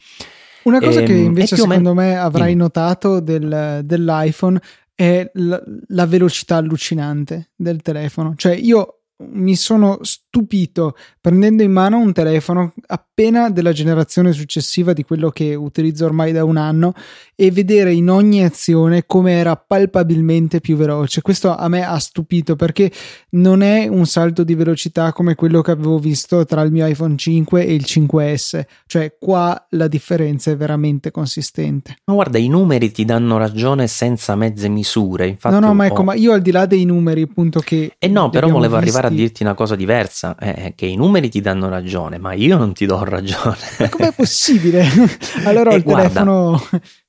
Una 0.63 0.79
cosa 0.79 1.01
e, 1.01 1.03
che 1.03 1.17
ehm, 1.17 1.25
invece 1.25 1.55
secondo 1.55 1.93
me 1.93 2.17
avrai 2.17 2.49
dimmi. 2.49 2.61
notato 2.61 3.19
del, 3.19 3.81
dell'iPhone 3.83 4.59
è 4.93 5.29
la, 5.33 5.61
la, 5.87 6.05
velocità 6.05 6.57
allucinante 6.57 7.51
del 7.55 7.81
telefono. 7.81 8.33
Cioè 8.35 8.53
io 8.53 9.01
mi 9.17 9.55
sono 9.55 9.99
stupito 10.37 10.95
prendendo 11.19 11.63
in 11.63 11.71
mano 11.71 11.97
un 11.97 12.13
telefono 12.13 12.73
appena 12.85 13.49
della 13.49 13.71
generazione 13.71 14.31
successiva 14.31 14.93
di 14.93 15.03
quello 15.03 15.29
che 15.29 15.55
utilizzo 15.55 16.05
ormai 16.05 16.31
da 16.31 16.43
un 16.43 16.57
anno 16.57 16.93
e 17.35 17.51
vedere 17.51 17.91
in 17.91 18.09
ogni 18.09 18.43
azione 18.43 19.05
come 19.05 19.33
era 19.33 19.55
palpabilmente 19.55 20.59
più 20.59 20.75
veloce. 20.75 21.21
Questo 21.21 21.55
a 21.55 21.67
me 21.67 21.85
ha 21.85 21.97
stupito 21.97 22.55
perché 22.55 22.91
non 23.31 23.61
è 23.61 23.87
un 23.87 24.05
salto 24.05 24.43
di 24.43 24.55
velocità 24.55 25.11
come 25.11 25.35
quello 25.35 25.61
che 25.61 25.71
avevo 25.71 25.97
visto 25.97 26.45
tra 26.45 26.61
il 26.61 26.71
mio 26.71 26.85
iPhone 26.85 27.17
5 27.17 27.65
e 27.65 27.73
il 27.73 27.83
5S, 27.85 28.61
cioè 28.85 29.15
qua 29.19 29.67
la 29.71 29.87
differenza 29.87 30.51
è 30.51 30.55
veramente 30.55 31.11
consistente. 31.11 31.97
Ma 32.05 32.13
guarda, 32.13 32.37
i 32.37 32.47
numeri 32.47 32.91
ti 32.91 33.05
danno 33.05 33.37
ragione 33.37 33.87
senza 33.87 34.35
mezze 34.35 34.69
misure. 34.69 35.27
Infatti, 35.27 35.53
no, 35.53 35.59
no, 35.59 35.73
ma 35.73 35.85
ecco, 35.85 36.01
ho... 36.01 36.05
ma 36.05 36.13
io 36.13 36.31
al 36.31 36.41
di 36.41 36.51
là 36.51 36.65
dei 36.65 36.85
numeri, 36.85 37.23
appunto, 37.23 37.59
che. 37.59 37.95
Eh 37.99 38.07
no, 38.07 38.29
però 38.29 38.47
volevo 38.47 38.75
visti... 38.79 38.89
arrivare 38.89 39.13
a 39.13 39.17
dirti 39.17 39.43
una 39.43 39.53
cosa 39.53 39.75
diversa: 39.75 40.26
eh, 40.35 40.73
che 40.75 40.85
i 40.85 40.95
numeri 40.95 41.29
ti 41.29 41.41
danno 41.41 41.69
ragione, 41.69 42.17
ma 42.17 42.33
io 42.33 42.57
non 42.57 42.73
ti 42.73 42.85
do 42.85 43.03
ragione. 43.05 43.57
Ma 43.79 43.89
com'è 43.89 44.13
possibile? 44.13 44.85
allora 45.45 45.71
ho 45.71 45.75
il 45.75 45.83
guarda, 45.83 46.07
telefono 46.07 46.61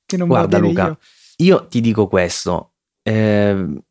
che 0.05 0.17
non 0.17 0.27
guarda, 0.27 0.59
va 0.59 0.65
Luca, 0.65 0.87
io. 0.87 0.97
io. 1.37 1.67
ti 1.67 1.81
dico 1.81 2.07
questo. 2.07 2.73
Eh, 3.01 3.81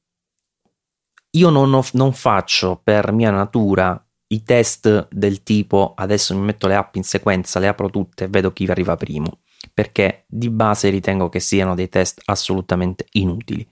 io 1.30 1.50
non, 1.50 1.72
ho, 1.74 1.84
non 1.92 2.12
faccio 2.12 2.80
per 2.82 3.12
mia 3.12 3.30
natura 3.30 4.02
i 4.28 4.42
test 4.42 5.08
del 5.10 5.42
tipo 5.42 5.94
adesso 5.96 6.36
mi 6.36 6.44
metto 6.44 6.66
le 6.66 6.74
app 6.74 6.96
in 6.96 7.04
sequenza, 7.04 7.58
le 7.58 7.68
apro 7.68 7.88
tutte 7.90 8.24
e 8.24 8.28
vedo 8.28 8.52
chi 8.52 8.66
arriva 8.66 8.96
primo, 8.96 9.38
perché 9.72 10.24
di 10.26 10.50
base 10.50 10.90
ritengo 10.90 11.28
che 11.28 11.40
siano 11.40 11.74
dei 11.74 11.88
test 11.88 12.22
assolutamente 12.24 13.06
inutili. 13.12 13.66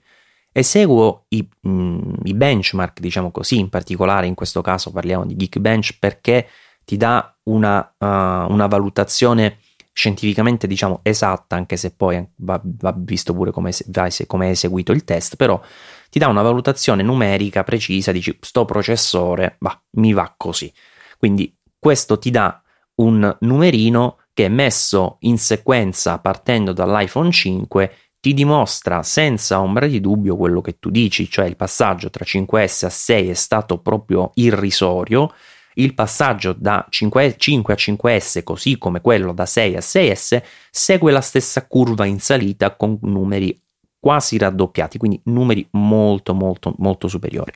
Eseguo 0.57 1.25
i, 1.27 1.47
mh, 1.61 1.69
mm, 1.69 2.13
i 2.23 2.33
benchmark, 2.33 2.99
diciamo 2.99 3.29
così, 3.29 3.59
in 3.59 3.69
particolare 3.69 4.25
in 4.25 4.33
questo 4.33 4.61
caso 4.61 4.91
parliamo 4.91 5.23
di 5.23 5.35
Geekbench 5.35 5.97
perché 5.99 6.47
ti 6.83 6.97
dà 6.97 7.31
una, 7.43 7.93
uh, 7.95 8.05
una 8.51 8.65
valutazione 8.65 9.59
scientificamente 9.93 10.65
diciamo 10.65 11.01
esatta, 11.03 11.55
anche 11.55 11.77
se 11.77 11.91
poi 11.91 12.27
va, 12.37 12.59
va 12.63 12.91
visto 12.97 13.35
pure 13.35 13.51
come, 13.51 13.69
è 13.69 14.49
eseguito 14.49 14.91
il 14.93 15.03
test, 15.03 15.35
però 15.35 15.61
ti 16.09 16.17
dà 16.17 16.27
una 16.27 16.41
valutazione 16.41 17.03
numerica 17.03 17.63
precisa, 17.63 18.11
dici 18.11 18.35
sto 18.41 18.65
processore, 18.65 19.57
va, 19.59 19.79
mi 19.91 20.11
va 20.11 20.33
così. 20.35 20.73
Quindi 21.19 21.55
questo 21.77 22.17
ti 22.17 22.31
dà 22.31 22.59
un 22.95 23.37
numerino 23.41 24.17
che 24.33 24.49
messo 24.49 25.17
in 25.19 25.37
sequenza 25.37 26.17
partendo 26.17 26.73
dall'iPhone 26.73 27.31
5 27.31 27.91
ti 28.19 28.33
dimostra 28.33 29.03
senza 29.03 29.61
ombra 29.61 29.87
di 29.87 30.01
dubbio 30.01 30.35
quello 30.35 30.61
che 30.61 30.79
tu 30.79 30.89
dici, 30.89 31.29
cioè 31.29 31.45
il 31.45 31.55
passaggio 31.55 32.09
tra 32.09 32.25
5S 32.25 32.85
a 32.85 32.89
6 32.89 33.29
è 33.29 33.33
stato 33.33 33.79
proprio 33.79 34.31
irrisorio, 34.35 35.31
il 35.75 35.93
passaggio 35.93 36.53
da 36.53 36.85
5, 36.89 37.35
5 37.37 37.73
a 37.73 37.77
5S, 37.77 38.43
così 38.43 38.77
come 38.77 39.01
quello 39.01 39.31
da 39.31 39.45
6 39.45 39.75
a 39.75 39.79
6S, 39.79 40.41
segue 40.71 41.11
la 41.11 41.21
stessa 41.21 41.67
curva 41.67 42.05
in 42.05 42.19
salita 42.19 42.75
con 42.75 42.97
numeri 43.01 43.59
quasi 43.99 44.37
raddoppiati, 44.37 44.97
quindi 44.97 45.19
numeri 45.25 45.67
molto 45.71 46.33
molto 46.33 46.73
molto 46.77 47.07
superiori. 47.07 47.51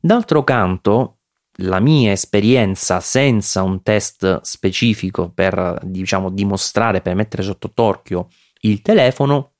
D'altro 0.00 0.44
canto, 0.44 1.18
la 1.62 1.80
mia 1.80 2.12
esperienza 2.12 3.00
senza 3.00 3.62
un 3.62 3.82
test 3.82 4.40
specifico 4.42 5.30
per 5.30 5.80
diciamo 5.82 6.30
dimostrare, 6.30 7.00
per 7.00 7.16
mettere 7.16 7.42
sotto 7.42 7.72
torchio 7.72 8.28
il 8.60 8.82
telefono, 8.82 9.52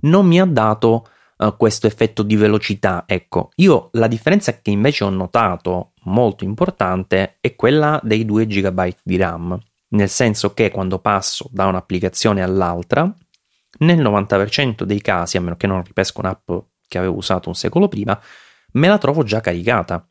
non 0.00 0.26
mi 0.26 0.40
ha 0.40 0.44
dato 0.44 1.08
uh, 1.38 1.56
questo 1.56 1.86
effetto 1.86 2.22
di 2.22 2.36
velocità. 2.36 3.04
Ecco, 3.06 3.50
io 3.56 3.90
la 3.92 4.06
differenza 4.06 4.58
che 4.60 4.70
invece 4.70 5.04
ho 5.04 5.10
notato 5.10 5.92
molto 6.04 6.44
importante 6.44 7.38
è 7.40 7.54
quella 7.54 8.00
dei 8.02 8.24
2 8.24 8.46
GB 8.46 8.96
di 9.02 9.16
RAM, 9.16 9.58
nel 9.88 10.08
senso 10.08 10.52
che 10.52 10.70
quando 10.70 10.98
passo 10.98 11.48
da 11.50 11.66
un'applicazione 11.66 12.42
all'altra, 12.42 13.12
nel 13.78 14.00
90% 14.00 14.82
dei 14.82 15.00
casi, 15.00 15.36
a 15.36 15.40
meno 15.40 15.56
che 15.56 15.66
non 15.66 15.82
ripesco 15.82 16.20
un'app 16.20 16.50
che 16.86 16.98
avevo 16.98 17.16
usato 17.16 17.48
un 17.48 17.54
secolo 17.54 17.88
prima, 17.88 18.20
me 18.72 18.88
la 18.88 18.98
trovo 18.98 19.22
già 19.24 19.40
caricata, 19.40 20.06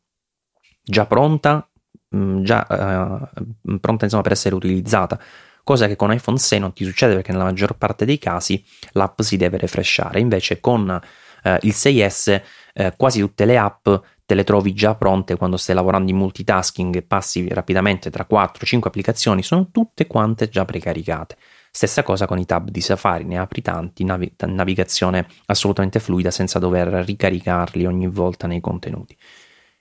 già 0.81 1.05
pronta, 1.05 1.69
mm, 2.15 2.43
già 2.43 2.65
uh, 2.69 3.79
pronta 3.79 4.03
insomma 4.05 4.23
per 4.23 4.31
essere 4.33 4.55
utilizzata 4.55 5.19
cosa 5.63 5.87
che 5.87 5.95
con 5.95 6.11
iPhone 6.11 6.37
6 6.37 6.59
non 6.59 6.73
ti 6.73 6.83
succede 6.83 7.15
perché 7.15 7.31
nella 7.31 7.45
maggior 7.45 7.75
parte 7.77 8.05
dei 8.05 8.17
casi 8.17 8.63
l'app 8.91 9.21
si 9.21 9.37
deve 9.37 9.57
refreshare, 9.57 10.19
invece 10.19 10.59
con 10.59 11.01
eh, 11.43 11.59
il 11.61 11.73
6S 11.73 12.41
eh, 12.73 12.93
quasi 12.97 13.19
tutte 13.19 13.45
le 13.45 13.57
app 13.57 13.89
te 14.25 14.35
le 14.35 14.43
trovi 14.43 14.73
già 14.73 14.95
pronte 14.95 15.35
quando 15.35 15.57
stai 15.57 15.75
lavorando 15.75 16.09
in 16.09 16.17
multitasking 16.17 16.95
e 16.95 17.01
passi 17.01 17.47
rapidamente 17.49 18.09
tra 18.09 18.25
4-5 18.29 18.79
applicazioni, 18.83 19.43
sono 19.43 19.69
tutte 19.71 20.07
quante 20.07 20.49
già 20.49 20.65
precaricate. 20.65 21.37
Stessa 21.69 22.03
cosa 22.03 22.27
con 22.27 22.37
i 22.37 22.45
tab 22.45 22.69
di 22.69 22.81
Safari, 22.81 23.23
ne 23.25 23.39
apri 23.39 23.61
tanti, 23.61 24.03
navi- 24.03 24.33
navigazione 24.45 25.27
assolutamente 25.47 25.99
fluida 25.99 26.29
senza 26.29 26.59
dover 26.59 26.87
ricaricarli 26.87 27.85
ogni 27.85 28.07
volta 28.07 28.47
nei 28.47 28.61
contenuti. 28.61 29.17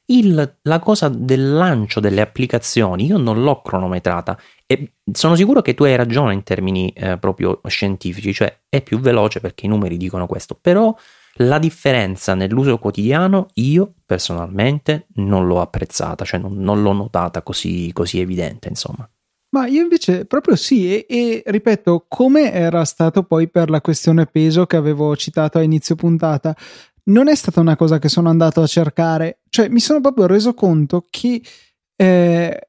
Il, 0.06 0.56
la 0.62 0.78
cosa 0.80 1.08
del 1.08 1.52
lancio 1.52 2.00
delle 2.00 2.20
applicazioni 2.20 3.06
io 3.06 3.18
non 3.18 3.42
l'ho 3.42 3.62
cronometrata 3.62 4.38
e 4.66 4.94
sono 5.12 5.36
sicuro 5.36 5.62
che 5.62 5.74
tu 5.74 5.84
hai 5.84 5.96
ragione 5.96 6.34
in 6.34 6.42
termini 6.42 6.90
eh, 6.90 7.18
proprio 7.18 7.60
scientifici, 7.66 8.32
cioè 8.32 8.54
è 8.68 8.82
più 8.82 8.98
veloce 8.98 9.40
perché 9.40 9.66
i 9.66 9.68
numeri 9.68 9.96
dicono 9.96 10.26
questo, 10.26 10.58
però 10.60 10.94
la 11.36 11.58
differenza 11.58 12.34
nell'uso 12.34 12.78
quotidiano 12.78 13.48
io 13.54 13.94
personalmente 14.04 15.06
non 15.14 15.46
l'ho 15.46 15.60
apprezzata, 15.60 16.24
cioè 16.24 16.40
non, 16.40 16.56
non 16.56 16.82
l'ho 16.82 16.92
notata 16.92 17.42
così, 17.42 17.90
così 17.92 18.20
evidente, 18.20 18.68
insomma. 18.68 19.08
Ma 19.54 19.66
io 19.66 19.82
invece 19.82 20.24
proprio 20.24 20.56
sì, 20.56 20.94
e, 20.94 21.06
e, 21.06 21.42
ripeto, 21.44 22.06
come 22.08 22.52
era 22.52 22.86
stato 22.86 23.22
poi 23.22 23.50
per 23.50 23.68
la 23.68 23.82
questione 23.82 24.24
peso 24.24 24.64
che 24.64 24.76
avevo 24.76 25.14
citato 25.14 25.58
a 25.58 25.62
inizio 25.62 25.94
puntata, 25.94 26.56
non 27.04 27.28
è 27.28 27.34
stata 27.34 27.60
una 27.60 27.76
cosa 27.76 27.98
che 27.98 28.08
sono 28.08 28.28
andato 28.28 28.62
a 28.62 28.66
cercare, 28.66 29.40
cioè 29.48 29.68
mi 29.68 29.80
sono 29.80 30.00
proprio 30.00 30.26
reso 30.26 30.54
conto 30.54 31.04
che 31.10 31.42
eh, 31.96 32.68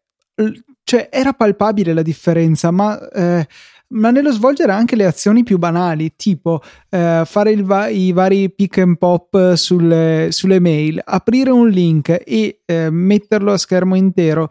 cioè, 0.83 1.09
era 1.11 1.33
palpabile 1.33 1.93
la 1.93 2.01
differenza, 2.01 2.71
ma, 2.71 2.99
eh, 3.09 3.47
ma, 3.89 4.11
nello 4.11 4.31
svolgere 4.31 4.71
anche 4.71 4.95
le 4.95 5.05
azioni 5.05 5.43
più 5.43 5.57
banali, 5.57 6.13
tipo 6.15 6.61
eh, 6.89 7.23
fare 7.25 7.55
va- 7.63 7.87
i 7.87 8.11
vari 8.11 8.51
pick 8.51 8.79
and 8.79 8.97
pop 8.97 9.53
sulle, 9.53 10.27
sulle 10.31 10.59
mail, 10.59 11.01
aprire 11.03 11.51
un 11.51 11.69
link 11.69 12.21
e 12.25 12.61
eh, 12.65 12.89
metterlo 12.89 13.53
a 13.53 13.57
schermo 13.57 13.95
intero. 13.95 14.47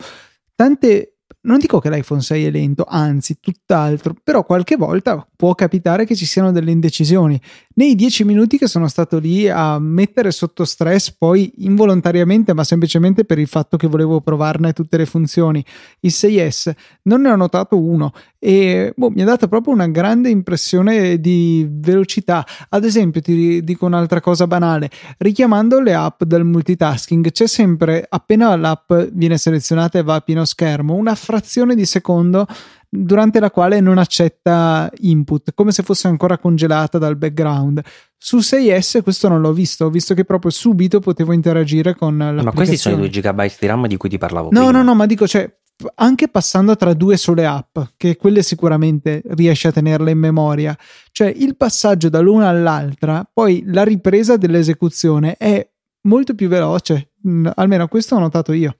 Tante 0.54 1.11
non 1.42 1.58
dico 1.58 1.78
che 1.78 1.90
l'iPhone 1.90 2.20
6 2.20 2.44
è 2.44 2.50
lento, 2.50 2.84
anzi, 2.88 3.38
tutt'altro, 3.40 4.14
però 4.22 4.44
qualche 4.44 4.76
volta 4.76 5.26
può 5.34 5.54
capitare 5.54 6.04
che 6.04 6.14
ci 6.14 6.26
siano 6.26 6.52
delle 6.52 6.70
indecisioni. 6.70 7.40
Nei 7.74 7.94
dieci 7.94 8.22
minuti 8.24 8.58
che 8.58 8.68
sono 8.68 8.86
stato 8.86 9.18
lì 9.18 9.48
a 9.48 9.78
mettere 9.78 10.30
sotto 10.30 10.64
stress, 10.64 11.10
poi 11.10 11.52
involontariamente, 11.58 12.52
ma 12.52 12.64
semplicemente 12.64 13.24
per 13.24 13.38
il 13.38 13.48
fatto 13.48 13.76
che 13.76 13.88
volevo 13.88 14.20
provarne 14.20 14.72
tutte 14.72 14.96
le 14.96 15.06
funzioni, 15.06 15.64
il 16.00 16.12
6S, 16.14 16.72
non 17.02 17.22
ne 17.22 17.30
ho 17.30 17.36
notato 17.36 17.78
uno 17.78 18.12
e 18.44 18.92
boh, 18.96 19.10
mi 19.10 19.22
ha 19.22 19.24
dato 19.24 19.46
proprio 19.46 19.72
una 19.72 19.86
grande 19.86 20.28
impressione 20.28 21.20
di 21.20 21.64
velocità. 21.70 22.44
Ad 22.70 22.84
esempio, 22.84 23.20
ti 23.20 23.62
dico 23.62 23.86
un'altra 23.86 24.20
cosa 24.20 24.48
banale, 24.48 24.90
richiamando 25.18 25.80
le 25.80 25.94
app 25.94 26.24
del 26.24 26.42
multitasking, 26.44 27.30
c'è 27.30 27.46
sempre, 27.46 28.04
appena 28.08 28.56
l'app 28.56 28.92
viene 29.12 29.38
selezionata 29.38 29.98
e 29.98 30.02
va 30.02 30.16
a 30.16 30.20
pieno 30.20 30.44
schermo, 30.44 30.94
una 30.94 31.14
frazione 31.32 31.74
di 31.74 31.86
secondo 31.86 32.46
durante 32.90 33.40
la 33.40 33.50
quale 33.50 33.80
non 33.80 33.96
accetta 33.96 34.90
input, 34.98 35.54
come 35.54 35.72
se 35.72 35.82
fosse 35.82 36.08
ancora 36.08 36.36
congelata 36.36 36.98
dal 36.98 37.16
background. 37.16 37.80
Su 38.18 38.36
6S 38.36 39.02
questo 39.02 39.28
non 39.28 39.40
l'ho 39.40 39.54
visto, 39.54 39.86
ho 39.86 39.90
visto 39.90 40.12
che 40.12 40.26
proprio 40.26 40.50
subito 40.50 41.00
potevo 41.00 41.32
interagire 41.32 41.96
con 41.96 42.18
l'applicazione. 42.18 42.44
Ma 42.44 42.52
questi 42.52 42.76
sono 42.76 42.96
i 42.96 43.08
2 43.08 43.08
GB 43.08 43.50
di 43.58 43.66
RAM 43.66 43.86
di 43.86 43.96
cui 43.96 44.10
ti 44.10 44.18
parlavo 44.18 44.50
no, 44.50 44.58
prima. 44.58 44.70
No, 44.70 44.82
no, 44.82 44.94
ma 44.94 45.06
dico, 45.06 45.26
cioè, 45.26 45.50
anche 45.94 46.28
passando 46.28 46.76
tra 46.76 46.92
due 46.92 47.16
sole 47.16 47.46
app, 47.46 47.78
che 47.96 48.16
quelle 48.16 48.42
sicuramente 48.42 49.22
riesci 49.28 49.68
a 49.68 49.72
tenerle 49.72 50.10
in 50.10 50.18
memoria, 50.18 50.76
cioè 51.12 51.32
il 51.34 51.56
passaggio 51.56 52.10
dall'una 52.10 52.48
all'altra, 52.48 53.26
poi 53.32 53.62
la 53.68 53.84
ripresa 53.84 54.36
dell'esecuzione 54.36 55.36
è 55.38 55.66
molto 56.02 56.34
più 56.34 56.48
veloce, 56.48 57.12
mm, 57.26 57.46
almeno 57.54 57.88
questo 57.88 58.16
ho 58.16 58.18
notato 58.18 58.52
io. 58.52 58.76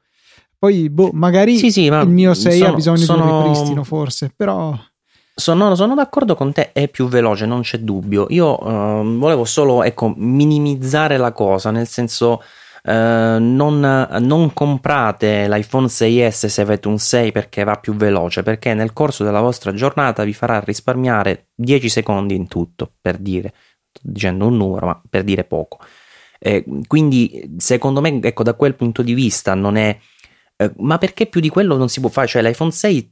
Poi, 0.63 0.89
boh, 0.91 1.11
magari 1.13 1.57
sì, 1.57 1.73
sì, 1.73 1.87
il 1.87 2.09
mio 2.09 2.35
6 2.35 2.59
sono, 2.59 2.71
ha 2.71 2.75
bisogno 2.75 2.97
sono... 2.99 3.25
di 3.25 3.31
un 3.33 3.43
ripristino, 3.43 3.83
forse, 3.83 4.33
però. 4.37 4.73
Sono, 5.35 5.75
sono, 5.75 5.97
d'accordo 5.97 6.37
con 6.37 6.53
te, 6.53 6.71
è 6.71 6.87
più 6.87 7.09
veloce, 7.09 7.47
non 7.47 7.63
c'è 7.63 7.79
dubbio. 7.79 8.27
Io 8.29 8.65
uh, 8.65 9.19
volevo 9.19 9.45
solo 9.45 9.83
ecco, 9.83 10.15
minimizzare 10.17 11.17
la 11.17 11.33
cosa, 11.33 11.73
nel 11.73 11.89
senso 11.89 12.43
uh, 12.85 12.91
non, 12.93 14.07
non, 14.21 14.53
comprate 14.53 15.49
l'iPhone 15.49 15.87
6S 15.87 16.47
se 16.47 16.61
avete 16.61 16.87
un 16.87 16.99
6 16.99 17.33
perché 17.33 17.65
va 17.65 17.75
più 17.75 17.97
veloce, 17.97 18.45
perché 18.45 18.73
nel 18.73 18.93
corso 18.93 19.25
della 19.25 19.41
vostra 19.41 19.75
giornata 19.75 20.23
vi 20.23 20.33
farà 20.33 20.61
risparmiare 20.61 21.49
10 21.57 21.89
secondi 21.89 22.37
in 22.37 22.47
tutto, 22.47 22.93
per 23.01 23.17
dire, 23.17 23.53
sto 23.91 24.01
dicendo 24.05 24.47
un 24.47 24.59
numero, 24.59 24.87
ma 24.87 25.03
per 25.11 25.25
dire 25.25 25.43
poco. 25.43 25.81
Eh, 26.39 26.65
quindi 26.87 27.57
secondo 27.59 28.01
me, 28.01 28.21
ecco, 28.23 28.45
da 28.45 28.55
quel 28.55 28.77
punto 28.77 29.03
di 29.03 29.15
vista 29.15 29.55
non 29.55 29.75
è 29.75 29.99
eh, 30.65 30.73
ma 30.79 30.99
perché 30.99 31.27
più 31.27 31.41
di 31.41 31.49
quello 31.49 31.77
non 31.77 31.89
si 31.89 32.01
può 32.01 32.09
fare? 32.09 32.27
Cioè 32.27 32.43
l'iPhone 32.43 32.71
6 32.71 33.11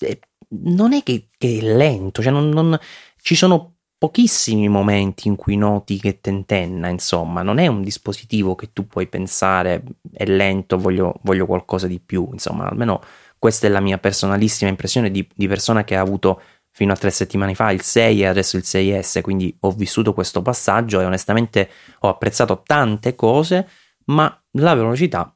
eh, 0.00 0.20
non 0.48 0.92
è 0.92 1.02
che, 1.02 1.28
che 1.36 1.58
è 1.58 1.62
lento, 1.62 2.22
cioè 2.22 2.32
non, 2.32 2.48
non, 2.48 2.78
ci 3.20 3.34
sono 3.34 3.74
pochissimi 3.98 4.68
momenti 4.68 5.28
in 5.28 5.36
cui 5.36 5.56
noti 5.56 5.98
che 5.98 6.20
tentenna, 6.20 6.88
insomma, 6.88 7.42
non 7.42 7.58
è 7.58 7.66
un 7.66 7.82
dispositivo 7.82 8.54
che 8.54 8.72
tu 8.72 8.86
puoi 8.86 9.06
pensare 9.06 9.82
è 10.12 10.26
lento, 10.26 10.76
voglio, 10.78 11.14
voglio 11.22 11.46
qualcosa 11.46 11.86
di 11.86 12.00
più, 12.00 12.28
insomma, 12.32 12.68
almeno 12.68 13.00
questa 13.38 13.66
è 13.66 13.70
la 13.70 13.80
mia 13.80 13.98
personalissima 13.98 14.70
impressione 14.70 15.10
di, 15.10 15.26
di, 15.34 15.48
persona 15.48 15.84
che 15.84 15.96
ha 15.96 16.00
avuto 16.00 16.40
fino 16.70 16.92
a 16.92 16.96
tre 16.96 17.10
settimane 17.10 17.54
fa 17.54 17.70
il 17.70 17.82
6 17.82 18.22
e 18.22 18.26
adesso 18.26 18.56
il 18.56 18.64
6S, 18.66 19.20
quindi 19.20 19.56
ho 19.60 19.70
vissuto 19.70 20.12
questo 20.12 20.42
passaggio 20.42 21.00
e 21.00 21.04
onestamente 21.04 21.70
ho 22.00 22.08
apprezzato 22.08 22.62
tante 22.64 23.14
cose, 23.14 23.68
ma 24.06 24.42
la 24.52 24.74
velocità 24.74 25.33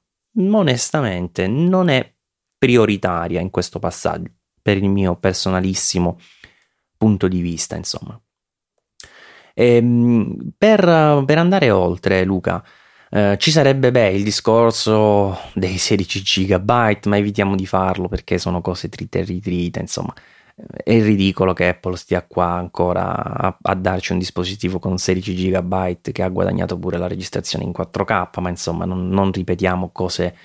onestamente 0.52 1.46
non 1.46 1.88
è 1.88 2.12
prioritaria 2.56 3.40
in 3.40 3.50
questo 3.50 3.78
passaggio 3.78 4.30
per 4.60 4.76
il 4.76 4.88
mio 4.88 5.16
personalissimo 5.16 6.18
punto 6.96 7.28
di 7.28 7.40
vista, 7.40 7.76
insomma. 7.76 8.20
E, 9.54 9.76
ehm, 9.76 10.52
per, 10.56 10.80
per, 11.24 11.38
andare 11.38 11.70
oltre, 11.70 12.24
Luca, 12.24 12.62
eh, 13.10 13.36
ci 13.38 13.50
sarebbe 13.50 13.90
beh 13.90 14.10
il 14.10 14.24
discorso 14.24 15.38
dei 15.54 15.78
16 15.78 16.22
GB, 16.46 17.06
ma 17.06 17.16
evitiamo 17.16 17.54
di 17.56 17.66
farlo 17.66 18.08
perché 18.08 18.38
sono 18.38 18.60
cose 18.60 18.88
trite 18.88 19.20
e 19.20 19.24
ritrite, 19.24 19.80
insomma. 19.80 20.14
È 20.84 21.00
ridicolo 21.02 21.52
che 21.52 21.68
Apple 21.68 21.96
stia 21.96 22.24
qua 22.26 22.46
ancora 22.46 23.14
a, 23.14 23.58
a, 23.60 23.74
darci 23.74 24.12
un 24.12 24.18
dispositivo 24.18 24.78
con 24.80 24.98
16 24.98 25.34
GB 25.34 26.00
che 26.10 26.22
ha 26.22 26.28
guadagnato 26.28 26.76
pure 26.76 26.98
la 26.98 27.06
registrazione 27.06 27.64
in 27.64 27.72
4K, 27.76 28.40
ma 28.40 28.48
insomma 28.48 28.84
non, 28.84 29.08
non 29.08 29.30
ripetiamo 29.30 29.90
cose 29.92 30.36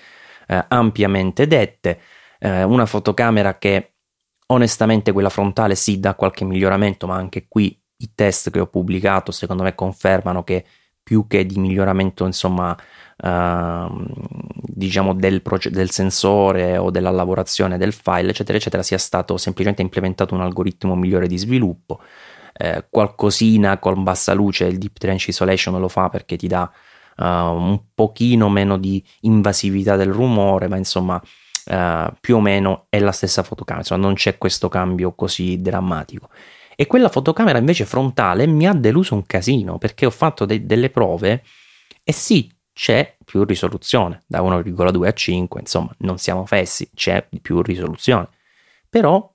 eh, 0.47 0.66
ampiamente 0.68 1.47
dette. 1.47 1.99
Eh, 2.39 2.64
una 2.64 2.86
fotocamera 2.86 3.57
che 3.57 3.93
onestamente 4.47 5.11
quella 5.11 5.30
frontale 5.30 5.74
sì 5.74 5.99
dà 5.99 6.14
qualche 6.14 6.45
miglioramento, 6.45 7.07
ma 7.07 7.16
anche 7.16 7.47
qui 7.47 7.76
i 7.97 8.11
test 8.14 8.51
che 8.51 8.59
ho 8.59 8.68
pubblicato 8.68 9.32
secondo 9.32 9.64
me 9.64 9.74
confermano 9.74 10.43
che 10.43 10.66
più 11.01 11.28
che 11.28 11.45
di 11.45 11.57
miglioramento 11.59 12.26
insomma 12.26 12.78
diciamo 13.16 15.14
del, 15.14 15.41
proce- 15.41 15.70
del, 15.70 15.91
sensore 15.91 16.78
o 16.78 16.89
della 16.89 17.11
lavorazione 17.11 17.78
del 17.78 17.93
file 17.93 18.32
eccetera 18.32 18.57
eccetera 18.57 18.84
sia 18.84 18.97
stato 18.97 19.38
semplicemente 19.38 19.82
implementato 19.82 20.34
un 20.34 20.41
algoritmo 20.41 20.95
migliore 20.95 21.28
di 21.28 21.38
sviluppo. 21.38 22.01
Eh, 22.55 22.86
qualcosina 22.89 23.80
con 23.80 24.03
bassa 24.03 24.34
luce 24.34 24.66
il 24.66 24.78
deep 24.78 24.97
trench 24.97 25.30
isolation 25.30 25.80
lo 25.80 25.88
fa 25.88 26.09
perché 26.09 26.36
ti 26.36 26.47
dà 26.47 26.72
uh, 27.18 27.24
un 27.24 27.80
pochino 27.95 28.47
meno 28.47 28.78
di 28.78 29.03
invasività 29.22 29.95
del 29.95 30.11
rumore 30.11 30.68
ma 30.68 30.78
insomma 30.78 31.16
uh, 31.16 32.14
più 32.20 32.36
o 32.36 32.39
meno 32.39 32.86
è 32.89 32.99
la 32.99 33.11
stessa 33.11 33.41
fotocamera 33.41 33.84
insomma 33.84 34.05
non 34.05 34.14
c'è 34.14 34.38
questo 34.38 34.70
cambio 34.70 35.14
così 35.14 35.61
drammatico. 35.61 36.30
E 36.76 36.88
quella 36.88 37.09
fotocamera 37.09 37.59
invece 37.59 37.86
frontale 37.86 38.47
mi 38.47 38.68
ha 38.68 38.74
deluso 38.74 39.14
un 39.14 39.26
casino 39.26 39.78
perché 39.78 40.05
ho 40.05 40.11
fatto 40.11 40.45
de- 40.45 40.66
delle 40.66 40.89
prove 40.89 41.43
e 42.03 42.11
sì, 42.11 42.51
c'è 42.74 43.18
più 43.24 43.44
risoluzione 43.44 44.24
da 44.28 44.42
1,2 44.42 45.06
a 45.06 45.14
5, 45.14 45.60
insomma, 45.60 45.94
non 46.00 46.18
siamo 46.18 46.46
fessi, 46.46 46.90
c'è 46.94 47.28
più 47.42 47.62
risoluzione. 47.62 48.30
Però 48.90 49.32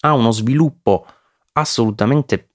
ha 0.00 0.12
uno 0.14 0.30
sviluppo 0.30 1.06
assolutamente 1.52 2.48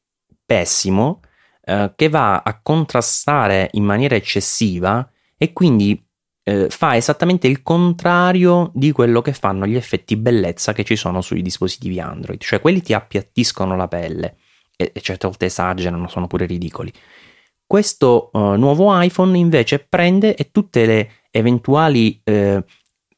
pessimo 0.45 1.21
eh, 1.63 1.93
che 1.95 2.09
va 2.09 2.41
a 2.41 2.59
contrastare 2.61 3.69
in 3.73 3.83
maniera 3.83 4.15
eccessiva 4.15 5.07
e 5.37 5.53
quindi 5.53 6.03
eh, 6.43 6.69
fa 6.69 6.95
esattamente 6.95 7.47
il 7.47 7.61
contrario 7.61 8.71
di 8.73 8.91
quello 8.91 9.21
che 9.21 9.33
fanno 9.33 9.65
gli 9.65 9.75
effetti 9.75 10.17
bellezza 10.17 10.73
che 10.73 10.83
ci 10.83 10.95
sono 10.95 11.21
sui 11.21 11.41
dispositivi 11.41 11.99
Android, 11.99 12.39
cioè 12.41 12.59
quelli 12.59 12.81
ti 12.81 12.93
appiattiscono 12.93 13.75
la 13.75 13.87
pelle 13.87 14.37
e, 14.75 14.91
e 14.93 15.01
certe 15.01 15.27
volte 15.27 15.45
esagerano, 15.45 16.07
sono 16.07 16.27
pure 16.27 16.45
ridicoli. 16.45 16.91
Questo 17.71 18.31
uh, 18.33 18.55
nuovo 18.57 18.99
iPhone 18.99 19.37
invece 19.37 19.79
prende 19.79 20.35
e 20.35 20.51
tutte 20.51 20.85
le 20.85 21.09
eventuali 21.31 22.19
eh, 22.21 22.61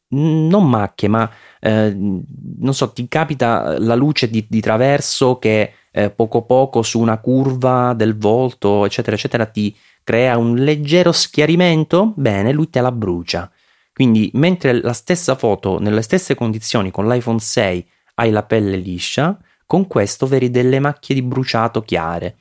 non 0.09 0.69
macchie, 0.69 1.07
ma 1.07 1.27
eh, 1.59 1.91
non 1.91 2.73
so, 2.75 2.91
ti 2.91 3.07
capita 3.07 3.79
la 3.79 3.95
luce 3.95 4.29
di, 4.29 4.45
di 4.47 4.61
traverso 4.61 5.39
che 5.39 5.73
eh, 5.89 6.11
poco 6.11 6.43
poco 6.43 6.83
su 6.83 6.99
una 6.99 7.17
curva 7.17 7.95
del 7.95 8.15
volto, 8.15 8.85
eccetera, 8.85 9.15
eccetera, 9.15 9.47
ti 9.47 9.75
crea 10.03 10.37
un 10.37 10.53
leggero 10.53 11.11
schiarimento, 11.11 12.13
bene, 12.15 12.51
lui 12.51 12.69
te 12.69 12.79
la 12.79 12.91
brucia. 12.91 13.51
Quindi, 13.91 14.29
mentre 14.35 14.79
la 14.79 14.93
stessa 14.93 15.33
foto, 15.33 15.79
nelle 15.79 16.03
stesse 16.03 16.35
condizioni 16.35 16.91
con 16.91 17.07
l'iPhone 17.07 17.39
6 17.39 17.89
hai 18.13 18.29
la 18.29 18.43
pelle 18.43 18.77
liscia, 18.77 19.35
con 19.65 19.87
questo 19.87 20.27
vedi 20.27 20.51
delle 20.51 20.77
macchie 20.77 21.15
di 21.15 21.23
bruciato 21.23 21.81
chiare. 21.81 22.35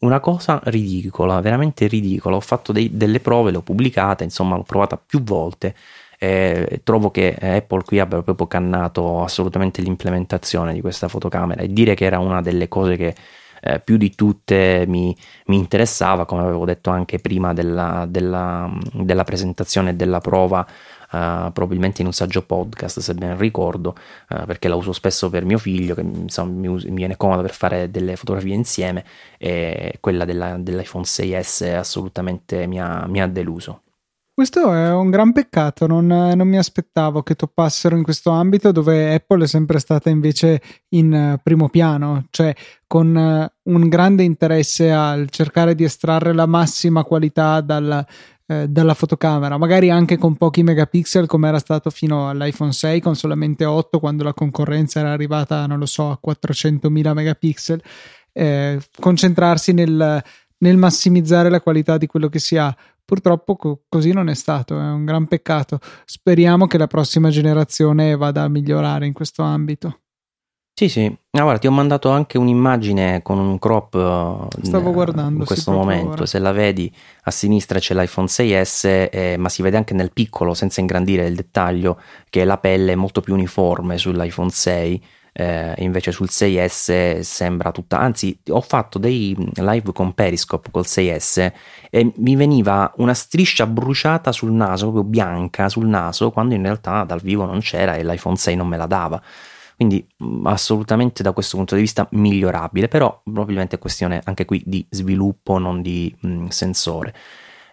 Una 0.00 0.20
cosa 0.20 0.60
ridicola, 0.64 1.40
veramente 1.40 1.88
ridicola. 1.88 2.36
Ho 2.36 2.40
fatto 2.40 2.70
dei, 2.72 2.96
delle 2.96 3.18
prove, 3.18 3.50
le 3.50 3.56
ho 3.56 3.62
pubblicate, 3.62 4.22
insomma, 4.22 4.54
l'ho 4.56 4.62
provata 4.62 4.96
più 4.96 5.22
volte. 5.24 5.74
Eh, 6.20 6.80
trovo 6.84 7.10
che 7.10 7.34
Apple 7.34 7.82
qui 7.84 7.98
abbia 7.98 8.22
proprio 8.22 8.46
cannato 8.46 9.22
assolutamente 9.22 9.82
l'implementazione 9.82 10.72
di 10.72 10.80
questa 10.80 11.08
fotocamera 11.08 11.62
e 11.62 11.72
dire 11.72 11.94
che 11.94 12.04
era 12.04 12.18
una 12.18 12.40
delle 12.40 12.66
cose 12.66 12.96
che 12.96 13.14
eh, 13.60 13.80
più 13.80 13.96
di 13.96 14.14
tutte 14.14 14.84
mi, 14.86 15.16
mi, 15.46 15.56
interessava, 15.56 16.26
come 16.26 16.42
avevo 16.42 16.64
detto 16.64 16.90
anche 16.90 17.18
prima 17.18 17.52
della, 17.52 18.06
della, 18.08 18.70
della 18.92 19.24
presentazione 19.24 19.90
e 19.90 19.94
della 19.94 20.20
prova. 20.20 20.66
Uh, 21.10 21.50
probabilmente 21.52 22.02
in 22.02 22.06
un 22.06 22.12
saggio 22.12 22.42
podcast 22.42 23.00
se 23.00 23.14
ben 23.14 23.38
ricordo 23.38 23.96
uh, 24.28 24.44
perché 24.44 24.68
la 24.68 24.74
uso 24.74 24.92
spesso 24.92 25.30
per 25.30 25.46
mio 25.46 25.56
figlio 25.56 25.94
che 25.94 26.02
insomma, 26.02 26.52
mi, 26.52 26.68
mi, 26.68 26.90
viene 26.90 27.16
comodo 27.16 27.40
per 27.40 27.54
fare 27.54 27.90
delle 27.90 28.14
fotografie 28.14 28.54
insieme 28.54 29.04
e 29.38 29.96
quella 30.00 30.26
della, 30.26 30.58
dell'iPhone 30.58 31.04
6S 31.04 31.76
assolutamente 31.76 32.66
mi 32.66 32.78
ha, 32.78 33.06
mi 33.06 33.22
ha 33.22 33.26
deluso. 33.26 33.82
Questo 34.38 34.72
è 34.72 34.92
un 34.92 35.10
gran 35.10 35.32
peccato, 35.32 35.88
non, 35.88 36.06
non, 36.06 36.46
mi 36.46 36.58
aspettavo 36.58 37.24
che 37.24 37.34
toppassero 37.34 37.96
in 37.96 38.04
questo 38.04 38.30
ambito 38.30 38.70
dove 38.70 39.12
Apple 39.12 39.42
è 39.42 39.46
sempre 39.48 39.80
stata 39.80 40.10
invece 40.10 40.62
in 40.90 41.12
eh, 41.12 41.40
primo 41.42 41.68
piano, 41.68 42.26
cioè 42.30 42.54
con 42.86 43.16
un 43.16 43.88
grande 43.88 44.22
interesse 44.22 44.92
al 44.92 45.28
cercare 45.30 45.74
di 45.74 45.82
estrarre 45.82 46.32
la 46.32 46.46
massima 46.46 47.02
qualità 47.02 47.60
dal, 47.60 48.06
eh, 48.48 48.66
dalla 48.66 48.94
fotocamera, 48.94 49.58
magari 49.58 49.90
anche 49.90 50.16
con 50.16 50.36
pochi 50.36 50.62
megapixel 50.62 51.26
come 51.26 51.48
era 51.48 51.58
stato 51.58 51.90
fino 51.90 52.28
all'iPhone 52.28 52.72
6 52.72 53.00
con 53.00 53.14
solamente 53.14 53.64
8 53.64 54.00
quando 54.00 54.24
la 54.24 54.32
concorrenza 54.32 55.00
era 55.00 55.12
arrivata, 55.12 55.66
non 55.66 55.78
lo 55.78 55.86
so, 55.86 56.10
a 56.10 56.18
400.000 56.24 57.12
megapixel, 57.12 57.82
eh, 58.32 58.80
concentrarsi 58.98 59.72
nel, 59.72 60.22
nel 60.58 60.76
massimizzare 60.76 61.50
la 61.50 61.60
qualità 61.60 61.98
di 61.98 62.06
quello 62.06 62.28
che 62.28 62.38
si 62.38 62.56
ha 62.56 62.74
Purtroppo 63.08 63.56
co- 63.56 63.84
così 63.88 64.12
non 64.12 64.28
è 64.28 64.34
stato, 64.34 64.78
è 64.78 64.82
un 64.82 65.06
gran 65.06 65.26
peccato. 65.28 65.78
Speriamo 66.04 66.66
che 66.66 66.76
la 66.76 66.86
prossima 66.86 67.30
generazione 67.30 68.14
vada 68.16 68.42
a 68.42 68.48
migliorare 68.48 69.06
in 69.06 69.14
questo 69.14 69.42
ambito. 69.42 70.00
Sì, 70.78 70.88
sì. 70.88 71.06
Ah, 71.32 71.42
guarda, 71.42 71.58
ti 71.58 71.66
ho 71.66 71.72
mandato 71.72 72.08
anche 72.08 72.38
un'immagine 72.38 73.20
con 73.22 73.36
un 73.40 73.58
crop 73.58 73.96
eh, 73.96 74.64
Stavo 74.64 74.92
guardando, 74.92 75.40
in 75.40 75.44
questo 75.44 75.72
momento. 75.72 76.12
Ora. 76.12 76.26
Se 76.26 76.38
la 76.38 76.52
vedi 76.52 76.88
a 77.24 77.32
sinistra 77.32 77.80
c'è 77.80 77.94
l'iPhone 77.94 78.28
6S, 78.28 79.08
eh, 79.10 79.34
ma 79.36 79.48
si 79.48 79.62
vede 79.62 79.76
anche 79.76 79.92
nel 79.94 80.12
piccolo, 80.12 80.54
senza 80.54 80.78
ingrandire 80.80 81.26
il 81.26 81.34
dettaglio, 81.34 82.00
che 82.30 82.44
la 82.44 82.58
pelle 82.58 82.92
è 82.92 82.94
molto 82.94 83.20
più 83.22 83.34
uniforme 83.34 83.98
sull'iPhone 83.98 84.50
6 84.50 85.02
eh, 85.32 85.74
invece 85.78 86.12
sul 86.12 86.28
6S 86.30 87.20
sembra 87.22 87.72
tutta, 87.72 87.98
anzi 87.98 88.38
ho 88.48 88.60
fatto 88.60 89.00
dei 89.00 89.36
live 89.54 89.92
con 89.92 90.12
Periscope 90.12 90.70
col 90.70 90.84
6S 90.86 91.52
e 91.90 92.12
mi 92.16 92.36
veniva 92.36 92.92
una 92.98 93.14
striscia 93.14 93.66
bruciata 93.66 94.30
sul 94.30 94.52
naso, 94.52 94.92
proprio 94.92 95.04
bianca 95.04 95.68
sul 95.68 95.86
naso, 95.86 96.30
quando 96.30 96.54
in 96.54 96.62
realtà 96.62 97.02
dal 97.02 97.20
vivo 97.20 97.46
non 97.46 97.58
c'era 97.58 97.96
e 97.96 98.04
l'iPhone 98.04 98.36
6 98.36 98.54
non 98.54 98.68
me 98.68 98.76
la 98.76 98.86
dava. 98.86 99.20
Quindi 99.78 100.04
assolutamente 100.42 101.22
da 101.22 101.30
questo 101.30 101.56
punto 101.56 101.76
di 101.76 101.82
vista 101.82 102.08
migliorabile, 102.10 102.88
però 102.88 103.20
probabilmente 103.22 103.76
è 103.76 103.78
questione 103.78 104.20
anche 104.24 104.44
qui 104.44 104.60
di 104.66 104.84
sviluppo, 104.90 105.58
non 105.58 105.82
di 105.82 106.12
mh, 106.18 106.48
sensore. 106.48 107.14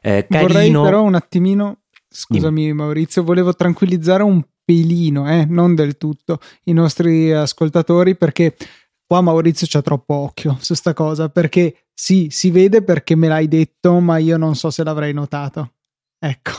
Eh, 0.03 0.27
Vorrei 0.29 0.71
però 0.71 1.01
un 1.01 1.15
attimino, 1.15 1.79
scusami 2.07 2.65
Dimmi. 2.65 2.73
Maurizio, 2.73 3.23
volevo 3.23 3.55
tranquillizzare 3.55 4.21
un 4.21 4.39
pelino, 4.63 5.27
eh, 5.27 5.45
non 5.45 5.73
del 5.73 5.97
tutto, 5.97 6.39
i 6.65 6.73
nostri 6.73 7.31
ascoltatori 7.33 8.15
perché 8.15 8.55
qua 9.03 9.21
Maurizio 9.21 9.65
c'ha 9.67 9.81
troppo 9.81 10.13
occhio 10.13 10.57
su 10.61 10.75
sta 10.75 10.93
cosa 10.93 11.29
perché 11.29 11.87
sì, 11.91 12.27
si 12.29 12.51
vede 12.51 12.83
perché 12.83 13.15
me 13.15 13.29
l'hai 13.29 13.47
detto, 13.47 13.99
ma 13.99 14.19
io 14.19 14.37
non 14.37 14.53
so 14.53 14.69
se 14.69 14.83
l'avrei 14.83 15.11
notato. 15.11 15.71
Ecco, 16.19 16.51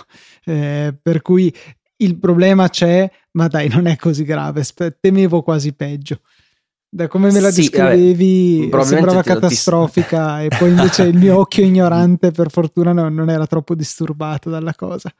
eh, 0.45 0.93
per 1.01 1.23
cui 1.23 1.55
il 1.99 2.19
problema 2.19 2.69
c'è, 2.69 3.11
ma 3.37 3.49
dai, 3.49 3.69
non 3.69 3.87
è 3.87 3.97
così 3.97 4.25
grave, 4.25 4.65
temevo 4.99 5.43
quasi 5.43 5.75
peggio. 5.75 6.21
Da 6.89 7.09
come 7.09 7.31
me 7.31 7.41
la 7.41 7.51
sì, 7.51 7.63
descrivevi 7.63 8.71
sembrava 8.83 9.23
catastrofica 9.23 10.41
e 10.43 10.49
poi 10.49 10.71
invece 10.71 11.03
il 11.03 11.19
mio 11.19 11.39
occhio 11.39 11.65
ignorante 11.65 12.31
per 12.31 12.51
fortuna 12.51 12.93
no, 12.93 13.09
non 13.11 13.29
era 13.29 13.47
troppo 13.47 13.75
disturbato 13.75 14.49
dalla 14.49 14.75
cosa. 14.75 15.13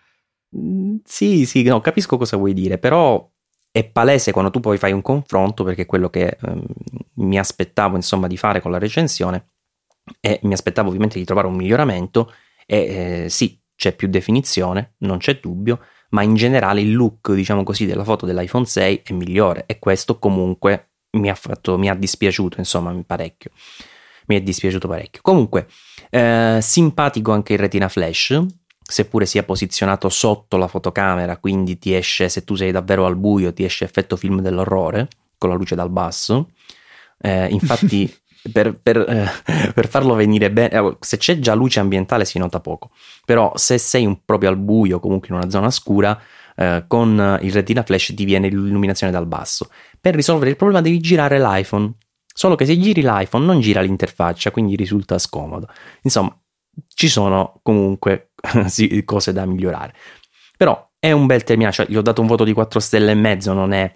Mm, 0.57 0.97
sì, 1.05 1.45
sì, 1.45 1.63
no, 1.65 1.81
capisco 1.81 2.17
cosa 2.17 2.39
vuoi 2.39 2.55
dire, 2.55 2.79
però 2.79 3.29
è 3.71 3.85
palese 3.85 4.33
quando 4.33 4.51
tu 4.51 4.61
poi 4.61 4.79
fai 4.79 4.93
un 4.93 5.03
confronto, 5.03 5.65
perché 5.65 5.85
quello 5.85 6.09
che 6.09 6.39
eh, 6.41 6.63
mi 7.17 7.39
aspettavo 7.39 7.97
insomma 7.97 8.27
di 8.27 8.39
fare 8.39 8.63
con 8.63 8.71
la 8.71 8.79
recensione 8.79 9.49
e 10.21 10.41
mi 10.45 10.55
aspettavo 10.55 10.89
ovviamente 10.89 11.19
di 11.19 11.25
trovare 11.27 11.49
un 11.49 11.57
miglioramento 11.57 12.33
e 12.65 13.25
eh, 13.25 13.29
sì, 13.29 13.61
c'è 13.75 13.95
più 13.95 14.09
definizione, 14.09 14.95
non 14.99 15.19
c'è 15.19 15.39
dubbio, 15.41 15.81
ma 16.11 16.23
in 16.23 16.35
generale 16.35 16.81
il 16.81 16.95
look, 16.95 17.33
diciamo 17.33 17.63
così, 17.63 17.87
della 17.87 18.05
foto 18.05 18.27
dell'iPhone 18.27 18.65
6 18.65 19.03
è 19.05 19.13
migliore 19.13 19.65
e 19.67 19.79
questo 19.79 20.19
comunque 20.19 20.91
mi 21.13 21.31
ha, 21.31 21.35
fatto, 21.35 21.79
mi 21.79 21.89
ha 21.89 21.95
dispiaciuto, 21.95 22.59
insomma, 22.59 22.95
parecchio. 23.05 23.51
Mi 24.27 24.37
è 24.37 24.43
dispiaciuto 24.43 24.89
parecchio. 24.89 25.21
Comunque, 25.23 25.69
eh, 26.11 26.59
simpatico 26.61 27.33
anche 27.33 27.55
il 27.55 27.59
retina 27.59 27.89
flash, 27.89 28.45
seppure 28.83 29.27
sia 29.27 29.43
posizionato 29.43 30.09
sotto 30.09 30.57
la 30.57 30.69
fotocamera, 30.69 31.39
quindi 31.39 31.79
ti 31.79 31.95
esce, 31.95 32.29
se 32.29 32.45
tu 32.45 32.55
sei 32.55 32.73
davvero 32.73 33.07
al 33.07 33.17
buio, 33.17 33.53
ti 33.53 33.65
esce 33.65 33.85
effetto 33.85 34.17
film 34.17 34.41
dell'orrore 34.41 35.09
con 35.39 35.51
la 35.51 35.57
luce 35.57 35.75
dal 35.75 35.91
basso. 35.91 36.51
Eh, 37.19 37.47
infatti, 37.49 38.13
per, 38.53 38.79
per, 38.81 38.97
eh, 38.97 39.73
per, 39.73 39.89
farlo 39.89 40.15
venire 40.15 40.51
bene, 40.51 40.71
eh, 40.71 40.97
se 41.01 41.17
c'è 41.17 41.39
già 41.39 41.55
luce 41.55 41.81
ambientale 41.81 42.25
si 42.25 42.39
nota 42.39 42.61
poco, 42.61 42.91
però 43.25 43.53
se 43.57 43.79
sei 43.79 44.07
un, 44.07 44.25
proprio 44.25 44.51
al 44.51 44.57
buio, 44.57 45.01
comunque 45.01 45.29
in 45.29 45.35
una 45.35 45.51
zona 45.51 45.71
scura, 45.71 46.19
eh, 46.57 46.85
con 46.87 47.39
il 47.43 47.53
retina 47.53 47.83
flash 47.83 48.15
ti 48.15 48.25
viene 48.25 48.49
l'illuminazione 48.49 49.13
dal 49.13 49.27
basso. 49.27 49.69
Per 50.01 50.15
risolvere 50.15 50.51
il 50.51 50.57
problema 50.57 50.81
devi 50.81 50.99
girare 51.01 51.39
l'iPhone. 51.39 51.95
Solo 52.33 52.55
che 52.55 52.67
se 52.67 52.79
giri 52.79 53.03
l'iPhone 53.03 53.47
non 53.47 53.61
gira 53.61 53.81
l'interfaccia, 53.81 54.51
quindi 54.51 54.77
risulta 54.77 55.19
scomodo. 55.19 55.69
Insomma, 56.03 56.39
ci 56.95 57.09
sono 57.09 57.61
comunque 57.63 58.33
cose 59.05 59.33
da 59.33 59.47
migliorare. 59.47 59.95
Però 60.57 60.91
è 60.99 61.13
un 61.13 61.27
bel 61.27 61.45
terminale, 61.45 61.75
cioè 61.75 61.87
gli 61.87 61.97
ho 61.97 62.03
dato 62.03 62.21
un 62.21 62.27
voto 62.27 62.45
di 62.45 62.53
4 62.53 62.81
stelle 62.81 63.13
e 63.13 63.15
mezzo, 63.15 63.53
non 63.53 63.73
è 63.73 63.95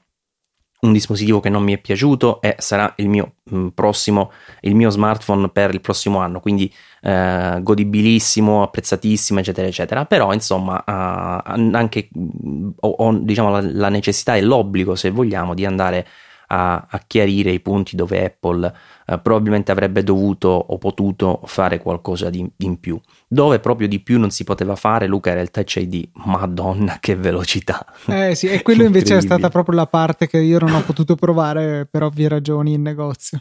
un 0.80 0.92
dispositivo 0.92 1.40
che 1.40 1.50
non 1.50 1.62
mi 1.62 1.74
è 1.74 1.78
piaciuto 1.78 2.40
e 2.40 2.56
sarà 2.58 2.92
il 2.96 3.08
mio 3.08 3.34
mm, 3.54 3.68
prossimo, 3.68 4.32
il 4.60 4.74
mio 4.74 4.90
smartphone 4.90 5.48
per 5.50 5.74
il 5.74 5.80
prossimo 5.80 6.18
anno, 6.20 6.40
quindi 6.40 6.72
eh, 7.02 7.58
godibilissimo, 7.62 8.62
apprezzatissimo, 8.62 9.40
eccetera, 9.40 9.66
eccetera. 9.66 10.04
Però 10.06 10.32
insomma, 10.32 10.82
uh, 10.86 11.70
anche 11.72 12.08
mm, 12.16 12.70
ho, 12.80 12.88
ho 12.88 13.12
diciamo, 13.12 13.50
la, 13.50 13.60
la 13.62 13.88
necessità 13.88 14.36
e 14.36 14.42
l'obbligo, 14.42 14.94
se 14.94 15.10
vogliamo, 15.10 15.54
di 15.54 15.66
andare 15.66 16.06
a, 16.48 16.86
a 16.88 17.00
chiarire 17.06 17.50
i 17.50 17.60
punti 17.60 17.96
dove 17.96 18.24
Apple 18.24 18.72
eh, 19.10 19.18
probabilmente 19.18 19.72
avrebbe 19.72 20.04
dovuto 20.04 20.48
o 20.48 20.78
potuto 20.78 21.40
fare 21.44 21.80
qualcosa 21.80 22.30
di, 22.30 22.48
di, 22.56 22.66
in 22.66 22.78
più. 22.78 23.00
Dove 23.26 23.58
proprio 23.58 23.88
di 23.88 23.98
più 23.98 24.20
non 24.20 24.30
si 24.30 24.44
poteva 24.44 24.76
fare, 24.76 25.08
Luca, 25.08 25.30
era 25.30 25.40
il 25.40 25.50
Touch 25.50 25.76
ID. 25.76 26.10
Madonna, 26.24 26.98
che 27.00 27.16
velocità! 27.16 27.84
Eh 28.06 28.36
sì, 28.36 28.46
e 28.46 28.62
quello 28.62 28.84
invece 28.84 29.16
è 29.16 29.20
stata 29.20 29.48
proprio 29.48 29.74
la 29.74 29.86
parte 29.86 30.28
che 30.28 30.38
io 30.38 30.60
non 30.60 30.74
ho 30.74 30.82
potuto 30.82 31.16
provare 31.16 31.86
per 31.90 32.04
ovvie 32.04 32.28
ragioni 32.28 32.74
in 32.74 32.82
negozio. 32.82 33.40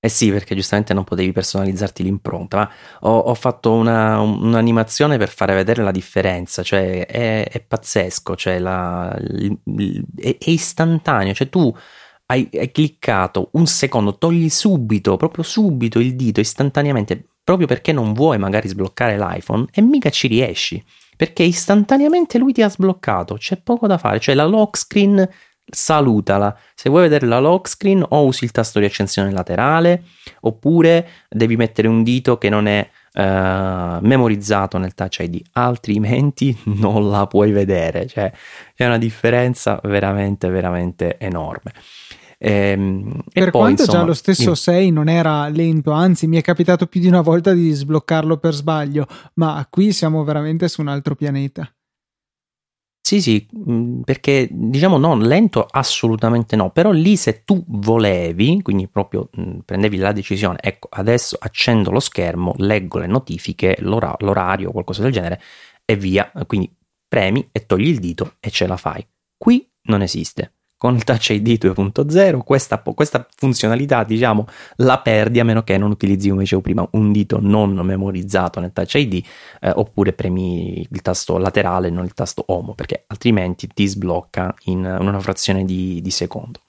Eh 0.00 0.08
sì, 0.08 0.30
perché 0.30 0.54
giustamente 0.54 0.94
non 0.94 1.02
potevi 1.02 1.32
personalizzarti 1.32 2.04
l'impronta, 2.04 2.56
ma 2.58 2.70
ho, 3.00 3.18
ho 3.18 3.34
fatto 3.34 3.72
una, 3.72 4.20
un'animazione 4.20 5.18
per 5.18 5.28
fare 5.28 5.54
vedere 5.54 5.82
la 5.82 5.90
differenza, 5.90 6.62
cioè 6.62 7.04
è, 7.04 7.48
è 7.50 7.60
pazzesco, 7.60 8.36
cioè 8.36 8.60
la, 8.60 9.12
è, 9.12 10.36
è, 10.38 10.50
istantaneo, 10.50 11.34
cioè 11.34 11.48
tu 11.48 11.74
hai, 12.30 12.48
hai, 12.52 12.70
cliccato 12.70 13.50
un 13.52 13.66
secondo, 13.66 14.16
togli 14.18 14.48
subito, 14.48 15.16
proprio 15.16 15.44
subito 15.44 15.98
il 15.98 16.14
dito 16.14 16.40
istantaneamente, 16.40 17.24
proprio 17.42 17.66
perché 17.66 17.92
non 17.92 18.12
vuoi 18.12 18.38
magari 18.38 18.68
sbloccare 18.68 19.16
l'iPhone 19.16 19.66
e 19.72 19.80
mica 19.80 20.10
ci 20.10 20.28
riesci, 20.28 20.82
perché 21.16 21.42
istantaneamente 21.42 22.38
lui 22.38 22.52
ti 22.52 22.62
ha 22.62 22.68
sbloccato, 22.68 23.36
c'è 23.36 23.56
poco 23.56 23.86
da 23.86 23.96
fare, 23.96 24.20
cioè 24.20 24.34
la 24.34 24.44
lock 24.44 24.76
screen 24.76 25.28
salutala. 25.70 26.56
Se 26.74 26.88
vuoi 26.90 27.02
vedere 27.02 27.26
la 27.26 27.40
lock 27.40 27.68
screen 27.68 28.04
o 28.06 28.24
usi 28.24 28.44
il 28.44 28.50
tasto 28.50 28.78
di 28.78 28.84
accensione 28.84 29.30
laterale 29.30 30.04
oppure 30.40 31.08
devi 31.28 31.56
mettere 31.56 31.88
un 31.88 32.02
dito 32.02 32.38
che 32.38 32.48
non 32.48 32.66
è 32.66 32.88
uh, 33.18 33.98
memorizzato 34.00 34.78
nel 34.78 34.94
touch 34.94 35.18
ID, 35.20 35.40
altrimenti 35.52 36.56
non 36.78 37.10
la 37.10 37.26
puoi 37.26 37.50
vedere. 37.50 38.06
Cioè, 38.06 38.32
c'è 38.74 38.86
una 38.86 38.98
differenza 38.98 39.80
veramente, 39.82 40.48
veramente 40.48 41.18
enorme. 41.18 41.72
Ehm, 42.40 43.22
per 43.32 43.48
e 43.48 43.50
poi, 43.50 43.60
quanto 43.60 43.82
insomma, 43.82 43.98
già 43.98 44.04
lo 44.06 44.14
stesso 44.14 44.54
6 44.54 44.90
non 44.92 45.08
era 45.08 45.48
lento, 45.48 45.90
anzi 45.90 46.28
mi 46.28 46.36
è 46.36 46.40
capitato 46.40 46.86
più 46.86 47.00
di 47.00 47.08
una 47.08 47.20
volta 47.20 47.52
di 47.52 47.70
sbloccarlo 47.72 48.36
per 48.36 48.54
sbaglio, 48.54 49.06
ma 49.34 49.66
qui 49.68 49.92
siamo 49.92 50.22
veramente 50.22 50.68
su 50.68 50.80
un 50.80 50.88
altro 50.88 51.16
pianeta. 51.16 51.68
Sì, 53.08 53.22
sì, 53.22 53.48
mm, 53.56 54.02
perché 54.02 54.46
diciamo 54.50 54.98
no, 54.98 55.16
lento 55.16 55.66
assolutamente 55.70 56.56
no, 56.56 56.70
però 56.70 56.90
lì 56.90 57.16
se 57.16 57.42
tu 57.42 57.64
volevi, 57.66 58.60
quindi 58.60 58.86
proprio 58.86 59.30
mh, 59.32 59.40
mm, 59.40 59.58
prendevi 59.64 59.96
la 59.96 60.12
decisione, 60.12 60.58
ecco, 60.60 60.88
adesso 60.90 61.34
accendo 61.40 61.90
lo 61.90 62.00
schermo, 62.00 62.52
leggo 62.58 62.98
le 62.98 63.06
notifiche, 63.06 63.78
l'ora- 63.80 64.14
l'orario, 64.18 64.72
qualcosa 64.72 65.00
del 65.04 65.12
genere 65.12 65.40
e 65.86 65.96
via, 65.96 66.30
quindi 66.46 66.70
premi 67.08 67.48
e 67.50 67.64
togli 67.64 67.88
il 67.88 67.98
dito 67.98 68.34
e 68.40 68.50
ce 68.50 68.66
la 68.66 68.76
fai. 68.76 69.02
Qui 69.38 69.66
non 69.84 70.02
esiste 70.02 70.57
con 70.78 70.94
il 70.94 71.04
Touch 71.04 71.30
ID 71.30 71.64
2.0 71.64 72.38
questa, 72.44 72.78
questa, 72.78 73.26
funzionalità 73.36 74.04
diciamo 74.04 74.46
la 74.76 74.98
perdi 75.00 75.40
a 75.40 75.44
meno 75.44 75.62
che 75.62 75.76
non 75.76 75.90
utilizzi 75.90 76.28
come 76.28 76.42
dicevo 76.42 76.62
prima 76.62 76.88
un 76.92 77.12
dito 77.12 77.38
non 77.40 77.74
memorizzato 77.74 78.60
nel 78.60 78.72
Touch 78.72 78.94
ID 78.94 79.24
eh, 79.60 79.72
oppure 79.74 80.12
premi 80.12 80.86
il 80.88 81.02
tasto 81.02 81.36
laterale 81.36 81.90
non 81.90 82.04
il 82.04 82.14
tasto 82.14 82.44
Home 82.46 82.74
perché 82.74 83.04
altrimenti 83.08 83.66
ti 83.66 83.86
sblocca 83.86 84.54
in 84.64 84.84
una 84.84 85.20
frazione 85.20 85.64
di, 85.64 86.00
di 86.00 86.10
secondo. 86.10 86.60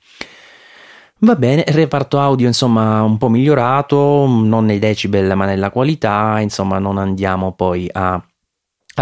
Va 1.21 1.35
bene, 1.35 1.65
reparto 1.67 2.17
audio 2.17 2.47
insomma 2.47 3.01
un 3.03 3.17
po' 3.17 3.27
migliorato, 3.27 4.25
non 4.25 4.63
nei 4.63 4.79
decibel 4.79 5.35
ma 5.35 5.45
nella 5.45 5.69
qualità, 5.69 6.39
insomma 6.39 6.79
non 6.79 6.97
andiamo 6.97 7.51
poi 7.51 7.89
a 7.91 8.23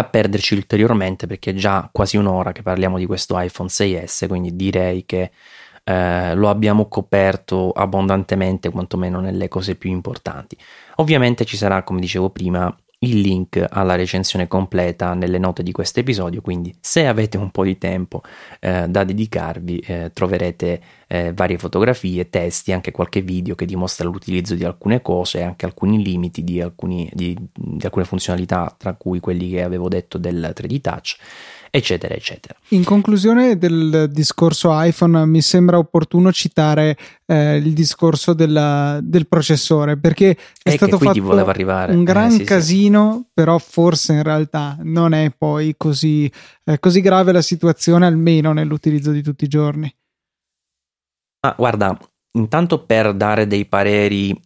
a 0.00 0.04
perderci 0.04 0.54
ulteriormente 0.54 1.26
perché 1.26 1.50
è 1.50 1.54
già 1.54 1.88
quasi 1.92 2.16
un'ora 2.16 2.52
che 2.52 2.62
parliamo 2.62 2.98
di 2.98 3.06
questo 3.06 3.38
iPhone 3.38 3.68
6S, 3.68 4.26
quindi 4.28 4.54
direi 4.56 5.04
che 5.04 5.30
eh, 5.84 6.34
lo 6.34 6.48
abbiamo 6.48 6.86
coperto 6.88 7.70
abbondantemente, 7.70 8.70
quantomeno 8.70 9.20
nelle 9.20 9.48
cose 9.48 9.74
più 9.74 9.90
importanti. 9.90 10.56
Ovviamente 10.96 11.44
ci 11.44 11.56
sarà, 11.56 11.82
come 11.82 12.00
dicevo 12.00 12.30
prima, 12.30 12.74
il 13.00 13.20
link 13.20 13.64
alla 13.68 13.94
recensione 13.94 14.48
completa 14.48 15.14
nelle 15.14 15.38
note 15.38 15.62
di 15.62 15.70
questo 15.70 16.00
episodio, 16.00 16.40
quindi 16.40 16.74
se 16.80 17.06
avete 17.06 17.36
un 17.36 17.50
po' 17.50 17.62
di 17.62 17.78
tempo 17.78 18.22
eh, 18.58 18.88
da 18.88 19.04
dedicarvi 19.04 19.78
eh, 19.78 20.10
troverete 20.12 20.80
eh, 21.06 21.32
varie 21.32 21.58
fotografie, 21.58 22.28
testi, 22.28 22.72
anche 22.72 22.90
qualche 22.90 23.20
video 23.20 23.54
che 23.54 23.66
dimostra 23.66 24.08
l'utilizzo 24.08 24.54
di 24.54 24.64
alcune 24.64 25.00
cose 25.00 25.38
e 25.38 25.42
anche 25.42 25.64
alcuni 25.64 26.02
limiti 26.02 26.42
di, 26.42 26.60
alcuni, 26.60 27.08
di, 27.12 27.36
di 27.54 27.84
alcune 27.84 28.04
funzionalità, 28.04 28.74
tra 28.76 28.94
cui 28.94 29.20
quelli 29.20 29.50
che 29.50 29.62
avevo 29.62 29.88
detto 29.88 30.18
del 30.18 30.52
3D 30.56 30.80
Touch 30.80 31.16
eccetera, 31.70 32.14
eccetera. 32.14 32.54
In 32.68 32.84
conclusione 32.84 33.58
del 33.58 34.08
discorso 34.10 34.70
iPhone, 34.72 35.26
mi 35.26 35.40
sembra 35.40 35.78
opportuno 35.78 36.32
citare 36.32 36.96
eh, 37.26 37.56
il 37.56 37.72
discorso 37.72 38.32
della, 38.32 39.00
del 39.02 39.26
processore 39.26 39.96
perché 39.96 40.30
è 40.62 40.70
e 40.70 40.72
stato 40.72 40.98
fatto 40.98 41.20
un 41.20 42.04
gran 42.04 42.30
eh, 42.30 42.36
sì, 42.36 42.44
casino, 42.44 43.22
sì. 43.22 43.30
però 43.34 43.58
forse 43.58 44.14
in 44.14 44.22
realtà 44.22 44.76
non 44.82 45.12
è 45.12 45.32
poi 45.36 45.74
così, 45.76 46.30
eh, 46.64 46.78
così 46.78 47.00
grave 47.00 47.32
la 47.32 47.42
situazione, 47.42 48.06
almeno 48.06 48.52
nell'utilizzo 48.52 49.10
di 49.10 49.22
tutti 49.22 49.44
i 49.44 49.48
giorni. 49.48 49.92
Ah, 51.40 51.54
guarda, 51.56 51.96
intanto 52.32 52.84
per 52.84 53.14
dare 53.14 53.46
dei 53.46 53.64
pareri 53.66 54.38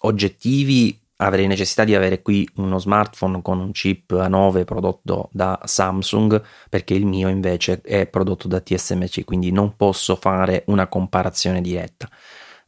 oggettivi 0.00 0.98
avrei 1.16 1.46
necessità 1.46 1.84
di 1.84 1.94
avere 1.94 2.22
qui 2.22 2.48
uno 2.56 2.78
smartphone 2.78 3.40
con 3.42 3.58
un 3.58 3.72
chip 3.72 4.12
A9 4.12 4.64
prodotto 4.64 5.28
da 5.32 5.58
Samsung 5.64 6.42
perché 6.68 6.94
il 6.94 7.06
mio 7.06 7.28
invece 7.28 7.80
è 7.82 8.06
prodotto 8.06 8.48
da 8.48 8.60
TSMC, 8.60 9.24
quindi 9.24 9.50
non 9.50 9.76
posso 9.76 10.16
fare 10.16 10.64
una 10.66 10.88
comparazione 10.88 11.60
diretta. 11.60 12.08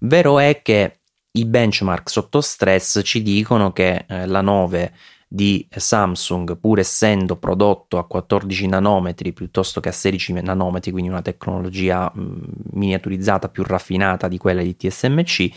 Vero 0.00 0.38
è 0.38 0.62
che 0.62 1.00
i 1.32 1.44
benchmark 1.44 2.08
sotto 2.08 2.40
stress 2.40 3.00
ci 3.04 3.22
dicono 3.22 3.72
che 3.72 4.04
eh, 4.08 4.26
la 4.26 4.40
9 4.40 4.92
di 5.30 5.68
Samsung, 5.70 6.56
pur 6.58 6.78
essendo 6.78 7.36
prodotto 7.36 7.98
a 7.98 8.06
14 8.06 8.66
nanometri 8.66 9.34
piuttosto 9.34 9.78
che 9.78 9.90
a 9.90 9.92
16 9.92 10.32
nanometri, 10.40 10.90
quindi 10.90 11.10
una 11.10 11.20
tecnologia 11.20 12.10
mh, 12.12 12.40
miniaturizzata 12.72 13.50
più 13.50 13.62
raffinata 13.62 14.26
di 14.26 14.38
quella 14.38 14.62
di 14.62 14.74
TSMC, 14.74 15.50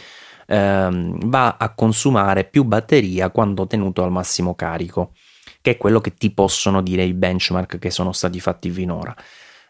ehm, 0.51 1.29
va 1.29 1.55
a 1.57 1.73
consumare 1.73 2.43
più 2.43 2.63
batteria 2.63 3.29
quando 3.29 3.65
tenuto 3.65 4.03
al 4.03 4.11
massimo 4.11 4.53
carico, 4.53 5.13
che 5.61 5.71
è 5.71 5.77
quello 5.77 6.01
che 6.01 6.13
ti 6.13 6.31
possono 6.31 6.81
dire 6.81 7.03
i 7.03 7.13
benchmark 7.13 7.79
che 7.79 7.89
sono 7.89 8.11
stati 8.11 8.39
fatti 8.39 8.69
finora. 8.69 9.15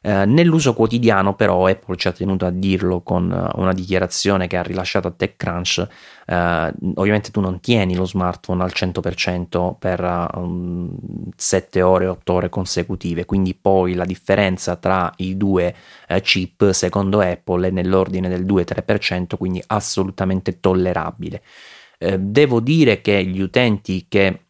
Eh, 0.03 0.25
nell'uso 0.25 0.73
quotidiano 0.73 1.35
però 1.35 1.67
Apple 1.67 1.95
ci 1.95 2.07
ha 2.07 2.11
tenuto 2.11 2.47
a 2.47 2.49
dirlo 2.49 3.01
con 3.01 3.31
eh, 3.31 3.59
una 3.59 3.71
dichiarazione 3.71 4.47
che 4.47 4.57
ha 4.57 4.63
rilasciato 4.63 5.07
a 5.07 5.11
TechCrunch, 5.11 5.87
eh, 6.25 6.73
ovviamente 6.95 7.29
tu 7.29 7.39
non 7.39 7.59
tieni 7.59 7.95
lo 7.95 8.05
smartphone 8.05 8.63
al 8.63 8.71
100% 8.73 9.75
per 9.77 10.29
um, 10.33 10.91
7 11.35 11.81
ore, 11.83 12.07
8 12.07 12.33
ore 12.33 12.49
consecutive, 12.49 13.25
quindi 13.25 13.53
poi 13.53 13.93
la 13.93 14.05
differenza 14.05 14.75
tra 14.75 15.11
i 15.17 15.37
due 15.37 15.75
eh, 16.07 16.21
chip 16.21 16.71
secondo 16.71 17.19
Apple 17.19 17.67
è 17.67 17.71
nell'ordine 17.71 18.27
del 18.27 18.43
2-3%, 18.43 19.37
quindi 19.37 19.63
assolutamente 19.67 20.59
tollerabile. 20.59 21.43
Eh, 21.99 22.17
devo 22.17 22.59
dire 22.59 23.01
che 23.01 23.23
gli 23.23 23.39
utenti 23.39 24.07
che 24.09 24.45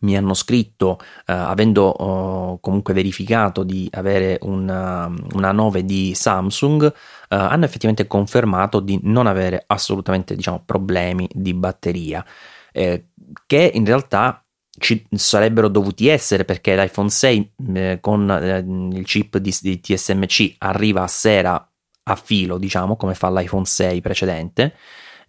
mi 0.00 0.16
hanno 0.16 0.34
scritto, 0.34 0.98
eh, 1.26 1.32
avendo 1.32 1.84
oh, 1.84 2.60
comunque 2.60 2.94
verificato 2.94 3.62
di 3.62 3.88
avere 3.92 4.38
una, 4.42 5.12
una 5.32 5.52
9 5.52 5.84
di 5.84 6.12
Samsung, 6.14 6.84
eh, 6.84 6.92
hanno 7.34 7.64
effettivamente 7.64 8.06
confermato 8.06 8.80
di 8.80 8.98
non 9.02 9.26
avere 9.26 9.64
assolutamente 9.66 10.36
diciamo, 10.36 10.62
problemi 10.64 11.28
di 11.32 11.54
batteria, 11.54 12.24
eh, 12.72 13.08
che 13.46 13.70
in 13.74 13.84
realtà 13.84 14.42
ci 14.78 15.04
sarebbero 15.10 15.68
dovuti 15.68 16.06
essere 16.06 16.44
perché 16.44 16.76
l'iPhone 16.76 17.10
6 17.10 17.52
eh, 17.74 17.98
con 18.00 18.30
eh, 18.30 18.58
il 18.96 19.04
chip 19.04 19.38
di, 19.38 19.54
di 19.60 19.80
TSMC 19.80 20.54
arriva 20.58 21.02
a 21.02 21.08
sera 21.08 21.68
a 22.10 22.14
filo, 22.14 22.58
diciamo, 22.58 22.96
come 22.96 23.14
fa 23.14 23.30
l'iPhone 23.30 23.66
6 23.66 24.00
precedente 24.00 24.74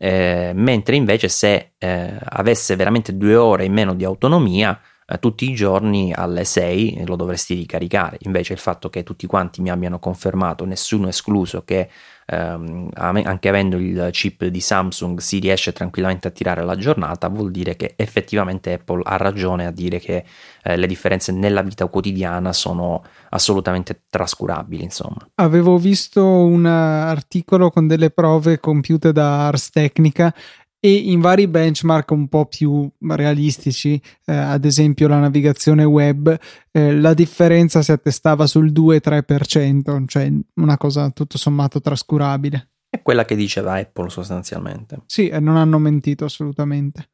eh, 0.01 0.51
mentre 0.55 0.95
invece 0.95 1.27
se 1.27 1.73
eh, 1.77 2.17
avesse 2.23 2.77
veramente 2.77 3.17
due 3.17 3.35
ore 3.35 3.65
in 3.65 3.73
meno 3.73 3.93
di 3.93 4.05
autonomia, 4.05 4.79
eh, 5.05 5.19
tutti 5.19 5.49
i 5.49 5.53
giorni 5.53 6.13
alle 6.13 6.45
6 6.45 7.03
lo 7.05 7.17
dovresti 7.17 7.53
ricaricare. 7.53 8.17
Invece 8.21 8.53
il 8.53 8.59
fatto 8.59 8.89
che 8.89 9.03
tutti 9.03 9.27
quanti 9.27 9.61
mi 9.61 9.69
abbiano 9.69 9.99
confermato, 9.99 10.63
nessuno 10.63 11.09
escluso, 11.09 11.63
che 11.65 11.89
ehm, 12.29 12.89
anche 12.93 13.49
avendo 13.49 13.77
il 13.77 14.09
chip 14.11 14.45
di 14.45 14.61
Samsung 14.61 15.19
si 15.19 15.39
riesce 15.39 15.73
tranquillamente 15.73 16.27
a 16.27 16.31
tirare 16.31 16.63
la 16.63 16.75
giornata, 16.75 17.27
vuol 17.27 17.51
dire 17.51 17.75
che 17.75 17.93
effettivamente 17.95 18.73
Apple 18.73 19.01
ha 19.03 19.17
ragione 19.17 19.65
a 19.65 19.71
dire 19.71 19.99
che 19.99 20.23
eh, 20.63 20.77
le 20.77 20.87
differenze 20.87 21.31
nella 21.31 21.61
vita 21.61 21.87
quotidiana 21.87 22.53
sono 22.53 23.03
assolutamente 23.29 24.03
trascurabili. 24.09 24.83
Insomma. 24.83 25.27
Avevo 25.35 25.77
visto 25.77 26.23
un 26.23 26.65
articolo 26.65 27.69
con 27.69 27.87
delle 27.87 28.11
prove 28.11 28.59
compiute 28.59 29.11
da 29.11 29.47
Ars 29.47 29.69
Technica 29.69 30.33
e 30.79 30.93
in 30.93 31.19
vari 31.19 31.47
benchmark 31.47 32.11
un 32.11 32.27
po' 32.27 32.45
più 32.45 32.89
realistici, 32.99 34.01
eh, 34.25 34.33
ad 34.33 34.65
esempio 34.65 35.07
la 35.07 35.19
navigazione 35.19 35.83
web, 35.83 36.37
eh, 36.71 36.95
la 36.95 37.13
differenza 37.13 37.81
si 37.81 37.91
attestava 37.91 38.47
sul 38.47 38.71
2-3%, 38.71 40.05
cioè 40.05 40.31
una 40.55 40.77
cosa 40.77 41.09
tutto 41.09 41.37
sommato 41.37 41.81
trascurabile. 41.81 42.69
È 42.89 43.01
quella 43.01 43.25
che 43.25 43.35
diceva 43.35 43.73
Apple 43.73 44.09
sostanzialmente. 44.09 45.01
Sì, 45.05 45.27
e 45.27 45.39
non 45.39 45.57
hanno 45.57 45.77
mentito 45.77 46.25
assolutamente. 46.25 47.09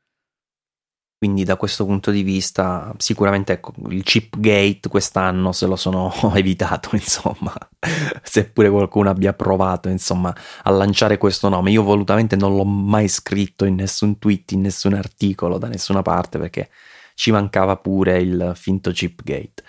Quindi 1.26 1.44
da 1.44 1.56
questo 1.56 1.86
punto 1.86 2.12
di 2.12 2.22
vista 2.22 2.94
sicuramente 2.98 3.54
ecco, 3.54 3.74
il 3.90 4.04
chip 4.04 4.38
gate 4.38 4.88
quest'anno 4.88 5.54
se 5.54 5.66
lo 5.66 5.76
sono 5.76 6.14
evitato, 6.36 6.90
insomma, 6.92 7.52
seppure 8.22 8.70
qualcuno 8.70 9.10
abbia 9.10 9.34
provato, 9.34 9.90
insomma, 9.90 10.32
a 10.62 10.70
lanciare 10.70 11.18
questo 11.18 11.50
nome. 11.50 11.72
Io 11.72 11.82
volutamente 11.82 12.36
non 12.36 12.56
l'ho 12.56 12.64
mai 12.64 13.08
scritto 13.08 13.66
in 13.66 13.74
nessun 13.74 14.20
tweet, 14.20 14.52
in 14.52 14.62
nessun 14.62 14.94
articolo, 14.94 15.58
da 15.58 15.68
nessuna 15.68 16.04
parte, 16.04 16.38
perché 16.38 16.70
ci 17.16 17.32
mancava 17.32 17.76
pure 17.78 18.20
il 18.20 18.52
finto 18.54 18.92
chip 18.92 19.24
gate. 19.24 19.64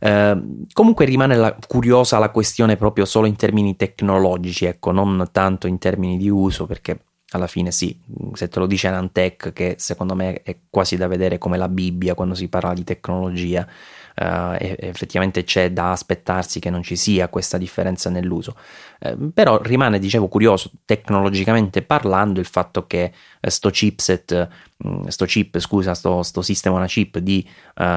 Eh, 0.00 0.42
comunque 0.72 1.04
rimane 1.04 1.36
la, 1.36 1.56
curiosa 1.68 2.18
la 2.18 2.30
questione 2.30 2.76
proprio 2.76 3.04
solo 3.04 3.28
in 3.28 3.36
termini 3.36 3.76
tecnologici, 3.76 4.64
ecco, 4.64 4.90
non 4.90 5.28
tanto 5.30 5.68
in 5.68 5.78
termini 5.78 6.16
di 6.16 6.28
uso, 6.28 6.66
perché 6.66 7.04
alla 7.30 7.46
fine 7.46 7.70
sì, 7.70 7.98
se 8.32 8.48
te 8.48 8.58
lo 8.58 8.66
dice 8.66 8.88
Nantec 8.88 9.52
che 9.52 9.74
secondo 9.78 10.14
me 10.14 10.42
è 10.42 10.56
quasi 10.70 10.96
da 10.96 11.06
vedere 11.06 11.36
come 11.36 11.58
la 11.58 11.68
Bibbia 11.68 12.14
quando 12.14 12.34
si 12.34 12.48
parla 12.48 12.72
di 12.72 12.84
tecnologia, 12.84 13.68
uh, 14.16 14.56
effettivamente 14.58 15.44
c'è 15.44 15.70
da 15.70 15.92
aspettarsi 15.92 16.58
che 16.58 16.70
non 16.70 16.82
ci 16.82 16.96
sia 16.96 17.28
questa 17.28 17.58
differenza 17.58 18.08
nell'uso. 18.08 18.56
Uh, 19.00 19.32
però 19.32 19.60
rimane, 19.62 19.98
dicevo, 19.98 20.28
curioso 20.28 20.70
tecnologicamente 20.84 21.82
parlando 21.82 22.40
il 22.40 22.46
fatto 22.46 22.86
che 22.86 23.12
uh, 23.40 23.48
sto 23.48 23.70
chipset, 23.70 24.48
um, 24.78 25.06
sto 25.06 25.24
chip, 25.24 25.58
scusa, 25.58 25.94
sto, 25.94 26.22
sto 26.22 26.42
sistema 26.42 26.76
una 26.76 26.86
chip 26.86 27.18
di 27.18 27.46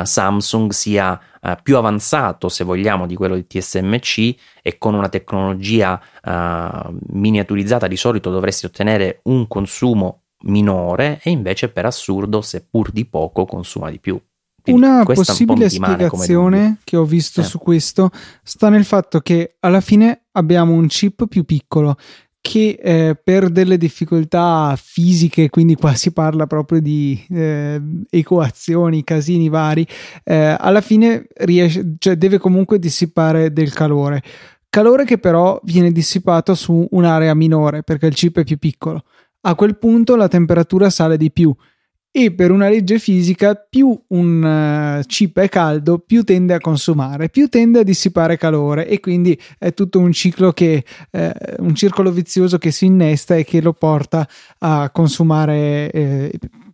Samsung 0.03 0.71
sia 0.71 1.19
più 1.63 1.75
avanzato, 1.77 2.49
se 2.49 2.63
vogliamo, 2.63 3.07
di 3.07 3.15
quello 3.15 3.33
di 3.33 3.47
TSMC 3.47 4.35
e 4.61 4.77
con 4.77 4.93
una 4.93 5.09
tecnologia 5.09 5.99
miniaturizzata 7.07 7.87
di 7.87 7.97
solito 7.97 8.29
dovresti 8.29 8.67
ottenere 8.67 9.21
un 9.23 9.47
consumo 9.47 10.25
minore 10.43 11.19
e 11.23 11.31
invece 11.31 11.69
per 11.69 11.87
assurdo, 11.87 12.41
seppur 12.41 12.91
di 12.91 13.05
poco, 13.05 13.45
consuma 13.45 13.89
di 13.89 13.99
più 13.99 14.21
Quindi 14.61 14.81
Una 14.81 15.03
possibile 15.03 15.65
un 15.65 15.69
spiegazione 15.69 16.77
che 16.83 16.97
ho 16.97 17.05
visto 17.05 17.41
eh. 17.41 17.43
su 17.43 17.57
questo 17.57 18.09
sta 18.43 18.69
nel 18.69 18.85
fatto 18.85 19.19
che 19.19 19.55
alla 19.59 19.81
fine 19.81 20.25
abbiamo 20.33 20.73
un 20.73 20.87
chip 20.87 21.27
più 21.27 21.43
piccolo 21.43 21.95
che 22.41 22.79
eh, 22.81 23.15
per 23.23 23.49
delle 23.49 23.77
difficoltà 23.77 24.75
fisiche, 24.75 25.51
quindi 25.51 25.75
qua 25.75 25.93
si 25.93 26.11
parla 26.11 26.47
proprio 26.47 26.81
di 26.81 27.23
eh, 27.29 27.79
equazioni, 28.09 29.03
casini 29.03 29.47
vari, 29.47 29.85
eh, 30.23 30.55
alla 30.59 30.81
fine 30.81 31.27
riesce, 31.35 31.95
cioè 31.99 32.15
deve 32.15 32.39
comunque 32.39 32.79
dissipare 32.79 33.53
del 33.53 33.71
calore. 33.71 34.23
Calore 34.69 35.05
che 35.05 35.19
però 35.19 35.59
viene 35.63 35.91
dissipato 35.91 36.55
su 36.55 36.87
un'area 36.91 37.35
minore 37.35 37.83
perché 37.83 38.07
il 38.07 38.15
chip 38.15 38.39
è 38.39 38.43
più 38.43 38.57
piccolo. 38.57 39.03
A 39.41 39.53
quel 39.53 39.77
punto 39.77 40.15
la 40.15 40.27
temperatura 40.27 40.89
sale 40.89 41.17
di 41.17 41.31
più 41.31 41.53
e 42.11 42.33
per 42.33 42.51
una 42.51 42.67
legge 42.67 42.99
fisica 42.99 43.55
più 43.55 43.97
un 44.07 44.99
uh, 44.99 45.05
chip 45.05 45.39
è 45.39 45.47
caldo 45.47 45.97
più 45.99 46.23
tende 46.23 46.53
a 46.53 46.59
consumare, 46.59 47.29
più 47.29 47.47
tende 47.47 47.79
a 47.79 47.83
dissipare 47.83 48.37
calore. 48.37 48.87
E 48.87 48.99
quindi 48.99 49.39
è 49.57 49.73
tutto 49.73 49.99
un 49.99 50.11
ciclo 50.11 50.51
che 50.51 50.83
eh, 51.09 51.33
un 51.59 51.73
circolo 51.73 52.11
vizioso 52.11 52.57
che 52.57 52.71
si 52.71 52.85
innesta 52.85 53.35
e 53.35 53.45
che 53.45 53.61
lo 53.61 53.71
porta 53.71 54.27
a 54.59 54.89
consumare 54.89 55.89
eh, 55.91 56.31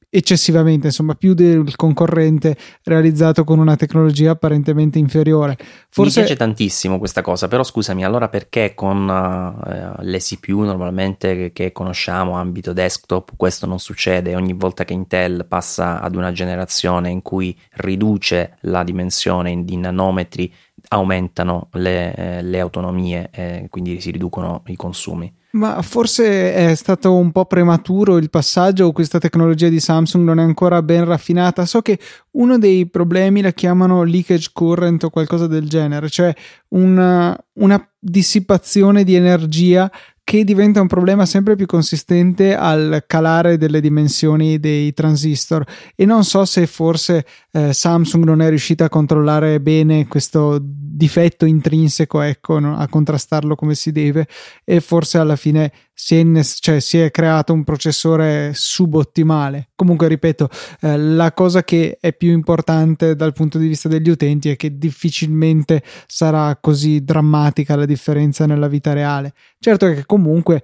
eccessivamente, 0.10 0.88
insomma, 0.88 1.16
più 1.16 1.34
del 1.34 1.76
concorrente 1.76 2.56
realizzato 2.84 3.44
con 3.44 3.60
una 3.60 3.76
tecnologia 3.76 4.32
apparentemente 4.32 5.00
inferiore. 5.00 5.58
Forse... 5.90 6.22
Mi 6.22 6.26
piace 6.26 6.40
tantissimo 6.40 6.98
questa 6.98 7.22
cosa, 7.22 7.48
però 7.48 7.64
scusami, 7.64 8.06
allora 8.06 8.30
perché 8.30 8.74
con 8.74 9.08
uh, 9.08 10.02
le 10.02 10.20
CPU 10.20 10.62
normalmente 10.62 11.52
che, 11.52 11.72
conosciamo, 11.72 12.36
ambito 12.36 12.74
desktop, 12.74 13.32
questo 13.36 13.66
non 13.66 13.80
succede? 13.80 14.36
Ogni 14.36 14.54
volta 14.54 14.86
che 14.86 14.94
Intel 14.94 15.46
passa 15.48 16.02
ad 16.02 16.16
una 16.16 16.32
generazione 16.32 17.10
in 17.10 17.22
cui 17.22 17.58
riduce 17.76 18.58
la 18.62 18.84
dimensione 18.84 19.52
in, 19.52 19.66
in 19.68 19.82
nanometri, 19.82 20.52
aumentano 20.90 21.68
le, 21.74 22.14
eh, 22.16 22.42
le 22.44 22.60
autonomie 22.60 23.30
e 23.32 23.68
quindi 23.70 24.00
si 24.00 24.12
riducono 24.12 24.64
i 24.68 24.76
consumi. 24.76 25.34
Ma 25.52 25.82
forse 25.82 26.54
è 26.54 26.76
stato 26.76 27.16
un 27.16 27.32
po' 27.32 27.46
prematuro 27.46 28.18
il 28.18 28.30
passaggio 28.30 28.86
o 28.86 28.92
questa 28.92 29.18
tecnologia 29.18 29.70
di 29.70 29.80
Samsung 29.80 30.24
non 30.24 30.40
è 30.40 30.44
ancora 30.44 30.82
ben 30.82 31.06
raffinata. 31.06 31.66
So 31.66 31.82
che 31.82 31.98
uno 32.32 32.58
dei 32.58 32.88
problemi 32.90 33.42
la 33.42 33.52
chiamano 33.52 34.04
leakage 34.04 34.50
current 34.54 35.06
o 35.06 35.10
qualcosa 35.10 35.48
del 35.48 35.68
genere, 35.68 36.10
cioè 36.10 36.34
una, 36.70 37.36
una 37.54 37.90
dissipazione 37.98 39.04
di 39.04 39.16
energia 39.16 39.90
che 40.28 40.44
diventa 40.44 40.82
un 40.82 40.88
problema 40.88 41.26
sempre 41.26 41.56
più 41.56 41.66
consistente 41.66 42.54
al 42.54 43.06
calare 43.08 43.56
delle 43.56 43.80
dimensioni 43.80 44.60
dei 44.60 44.92
transistor 44.92 45.64
e 45.96 46.04
non 46.04 46.26
so 46.26 46.44
se 46.44 46.68
forse 46.68 47.26
eh, 47.50 47.72
Samsung 47.72 48.26
non 48.26 48.42
è 48.42 48.50
riuscita 48.50 48.84
a 48.84 48.90
controllare 48.90 49.62
bene 49.62 50.06
questo 50.06 50.60
difetto 50.62 51.46
intrinseco 51.46 52.20
ecco 52.20 52.60
no? 52.60 52.76
a 52.76 52.90
contrastarlo 52.90 53.56
come 53.56 53.74
si 53.74 53.94
deve 53.94 54.28
e 54.66 54.82
forse 54.82 55.18
alla 55.18 55.38
fine 55.38 55.72
si 55.94 56.18
è, 56.18 56.44
cioè, 56.60 56.82
si 56.82 56.98
è 56.98 57.10
creato 57.10 57.54
un 57.54 57.64
processore 57.64 58.52
subottimale 58.54 59.67
comunque 59.78 60.10
ripeto 60.10 60.50
eh, 60.82 60.98
la 60.98 61.32
cosa 61.32 61.64
che 61.64 61.98
è 62.02 62.12
più 62.12 62.32
importante 62.32 63.16
dal 63.16 63.32
punto 63.32 63.58
di 63.58 63.68
vista 63.68 63.88
degli 63.88 64.10
utenti 64.10 64.50
è 64.50 64.58
che 64.58 64.78
difficilmente 64.78 65.84
sarà 66.08 66.58
così 66.60 67.06
drammatica 67.06 67.78
la 67.78 67.86
differenza 67.86 68.46
nella 68.46 68.68
vita 68.68 68.92
reale 68.92 69.34
certo 69.60 69.86
che 69.94 70.04
comunque 70.06 70.64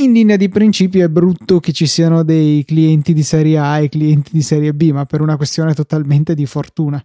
in 0.00 0.12
linea 0.12 0.36
di 0.36 0.48
principio 0.48 1.04
è 1.04 1.08
brutto 1.08 1.58
che 1.58 1.72
ci 1.72 1.86
siano 1.86 2.22
dei 2.22 2.64
clienti 2.64 3.12
di 3.12 3.24
serie 3.24 3.58
A 3.58 3.80
e 3.80 3.88
clienti 3.88 4.30
di 4.32 4.42
serie 4.42 4.72
B, 4.72 4.92
ma 4.92 5.04
per 5.04 5.20
una 5.20 5.36
questione 5.36 5.74
totalmente 5.74 6.34
di 6.34 6.46
fortuna. 6.46 7.04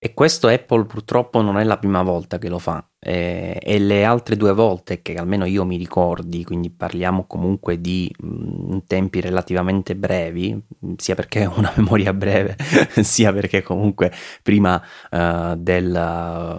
E 0.00 0.14
questo 0.14 0.46
Apple 0.46 0.84
purtroppo 0.84 1.42
non 1.42 1.58
è 1.58 1.64
la 1.64 1.76
prima 1.76 2.02
volta 2.02 2.38
che 2.38 2.48
lo 2.48 2.60
fa 2.60 2.88
eh, 3.00 3.58
e 3.60 3.78
le 3.80 4.04
altre 4.04 4.36
due 4.36 4.52
volte 4.52 5.02
che 5.02 5.14
almeno 5.14 5.44
io 5.44 5.64
mi 5.64 5.76
ricordi, 5.76 6.44
quindi 6.44 6.70
parliamo 6.70 7.26
comunque 7.26 7.80
di 7.80 8.08
mh, 8.16 8.74
mm, 8.74 8.78
tempi 8.86 9.20
relativamente 9.20 9.96
brevi, 9.96 10.56
sia 10.96 11.16
perché 11.16 11.46
ho 11.46 11.54
una 11.56 11.72
memoria 11.76 12.12
breve, 12.12 12.56
sia 13.02 13.32
perché 13.32 13.62
comunque 13.62 14.12
prima 14.40 14.80
uh, 15.10 15.56
del, 15.56 15.90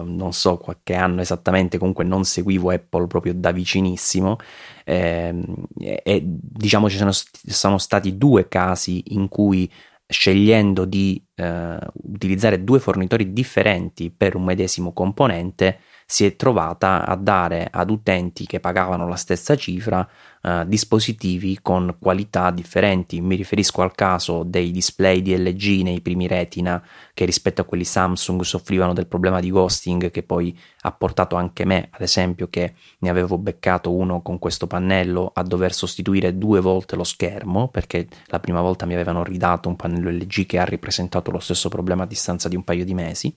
non 0.04 0.32
so, 0.34 0.58
qualche 0.58 0.94
anno 0.94 1.22
esattamente, 1.22 1.78
comunque 1.78 2.04
non 2.04 2.24
seguivo 2.24 2.70
Apple 2.70 3.06
proprio 3.06 3.32
da 3.32 3.52
vicinissimo 3.52 4.36
eh, 4.84 5.34
e 5.78 6.22
diciamo 6.24 6.88
ci 6.90 6.96
sono, 6.96 7.12
sono 7.12 7.78
stati 7.78 8.18
due 8.18 8.48
casi 8.48 9.14
in 9.14 9.28
cui 9.28 9.70
scegliendo 10.10 10.84
di 10.84 11.24
eh, 11.36 11.78
utilizzare 12.02 12.64
due 12.64 12.80
fornitori 12.80 13.32
differenti 13.32 14.10
per 14.10 14.34
un 14.34 14.44
medesimo 14.44 14.92
componente, 14.92 15.78
si 16.10 16.26
è 16.26 16.34
trovata 16.34 17.06
a 17.06 17.14
dare 17.14 17.68
ad 17.70 17.88
utenti 17.88 18.44
che 18.44 18.58
pagavano 18.58 19.06
la 19.06 19.14
stessa 19.14 19.54
cifra 19.54 20.06
eh, 20.42 20.64
dispositivi 20.66 21.60
con 21.62 21.98
qualità 22.00 22.50
differenti. 22.50 23.20
Mi 23.20 23.36
riferisco 23.36 23.80
al 23.80 23.94
caso 23.94 24.42
dei 24.42 24.72
display 24.72 25.22
di 25.22 25.38
LG 25.38 25.82
nei 25.82 26.00
primi 26.00 26.26
retina 26.26 26.84
che 27.14 27.24
rispetto 27.24 27.60
a 27.60 27.64
quelli 27.64 27.84
Samsung 27.84 28.42
soffrivano 28.42 28.92
del 28.92 29.06
problema 29.06 29.38
di 29.38 29.52
ghosting 29.52 30.10
che 30.10 30.24
poi 30.24 30.58
ha 30.80 30.90
portato 30.90 31.36
anche 31.36 31.64
me, 31.64 31.86
ad 31.92 32.00
esempio, 32.00 32.48
che 32.48 32.74
ne 32.98 33.08
avevo 33.08 33.38
beccato 33.38 33.92
uno 33.94 34.20
con 34.20 34.40
questo 34.40 34.66
pannello 34.66 35.30
a 35.32 35.44
dover 35.44 35.72
sostituire 35.72 36.36
due 36.36 36.58
volte 36.58 36.96
lo 36.96 37.04
schermo 37.04 37.68
perché 37.68 38.08
la 38.26 38.40
prima 38.40 38.60
volta 38.60 38.84
mi 38.84 38.94
avevano 38.94 39.22
ridato 39.22 39.68
un 39.68 39.76
pannello 39.76 40.10
LG 40.10 40.46
che 40.46 40.58
ha 40.58 40.64
ripresentato 40.64 41.30
lo 41.30 41.38
stesso 41.38 41.68
problema 41.68 42.02
a 42.02 42.06
distanza 42.06 42.48
di 42.48 42.56
un 42.56 42.64
paio 42.64 42.84
di 42.84 42.94
mesi 42.94 43.32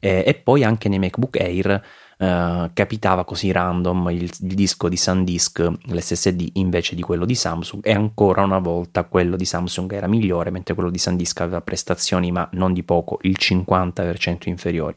eh, 0.00 0.24
e 0.26 0.34
poi 0.34 0.64
anche 0.64 0.88
nei 0.88 0.98
MacBook 0.98 1.38
Air 1.38 1.82
eh, 2.18 2.70
capitava 2.72 3.24
così 3.24 3.52
random 3.52 4.08
il, 4.10 4.22
il, 4.22 4.54
disco 4.54 4.88
di 4.88 4.96
SanDisk, 4.96 5.72
l'SSD 5.88 6.50
invece 6.54 6.94
di 6.94 7.02
quello 7.02 7.26
di 7.26 7.34
Samsung 7.34 7.84
e 7.86 7.92
ancora 7.92 8.42
una 8.42 8.58
volta 8.58 9.04
quello 9.04 9.36
di 9.36 9.44
Samsung 9.44 9.92
era 9.92 10.06
migliore 10.06 10.50
mentre 10.50 10.74
quello 10.74 10.90
di 10.90 10.98
SanDisk 10.98 11.40
aveva 11.42 11.60
prestazioni 11.60 12.32
ma 12.32 12.48
non 12.52 12.72
di 12.72 12.82
poco, 12.82 13.18
il 13.22 13.36
50% 13.38 14.48
inferiori. 14.48 14.96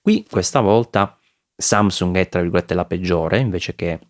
Qui 0.00 0.26
questa 0.28 0.60
volta 0.60 1.16
Samsung 1.54 2.16
è 2.16 2.28
tra 2.28 2.40
virgolette 2.40 2.74
la 2.74 2.86
peggiore 2.86 3.38
invece 3.38 3.76
che 3.76 4.00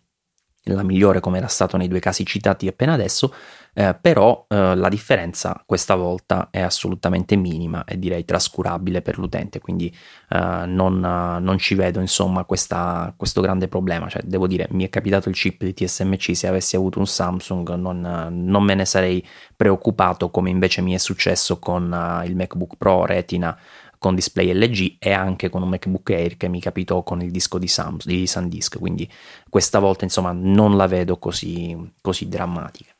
la 0.65 0.83
migliore 0.83 1.19
come 1.19 1.37
era 1.37 1.47
stato 1.47 1.75
nei 1.77 1.87
due 1.87 1.99
casi 1.99 2.25
citati 2.25 2.67
appena 2.67 2.93
adesso, 2.93 3.33
eh, 3.73 3.97
però 3.99 4.45
eh, 4.47 4.75
la 4.75 4.87
differenza 4.87 5.61
questa 5.65 5.95
volta 5.95 6.49
è 6.51 6.61
assolutamente 6.61 7.35
minima 7.35 7.83
e 7.85 7.97
direi 7.97 8.23
trascurabile 8.23 9.01
per 9.01 9.17
l'utente, 9.17 9.59
quindi 9.59 9.93
eh, 10.29 10.63
non, 10.65 10.99
non, 10.99 11.57
ci 11.57 11.75
vedo 11.75 11.99
insomma 11.99 12.45
questa, 12.45 13.13
questo 13.17 13.41
grande 13.41 13.67
problema, 13.67 14.07
cioè 14.07 14.21
devo 14.23 14.47
dire 14.47 14.67
mi 14.71 14.85
è 14.85 14.89
capitato 14.89 15.27
il 15.27 15.35
chip 15.35 15.63
di 15.63 15.73
TSMC, 15.73 16.35
se 16.35 16.47
avessi 16.47 16.75
avuto 16.75 16.99
un 16.99 17.07
Samsung 17.07 17.73
non, 17.73 18.29
non 18.31 18.63
me 18.63 18.75
ne 18.75 18.85
sarei 18.85 19.25
preoccupato 19.55 20.29
come 20.29 20.49
invece 20.49 20.81
mi 20.81 20.93
è 20.93 20.97
successo 20.97 21.59
con 21.59 21.91
uh, 21.91 22.25
il 22.25 22.35
MacBook 22.35 22.75
Pro 22.77 23.05
Retina 23.05 23.57
con 24.03 24.15
display 24.15 24.51
LG 24.51 24.97
e 24.99 25.13
anche 25.13 25.49
con 25.49 25.61
un 25.61 25.69
MacBook 25.69 26.09
Air 26.09 26.35
che 26.35 26.49
mi 26.49 26.59
capitò 26.59 27.03
con 27.03 27.21
il 27.21 27.31
disco 27.31 27.57
di, 27.57 27.69
Samsung, 27.69 28.03
di 28.03 28.27
SanDisk, 28.27 28.77
quindi 28.77 29.09
questa 29.47 29.79
volta 29.79 30.03
insomma 30.03 30.33
non 30.33 30.75
la 30.75 30.87
vedo 30.87 31.17
così, 31.17 31.73
così 32.01 32.27
drammatica. 32.27 32.91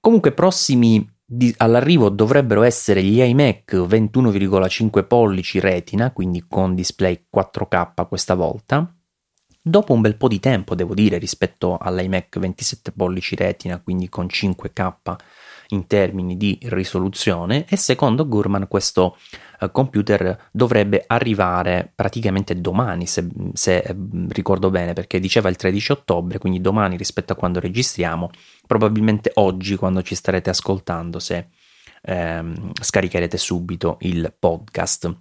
Comunque 0.00 0.32
prossimi 0.32 1.08
di, 1.24 1.54
all'arrivo 1.58 2.08
dovrebbero 2.08 2.64
essere 2.64 3.00
gli 3.00 3.20
iMac 3.20 3.74
21,5 3.74 5.06
pollici 5.06 5.60
Retina, 5.60 6.10
quindi 6.10 6.46
con 6.48 6.74
display 6.74 7.26
4K 7.32 8.08
questa 8.08 8.34
volta. 8.34 8.92
Dopo 9.62 9.92
un 9.92 10.00
bel 10.00 10.16
po' 10.16 10.26
di 10.26 10.40
tempo, 10.40 10.74
devo 10.74 10.94
dire, 10.94 11.18
rispetto 11.18 11.78
all'iMac 11.78 12.40
27 12.40 12.90
pollici 12.90 13.36
Retina, 13.36 13.80
quindi 13.80 14.08
con 14.08 14.26
5K 14.26 15.14
in 15.72 15.86
termini 15.86 16.36
di 16.36 16.58
risoluzione 16.62 17.64
e 17.68 17.76
secondo 17.76 18.26
Gurman 18.26 18.68
questo 18.68 19.16
uh, 19.60 19.70
computer 19.70 20.48
dovrebbe 20.50 21.04
arrivare 21.06 21.90
praticamente 21.94 22.60
domani 22.60 23.06
se, 23.06 23.26
se 23.54 23.78
eh, 23.78 23.96
ricordo 24.28 24.70
bene 24.70 24.92
perché 24.92 25.18
diceva 25.18 25.48
il 25.48 25.56
13 25.56 25.92
ottobre 25.92 26.38
quindi 26.38 26.60
domani 26.60 26.96
rispetto 26.96 27.32
a 27.32 27.36
quando 27.36 27.60
registriamo 27.60 28.30
probabilmente 28.66 29.30
oggi 29.34 29.76
quando 29.76 30.02
ci 30.02 30.14
starete 30.14 30.50
ascoltando 30.50 31.18
se 31.18 31.48
ehm, 32.02 32.72
scaricherete 32.80 33.36
subito 33.36 33.96
il 34.00 34.32
podcast 34.38 35.14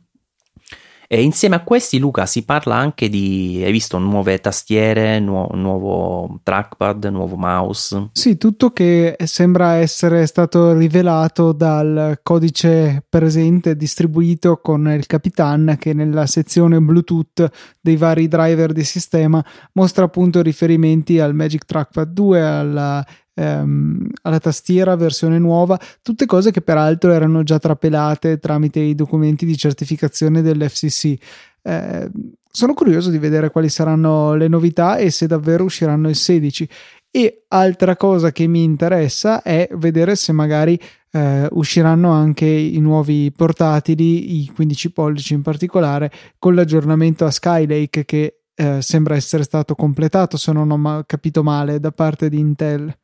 e 1.13 1.21
insieme 1.21 1.55
a 1.55 1.61
questi, 1.61 1.99
Luca, 1.99 2.25
si 2.25 2.45
parla 2.45 2.75
anche 2.77 3.09
di, 3.09 3.61
hai 3.65 3.71
visto, 3.73 3.97
nuove 3.97 4.39
tastiere, 4.39 5.19
nu- 5.19 5.49
nuovo 5.55 6.39
trackpad, 6.41 7.03
nuovo 7.07 7.35
mouse? 7.35 8.11
Sì, 8.13 8.37
tutto 8.37 8.69
che 8.71 9.17
sembra 9.25 9.73
essere 9.73 10.25
stato 10.25 10.71
rivelato 10.71 11.51
dal 11.51 12.21
codice 12.23 13.03
presente 13.09 13.75
distribuito 13.75 14.61
con 14.61 14.87
il 14.87 15.05
Capitan 15.05 15.75
che 15.77 15.91
nella 15.91 16.25
sezione 16.27 16.79
Bluetooth 16.79 17.49
dei 17.81 17.97
vari 17.97 18.29
driver 18.29 18.71
di 18.71 18.85
sistema 18.85 19.43
mostra 19.73 20.05
appunto 20.05 20.41
riferimenti 20.41 21.19
al 21.19 21.35
Magic 21.35 21.65
Trackpad 21.65 22.09
2, 22.09 22.41
alla 22.41 23.05
ehm, 23.41 24.07
alla 24.21 24.39
tastiera 24.39 24.95
versione 24.95 25.39
nuova, 25.39 25.79
tutte 26.01 26.25
cose 26.25 26.51
che 26.51 26.61
peraltro 26.61 27.11
erano 27.11 27.43
già 27.43 27.59
trapelate 27.59 28.39
tramite 28.39 28.79
i 28.79 28.95
documenti 28.95 29.45
di 29.45 29.57
certificazione 29.57 30.41
dell'FCC. 30.41 31.15
Eh, 31.63 32.11
sono 32.53 32.73
curioso 32.73 33.09
di 33.09 33.17
vedere 33.17 33.49
quali 33.49 33.69
saranno 33.69 34.35
le 34.35 34.47
novità 34.47 34.97
e 34.97 35.09
se 35.09 35.25
davvero 35.25 35.63
usciranno 35.63 36.09
il 36.09 36.15
16. 36.15 36.69
E 37.13 37.43
altra 37.49 37.97
cosa 37.97 38.31
che 38.31 38.47
mi 38.47 38.63
interessa 38.63 39.41
è 39.41 39.67
vedere 39.73 40.15
se 40.15 40.31
magari 40.31 40.79
eh, 41.11 41.47
usciranno 41.51 42.11
anche 42.11 42.45
i 42.45 42.79
nuovi 42.79 43.31
portatili, 43.35 44.41
i 44.41 44.51
15 44.53 44.91
pollici 44.91 45.33
in 45.33 45.41
particolare, 45.41 46.11
con 46.39 46.55
l'aggiornamento 46.55 47.25
a 47.25 47.31
Skylake 47.31 48.05
che 48.05 48.41
eh, 48.55 48.81
sembra 48.81 49.15
essere 49.15 49.43
stato 49.43 49.75
completato, 49.75 50.37
se 50.37 50.51
non 50.51 50.71
ho 50.71 50.77
ma- 50.77 51.03
capito 51.05 51.43
male, 51.43 51.79
da 51.79 51.91
parte 51.91 52.29
di 52.29 52.39
Intel. 52.39 52.95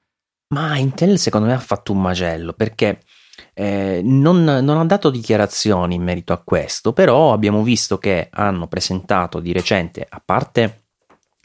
Ma 0.49 0.77
Intel 0.77 1.19
secondo 1.19 1.47
me 1.47 1.53
ha 1.53 1.59
fatto 1.59 1.91
un 1.91 2.01
macello 2.01 2.53
perché 2.53 3.01
eh, 3.53 4.01
non, 4.03 4.43
non, 4.43 4.77
ha 4.77 4.85
dato 4.85 5.09
dichiarazioni 5.09 5.95
in 5.95 6.03
merito 6.03 6.31
a 6.33 6.41
questo, 6.43 6.93
però 6.93 7.33
abbiamo 7.33 7.63
visto 7.63 7.97
che 7.97 8.29
hanno 8.31 8.67
presentato 8.67 9.39
di 9.39 9.51
recente, 9.51 10.05
a 10.07 10.21
parte 10.23 10.83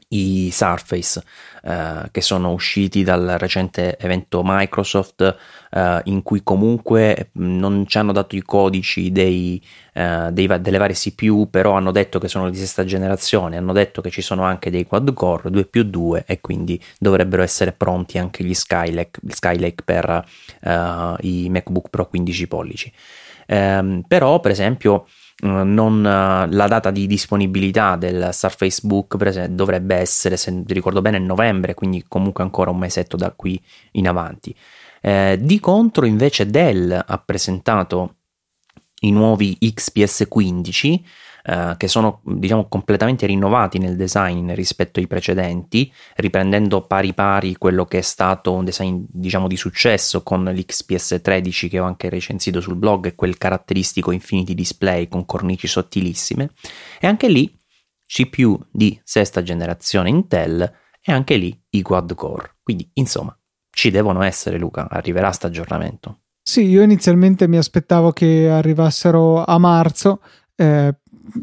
i 0.09 0.51
Surface 0.53 1.23
eh, 1.63 2.09
che 2.11 2.21
sono 2.21 2.51
usciti 2.53 3.05
dal 3.05 3.37
recente 3.39 3.97
evento 3.99 4.43
Microsoft 4.45 5.37
eh, 5.71 6.01
in 6.05 6.23
cui 6.23 6.43
comunque 6.43 7.29
non 7.35 7.87
ci 7.87 7.99
hanno 7.99 8.13
dato 8.13 8.35
i 8.35 8.43
codici 8.43 9.13
dei, 9.13 9.63
eh, 9.93 10.29
dei, 10.33 10.49
delle 10.61 10.79
varie 10.79 10.97
CPU 10.97 11.49
però 11.49 11.73
hanno 11.73 11.93
detto 11.93 12.19
che 12.19 12.29
sono 12.29 12.51
di 12.51 12.57
sesta 12.57 12.85
generazione 12.85 13.57
hanno 13.57 13.73
detto 13.73 14.01
che 14.01 14.11
ci 14.11 14.23
sono 14.23 14.43
anche 14.43 14.71
dei 14.71 14.85
quad 14.85 15.13
core 15.13 15.51
2 15.51 15.65
più 15.67 15.85
2 15.85 16.25
e 16.27 16.41
quindi 16.41 16.83
dovrebbero 16.99 17.43
essere 17.43 17.73
pronti 17.73 18.19
anche 18.19 18.43
gli 18.45 18.55
Skylake, 18.55 19.21
Skylake 19.29 19.83
per 19.85 20.25
eh, 20.61 21.15
i 21.21 21.49
MacBook 21.49 21.91
Pro 21.91 22.09
15 22.09 22.49
pollici. 22.49 22.93
Ehm, 23.47 24.03
però 24.07 24.41
per 24.41 24.51
esempio 24.51 25.07
non, 25.43 26.03
la 26.03 26.67
data 26.69 26.91
di 26.91 27.07
disponibilità 27.07 27.97
del 27.97 28.31
Surface 28.33 28.81
Book 28.85 29.17
dovrebbe 29.47 29.97
essere, 29.97 30.37
se 30.37 30.63
ricordo 30.69 31.01
bene, 31.01 31.19
novembre, 31.19 31.75
quindi 31.75 32.05
comunque 32.07 32.45
ancora 32.45 32.71
un 32.71 32.79
mesetto 32.79 33.17
da 33.17 33.33
qui 33.33 33.61
in 33.93 34.07
avanti. 34.07 34.55
Eh, 35.01 35.39
di 35.41 35.59
contro, 35.59 36.07
invece, 36.07 36.47
Dell 36.47 36.93
ha 36.93 37.19
presentato 37.19 38.17
i 39.01 39.11
nuovi 39.11 39.59
XPS 39.59 40.27
15 40.29 41.05
eh, 41.45 41.75
che 41.77 41.89
sono 41.89 42.21
diciamo 42.25 42.67
completamente 42.69 43.27
rinnovati 43.27 43.79
nel 43.79 43.97
design 43.97 44.53
rispetto 44.55 45.01
ai 45.01 45.07
precedenti, 45.07 45.93
riprendendo 46.17 46.83
pari 46.87 47.15
pari 47.15 47.57
quello 47.57 47.85
che 47.85 47.99
è 47.99 48.03
stato 48.03 48.53
un 48.53 48.65
design 48.65 49.05
diciamo 49.09 49.49
di 49.49 49.57
successo 49.57 50.23
con 50.23 50.45
l'XPS 50.45 51.21
13 51.23 51.69
che 51.69 51.79
ho 51.79 51.85
anche 51.85 52.09
recensito 52.09 52.61
sul 52.61 52.77
blog 52.77 53.07
e 53.07 53.15
quel 53.15 53.39
caratteristico 53.39 54.11
Infinity 54.11 54.55
Display 54.55 55.09
con 55.09 55.25
cornici 55.27 55.67
sottilissime 55.67 56.51
e 57.01 57.07
anche 57.07 57.29
lì 57.29 57.53
CPU 58.07 58.61
di 58.71 59.01
sesta 59.03 59.43
generazione 59.43 60.11
Intel 60.11 60.71
e 61.03 61.13
anche 61.13 61.37
lì 61.37 61.59
i 61.71 61.83
quad 61.83 62.15
core. 62.15 62.57
Quindi 62.63 62.89
insomma 62.95 63.37
ci 63.71 63.91
devono 63.91 64.23
essere 64.23 64.59
Luca, 64.59 64.89
arriverà 64.89 65.29
questo 65.29 65.47
aggiornamento. 65.47 66.19
Sì, 66.43 66.67
io 66.67 66.83
inizialmente 66.83 67.49
mi 67.49 67.57
aspettavo 67.57 68.11
che 68.11 68.49
arrivassero 68.51 69.45
a 69.45 69.59
marzo, 69.59 70.21
eh, 70.57 70.95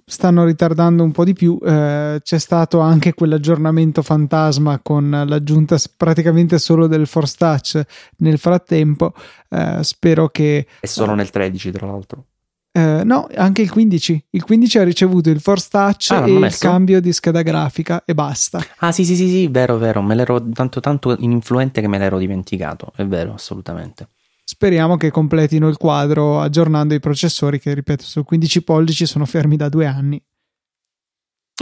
stanno 0.05 0.45
ritardando 0.45 1.03
un 1.03 1.11
po' 1.11 1.23
di 1.23 1.33
più. 1.33 1.59
Eh, 1.63 2.19
c'è 2.21 2.37
stato 2.37 2.79
anche 2.79 3.13
quell'aggiornamento 3.13 4.01
fantasma 4.01 4.79
con 4.79 5.09
l'aggiunta 5.27 5.77
praticamente 5.95 6.59
solo 6.59 6.87
del 6.87 7.07
Force 7.07 7.35
Touch 7.37 7.81
nel 8.17 8.37
frattempo. 8.37 9.13
Eh, 9.49 9.79
spero 9.81 10.29
che. 10.29 10.67
È 10.79 10.85
solo 10.85 11.15
nel 11.15 11.29
13, 11.29 11.71
tra 11.71 11.87
l'altro. 11.87 12.25
Eh, 12.71 13.03
no, 13.03 13.27
anche 13.35 13.61
il 13.61 13.71
15. 13.71 14.25
Il 14.31 14.43
15 14.43 14.77
ha 14.77 14.83
ricevuto 14.83 15.29
il 15.29 15.41
Force 15.41 15.67
Touch 15.69 16.11
ah, 16.11 16.27
e 16.27 16.31
il 16.31 16.57
cambio 16.57 17.01
di 17.01 17.11
scheda 17.11 17.41
grafica 17.41 18.03
e 18.05 18.13
basta. 18.13 18.63
Ah, 18.77 18.91
sì, 18.91 19.03
sì, 19.03 19.15
sì, 19.15 19.27
sì, 19.27 19.47
vero, 19.47 19.77
vero. 19.77 20.01
Me 20.01 20.15
l'ero 20.15 20.49
tanto, 20.51 20.79
tanto 20.79 21.15
influente 21.19 21.81
che 21.81 21.87
me 21.87 21.97
l'ero 21.97 22.17
dimenticato. 22.17 22.91
È 22.95 23.05
vero, 23.05 23.33
assolutamente. 23.33 24.09
Speriamo 24.49 24.97
che 24.97 25.11
completino 25.11 25.67
il 25.67 25.77
quadro 25.77 26.39
aggiornando 26.39 26.95
i 26.95 26.99
processori 26.99 27.59
che, 27.59 27.71
ripeto, 27.71 28.03
su 28.03 28.23
15 28.23 28.63
pollici 28.63 29.05
sono 29.05 29.27
fermi 29.27 29.57
da 29.57 29.69
due 29.69 29.85
anni. 29.85 30.19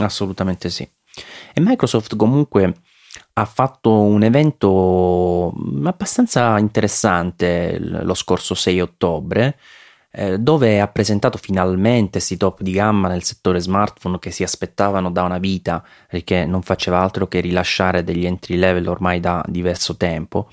Assolutamente 0.00 0.70
sì. 0.70 0.88
E 1.52 1.60
Microsoft 1.60 2.16
comunque 2.16 2.76
ha 3.34 3.44
fatto 3.44 3.92
un 3.92 4.22
evento 4.22 5.52
abbastanza 5.84 6.58
interessante 6.58 7.76
lo 7.78 8.14
scorso 8.14 8.54
6 8.54 8.80
ottobre 8.80 9.58
eh, 10.10 10.38
dove 10.38 10.80
ha 10.80 10.88
presentato 10.88 11.36
finalmente 11.36 12.12
questi 12.12 12.38
top 12.38 12.62
di 12.62 12.70
gamma 12.70 13.08
nel 13.08 13.22
settore 13.22 13.60
smartphone 13.60 14.18
che 14.18 14.30
si 14.30 14.42
aspettavano 14.44 15.10
da 15.10 15.24
una 15.24 15.38
vita 15.38 15.84
perché 16.08 16.46
non 16.46 16.62
faceva 16.62 17.00
altro 17.00 17.26
che 17.28 17.40
rilasciare 17.40 18.02
degli 18.02 18.24
entry 18.24 18.56
level 18.56 18.86
ormai 18.86 19.20
da 19.20 19.44
diverso 19.46 19.96
tempo 19.98 20.48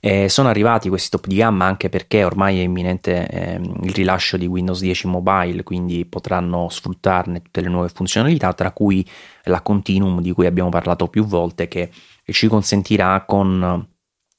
eh, 0.00 0.28
sono 0.28 0.48
arrivati 0.48 0.88
questi 0.88 1.10
top 1.10 1.26
di 1.26 1.36
gamma 1.36 1.66
anche 1.66 1.88
perché 1.90 2.24
ormai 2.24 2.58
è 2.58 2.62
imminente 2.62 3.28
eh, 3.28 3.60
il 3.82 3.92
rilascio 3.92 4.36
di 4.36 4.46
Windows 4.46 4.80
10 4.80 5.06
Mobile, 5.06 5.62
quindi 5.62 6.06
potranno 6.06 6.68
sfruttarne 6.70 7.42
tutte 7.42 7.60
le 7.60 7.68
nuove 7.68 7.90
funzionalità, 7.90 8.52
tra 8.54 8.72
cui 8.72 9.06
la 9.44 9.60
Continuum 9.60 10.20
di 10.22 10.32
cui 10.32 10.46
abbiamo 10.46 10.70
parlato 10.70 11.08
più 11.08 11.24
volte, 11.24 11.68
che 11.68 11.90
ci 12.24 12.48
consentirà 12.48 13.24
con 13.26 13.86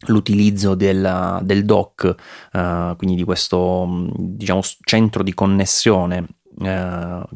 l'utilizzo 0.08 0.74
del, 0.74 1.40
del 1.44 1.64
dock, 1.64 2.16
uh, 2.54 2.96
quindi 2.96 3.16
di 3.16 3.24
questo 3.24 4.08
diciamo, 4.18 4.62
centro 4.84 5.22
di 5.22 5.34
connessione 5.34 6.28
uh, 6.62 7.28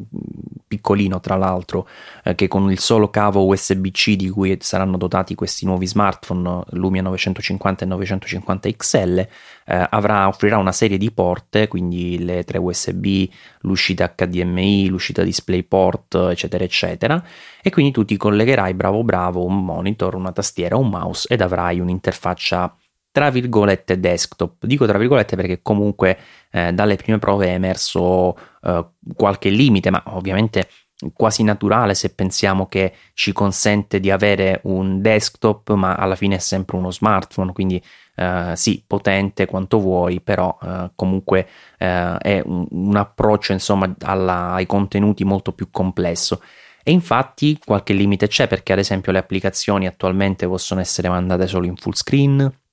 piccolino 0.66 1.20
tra 1.20 1.36
l'altro 1.36 1.88
eh, 2.24 2.34
che 2.34 2.48
con 2.48 2.70
il 2.70 2.78
solo 2.78 3.08
cavo 3.08 3.46
USB-C 3.46 4.14
di 4.14 4.28
cui 4.28 4.56
saranno 4.60 4.96
dotati 4.96 5.34
questi 5.34 5.64
nuovi 5.64 5.86
smartphone 5.86 6.64
Lumia 6.70 7.02
950 7.02 7.84
e 7.84 7.88
950 7.88 8.70
XL 8.70 9.18
eh, 9.18 9.86
avrà, 9.90 10.28
offrirà 10.28 10.58
una 10.58 10.72
serie 10.72 10.98
di 10.98 11.10
porte 11.10 11.68
quindi 11.68 12.22
le 12.24 12.44
tre 12.44 12.58
USB 12.58 13.28
l'uscita 13.60 14.12
HDMI 14.14 14.88
l'uscita 14.88 15.22
DisplayPort 15.22 16.28
eccetera 16.30 16.64
eccetera. 16.64 17.22
E 17.62 17.70
quindi 17.70 17.92
tu 17.92 18.04
ti 18.04 18.16
collegherai 18.16 18.74
bravo 18.74 19.02
bravo 19.04 19.44
un 19.44 19.64
monitor 19.64 20.14
una 20.14 20.32
tastiera 20.32 20.76
un 20.76 20.88
mouse 20.88 21.26
ed 21.32 21.40
avrai 21.40 21.80
un'interfaccia 21.80 22.76
tra 23.16 23.30
virgolette 23.30 23.98
desktop. 23.98 24.66
Dico 24.66 24.84
tra 24.84 24.98
virgolette 24.98 25.36
perché 25.36 25.60
comunque 25.62 26.18
eh, 26.50 26.74
dalle 26.74 26.96
prime 26.96 27.18
prove 27.18 27.46
è 27.46 27.52
emerso 27.52 28.36
eh, 28.62 28.86
qualche 29.14 29.48
limite, 29.48 29.88
ma 29.88 30.02
ovviamente 30.08 30.68
quasi 31.14 31.42
naturale 31.42 31.94
se 31.94 32.10
pensiamo 32.10 32.66
che 32.66 32.92
ci 33.14 33.32
consente 33.32 34.00
di 34.00 34.10
avere 34.10 34.60
un 34.64 35.00
desktop, 35.00 35.72
ma 35.72 35.94
alla 35.94 36.14
fine 36.14 36.34
è 36.34 36.38
sempre 36.40 36.76
uno 36.76 36.90
smartphone, 36.90 37.54
quindi 37.54 37.82
eh, 38.16 38.52
sì, 38.54 38.84
potente 38.86 39.46
quanto 39.46 39.78
vuoi, 39.80 40.20
però 40.20 40.54
eh, 40.62 40.90
comunque 40.94 41.48
eh, 41.78 42.18
è 42.18 42.42
un, 42.44 42.66
un, 42.68 42.96
approccio 42.96 43.52
insomma 43.52 43.94
alla, 44.02 44.52
ai 44.52 44.66
contenuti 44.66 45.24
molto 45.24 45.52
più 45.52 45.70
complesso. 45.70 46.42
E 46.82 46.92
infatti 46.92 47.58
qualche 47.64 47.94
limite 47.94 48.28
c'è 48.28 48.46
perché 48.46 48.74
ad 48.74 48.78
esempio 48.78 49.10
le 49.10 49.18
applicazioni 49.18 49.86
attualmente 49.86 50.46
possono 50.46 50.82
essere 50.82 51.08
mandate 51.08 51.46
solo 51.46 51.64
in 51.64 51.76
full 51.76 51.94
screen, 51.94 52.64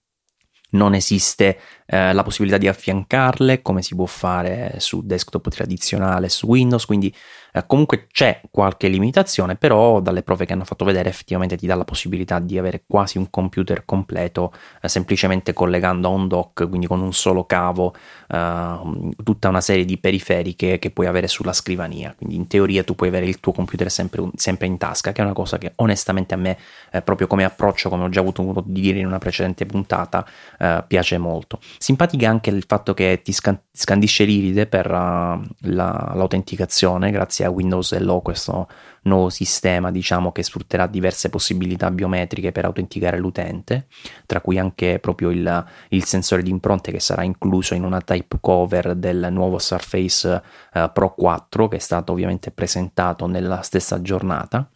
non 0.73 0.93
esiste 0.93 1.59
eh, 1.85 2.13
la 2.13 2.23
possibilità 2.23 2.57
di 2.57 2.67
affiancarle 2.67 3.61
come 3.61 3.81
si 3.81 3.95
può 3.95 4.05
fare 4.05 4.75
su 4.77 5.01
desktop 5.03 5.49
tradizionale 5.49 6.29
su 6.29 6.47
Windows, 6.47 6.85
quindi 6.85 7.13
eh, 7.53 7.63
comunque 7.67 8.07
c'è 8.11 8.41
qualche 8.49 8.87
limitazione, 8.87 9.55
però 9.55 9.99
dalle 9.99 10.23
prove 10.23 10.45
che 10.45 10.53
hanno 10.53 10.65
fatto 10.65 10.85
vedere 10.85 11.09
effettivamente 11.09 11.55
ti 11.55 11.67
dà 11.67 11.75
la 11.75 11.83
possibilità 11.83 12.39
di 12.39 12.57
avere 12.57 12.83
quasi 12.87 13.17
un 13.17 13.29
computer 13.29 13.85
completo 13.85 14.51
eh, 14.81 14.89
semplicemente 14.89 15.53
collegando 15.53 16.07
a 16.07 16.11
un 16.11 16.27
dock, 16.27 16.67
quindi 16.67 16.87
con 16.87 17.01
un 17.01 17.13
solo 17.13 17.45
cavo, 17.45 17.93
eh, 18.27 18.79
tutta 19.23 19.49
una 19.49 19.61
serie 19.61 19.85
di 19.85 19.97
periferiche 19.97 20.79
che 20.79 20.91
puoi 20.91 21.07
avere 21.07 21.27
sulla 21.27 21.53
scrivania. 21.53 22.13
Quindi 22.17 22.35
in 22.35 22.47
teoria 22.47 22.83
tu 22.83 22.95
puoi 22.95 23.09
avere 23.09 23.27
il 23.27 23.39
tuo 23.39 23.51
computer 23.51 23.91
sempre, 23.91 24.29
sempre 24.35 24.67
in 24.67 24.77
tasca, 24.77 25.11
che 25.11 25.21
è 25.21 25.23
una 25.23 25.33
cosa 25.33 25.57
che 25.57 25.73
onestamente 25.75 26.33
a 26.33 26.37
me, 26.37 26.57
eh, 26.91 27.01
proprio 27.01 27.27
come 27.27 27.43
approccio, 27.43 27.89
come 27.89 28.03
ho 28.03 28.09
già 28.09 28.19
avuto 28.19 28.41
modo 28.41 28.63
di 28.65 28.81
dire 28.81 28.99
in 28.99 29.05
una 29.05 29.19
precedente 29.19 29.65
puntata, 29.65 30.25
eh, 30.57 30.83
piace 30.87 31.17
molto. 31.17 31.59
Simpatica 31.77 32.29
anche 32.29 32.49
il 32.49 32.63
fatto 32.67 32.93
che 32.93 33.21
ti 33.23 33.31
scandisce 33.31 34.23
l'iride 34.23 34.65
per 34.65 34.89
uh, 34.89 35.41
la, 35.61 36.11
l'autenticazione 36.15 37.11
grazie 37.11 37.42
a 37.43 37.49
Windows 37.49 37.91
Hello, 37.91 38.21
questo 38.21 38.67
nuovo 39.03 39.29
sistema 39.29 39.91
diciamo 39.91 40.31
che 40.31 40.43
sfrutterà 40.43 40.87
diverse 40.87 41.29
possibilità 41.29 41.91
biometriche 41.91 42.51
per 42.51 42.65
autenticare 42.65 43.17
l'utente, 43.17 43.87
tra 44.25 44.41
cui 44.41 44.57
anche 44.57 44.99
proprio 44.99 45.29
il, 45.29 45.65
il 45.89 46.03
sensore 46.05 46.43
di 46.43 46.49
impronte 46.49 46.91
che 46.91 46.99
sarà 46.99 47.23
incluso 47.23 47.73
in 47.73 47.83
una 47.83 48.01
type 48.01 48.37
cover 48.39 48.95
del 48.95 49.27
nuovo 49.31 49.59
Surface 49.59 50.41
uh, 50.73 50.91
Pro 50.91 51.13
4 51.13 51.67
che 51.67 51.75
è 51.77 51.79
stato 51.79 52.11
ovviamente 52.11 52.51
presentato 52.51 53.27
nella 53.27 53.61
stessa 53.61 54.01
giornata. 54.01 54.69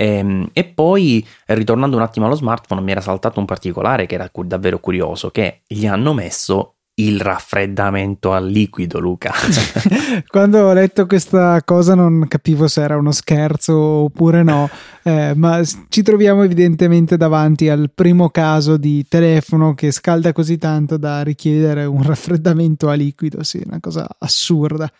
Ehm, 0.00 0.50
e, 0.52 0.64
poi, 0.64 1.26
ritornando 1.46 1.96
un 1.96 2.02
attimo 2.02 2.26
allo 2.26 2.36
smartphone, 2.36 2.80
mi 2.80 2.92
era 2.92 3.00
saltato 3.00 3.40
un 3.40 3.46
particolare 3.46 4.06
che 4.06 4.14
era 4.14 4.30
davvero 4.44 4.78
curioso, 4.78 5.30
che 5.30 5.62
gli 5.66 5.86
hanno 5.86 6.14
messo 6.14 6.77
il 6.98 7.20
raffreddamento 7.20 8.32
al 8.32 8.46
liquido, 8.46 8.98
Luca. 8.98 9.32
Quando 10.26 10.64
ho 10.64 10.72
letto 10.72 11.06
questa 11.06 11.62
cosa 11.64 11.94
non 11.94 12.26
capivo 12.28 12.66
se 12.66 12.82
era 12.82 12.96
uno 12.96 13.12
scherzo 13.12 13.76
oppure 13.76 14.42
no, 14.42 14.68
eh, 15.04 15.32
ma 15.34 15.60
ci 15.88 16.02
troviamo 16.02 16.42
evidentemente 16.42 17.16
davanti 17.16 17.68
al 17.68 17.90
primo 17.94 18.30
caso 18.30 18.76
di 18.76 19.06
telefono 19.08 19.74
che 19.74 19.90
scalda 19.92 20.32
così 20.32 20.58
tanto 20.58 20.96
da 20.96 21.22
richiedere 21.22 21.84
un 21.84 22.02
raffreddamento 22.02 22.88
a 22.88 22.94
liquido, 22.94 23.42
sì, 23.42 23.62
una 23.64 23.78
cosa 23.80 24.06
assurda. 24.18 24.90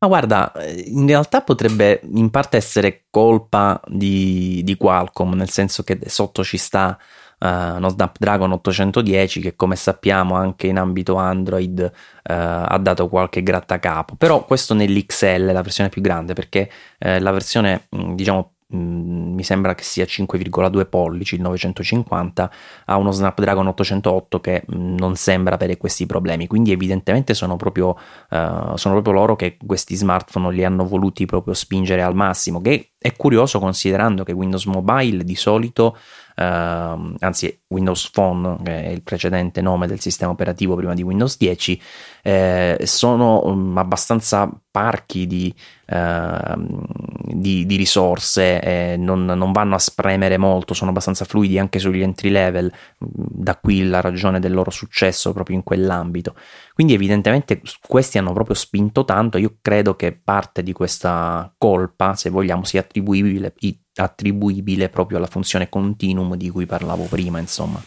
Ma 0.00 0.08
guarda, 0.10 0.52
in 0.84 1.06
realtà 1.06 1.40
potrebbe 1.40 2.02
in 2.12 2.28
parte 2.28 2.58
essere 2.58 3.04
colpa 3.08 3.80
di, 3.86 4.60
di 4.62 4.76
Qualcomm, 4.76 5.32
nel 5.32 5.48
senso 5.48 5.82
che 5.82 5.98
sotto 6.06 6.44
ci 6.44 6.58
sta 6.58 6.98
uh, 7.40 7.76
uno 7.76 7.88
Snapdragon 7.88 8.52
810 8.52 9.40
che 9.40 9.56
come 9.56 9.76
sappiamo 9.76 10.34
anche 10.34 10.66
in 10.66 10.78
ambito 10.78 11.16
Android 11.16 11.78
uh, 11.80 11.90
ha 12.22 12.78
dato 12.80 13.08
qualche 13.08 13.42
grattacapo, 13.42 14.16
però 14.16 14.44
questo 14.44 14.74
nell'XL, 14.74 15.52
la 15.52 15.62
versione 15.62 15.88
più 15.90 16.02
grande, 16.02 16.32
perché 16.34 16.70
uh, 16.98 17.18
la 17.18 17.30
versione 17.30 17.86
diciamo 17.88 18.54
mi 18.74 19.42
sembra 19.42 19.74
che 19.74 19.84
sia 19.84 20.04
5,2 20.04 20.88
pollici 20.88 21.36
il 21.36 21.42
950 21.42 22.50
ha 22.86 22.96
uno 22.96 23.10
Snapdragon 23.10 23.66
808 23.68 24.40
che 24.40 24.64
non 24.68 25.16
sembra 25.16 25.54
avere 25.54 25.76
questi 25.76 26.06
problemi. 26.06 26.46
Quindi 26.46 26.72
evidentemente 26.72 27.34
sono 27.34 27.56
proprio, 27.56 27.90
uh, 28.30 28.76
sono 28.76 28.94
proprio 28.94 29.12
loro 29.12 29.36
che 29.36 29.56
questi 29.64 29.94
smartphone 29.94 30.52
li 30.52 30.64
hanno 30.64 30.86
voluti 30.86 31.26
proprio 31.26 31.54
spingere 31.54 32.02
al 32.02 32.14
massimo 32.14 32.60
che 32.60 32.90
è 32.98 33.14
curioso 33.16 33.58
considerando 33.58 34.24
che 34.24 34.32
Windows 34.32 34.64
Mobile 34.64 35.24
di 35.24 35.36
solito 35.36 35.96
uh, 36.36 37.14
anzi 37.18 37.60
Windows 37.68 38.10
Phone, 38.10 38.58
che 38.62 38.84
è 38.84 38.88
il 38.88 39.02
precedente 39.02 39.60
nome 39.60 39.86
del 39.86 40.00
sistema 40.00 40.32
operativo 40.32 40.74
prima 40.74 40.94
di 40.94 41.02
Windows 41.02 41.36
10, 41.36 41.80
eh, 42.22 42.78
sono 42.84 43.44
um, 43.44 43.76
abbastanza 43.76 44.50
parchi 44.70 45.26
di, 45.26 45.54
uh, 45.90 46.86
di, 47.26 47.64
di 47.66 47.76
risorse, 47.76 48.60
eh, 48.60 48.96
non, 48.96 49.24
non, 49.24 49.52
vanno 49.52 49.76
a 49.76 49.78
spremere 49.78 50.36
molto, 50.36 50.74
sono 50.74 50.90
abbastanza 50.90 51.24
fluidi 51.24 51.58
anche 51.58 51.78
sugli 51.78 52.02
entry 52.02 52.30
level, 52.30 52.72
da 52.98 53.56
qui 53.56 53.86
la 53.86 54.00
ragione 54.00 54.40
del 54.40 54.52
loro 54.52 54.70
successo 54.70 55.32
proprio 55.32 55.56
in 55.56 55.62
quell'ambito. 55.62 56.34
Quindi 56.74 56.94
evidentemente 56.94 57.60
questi 57.86 58.18
hanno 58.18 58.32
proprio 58.32 58.56
spinto 58.56 59.04
tanto, 59.04 59.38
io 59.38 59.58
credo 59.60 59.94
che 59.94 60.12
parte 60.12 60.62
di 60.62 60.72
questa 60.72 61.52
colpa, 61.56 62.14
se 62.14 62.30
vogliamo, 62.30 62.64
sia 62.64 62.80
attribuibile 62.80 63.52
attribuibile 63.94 64.88
proprio 64.88 65.18
alla 65.18 65.26
funzione 65.26 65.68
continuum 65.68 66.36
di 66.36 66.50
cui 66.50 66.66
parlavo 66.66 67.04
prima, 67.04 67.38
insomma. 67.38 67.82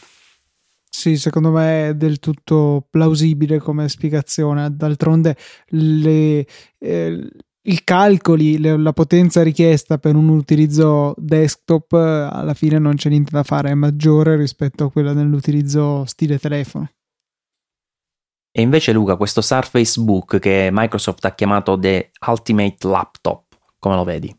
Sì, 0.89 1.17
secondo 1.17 1.51
me 1.51 1.89
è 1.89 1.93
del 1.95 2.19
tutto 2.19 2.87
plausibile 2.89 3.59
come 3.59 3.87
spiegazione. 3.87 4.75
D'altronde 4.75 5.37
le, 5.67 6.47
eh, 6.79 7.29
i 7.61 7.83
calcoli, 7.83 8.57
le, 8.57 8.77
la 8.77 8.93
potenza 8.93 9.43
richiesta 9.43 9.99
per 9.99 10.15
un 10.15 10.29
utilizzo 10.29 11.13
desktop 11.17 11.93
alla 11.93 12.55
fine 12.55 12.79
non 12.79 12.95
c'è 12.95 13.09
niente 13.09 13.31
da 13.31 13.43
fare, 13.43 13.69
è 13.69 13.73
maggiore 13.75 14.35
rispetto 14.37 14.85
a 14.85 14.91
quella 14.91 15.13
dell'utilizzo 15.13 16.03
stile 16.05 16.39
telefono. 16.39 16.89
E 18.51 18.61
invece 18.61 18.91
Luca, 18.91 19.17
questo 19.17 19.41
Surface 19.41 20.01
Book 20.01 20.39
che 20.39 20.69
Microsoft 20.71 21.23
ha 21.25 21.35
chiamato 21.35 21.77
The 21.77 22.09
Ultimate 22.25 22.87
Laptop, 22.87 23.43
come 23.77 23.95
lo 23.95 24.03
vedi? 24.03 24.35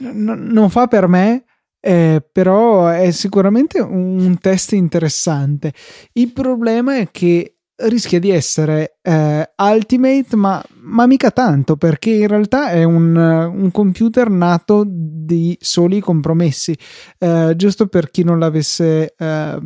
Non 0.00 0.70
fa 0.70 0.86
per 0.86 1.08
me, 1.08 1.44
eh, 1.80 2.22
però 2.30 2.88
è 2.88 3.10
sicuramente 3.10 3.80
un 3.80 4.38
test 4.40 4.72
interessante. 4.72 5.72
Il 6.12 6.32
problema 6.32 6.96
è 6.96 7.10
che 7.10 7.56
rischia 7.82 8.18
di 8.18 8.30
essere 8.30 8.98
eh, 9.00 9.50
Ultimate, 9.56 10.36
ma, 10.36 10.62
ma, 10.82 11.06
mica 11.06 11.30
tanto, 11.30 11.76
perché 11.76 12.10
in 12.10 12.26
realtà 12.26 12.68
è 12.68 12.84
un, 12.84 13.16
un 13.16 13.70
computer 13.70 14.28
nato 14.28 14.84
di 14.86 15.56
soli 15.60 16.00
compromessi. 16.00 16.76
Eh, 17.18 17.54
giusto 17.56 17.86
per 17.86 18.10
chi 18.10 18.24
non 18.24 18.38
l'avesse 18.38 19.14
eh, 19.16 19.58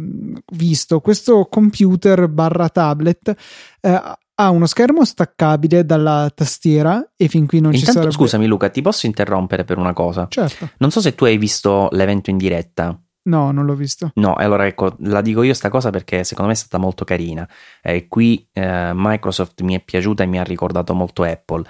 visto, 0.52 1.00
questo 1.00 1.46
computer 1.50 2.28
barra 2.28 2.68
tablet 2.68 3.34
eh, 3.80 4.02
ha 4.36 4.50
uno 4.50 4.66
schermo 4.66 5.04
staccabile 5.04 5.84
dalla 5.84 6.30
tastiera 6.34 7.12
e 7.16 7.28
fin 7.28 7.46
qui 7.46 7.60
non 7.60 7.72
Intanto, 7.72 7.86
ci 7.86 7.92
sarebbe... 7.92 8.14
scusami 8.14 8.46
Luca, 8.46 8.68
ti 8.68 8.82
posso 8.82 9.06
interrompere 9.06 9.64
per 9.64 9.78
una 9.78 9.92
cosa? 9.92 10.26
Certo. 10.28 10.70
Non 10.78 10.90
so 10.90 11.00
se 11.00 11.14
tu 11.14 11.24
hai 11.24 11.38
visto 11.38 11.88
l'evento 11.92 12.30
in 12.30 12.36
diretta. 12.36 12.98
No, 13.26 13.52
non 13.52 13.64
l'ho 13.64 13.74
visto. 13.74 14.10
No, 14.16 14.34
allora 14.34 14.66
ecco, 14.66 14.96
la 14.98 15.22
dico 15.22 15.42
io 15.42 15.54
sta 15.54 15.70
cosa 15.70 15.90
perché 15.90 16.24
secondo 16.24 16.50
me 16.50 16.56
è 16.56 16.60
stata 16.60 16.78
molto 16.78 17.04
carina. 17.04 17.48
Eh, 17.80 18.06
qui 18.08 18.46
eh, 18.52 18.92
Microsoft 18.94 19.62
mi 19.62 19.74
è 19.74 19.82
piaciuta 19.82 20.24
e 20.24 20.26
mi 20.26 20.38
ha 20.38 20.42
ricordato 20.42 20.94
molto 20.94 21.22
Apple. 21.22 21.64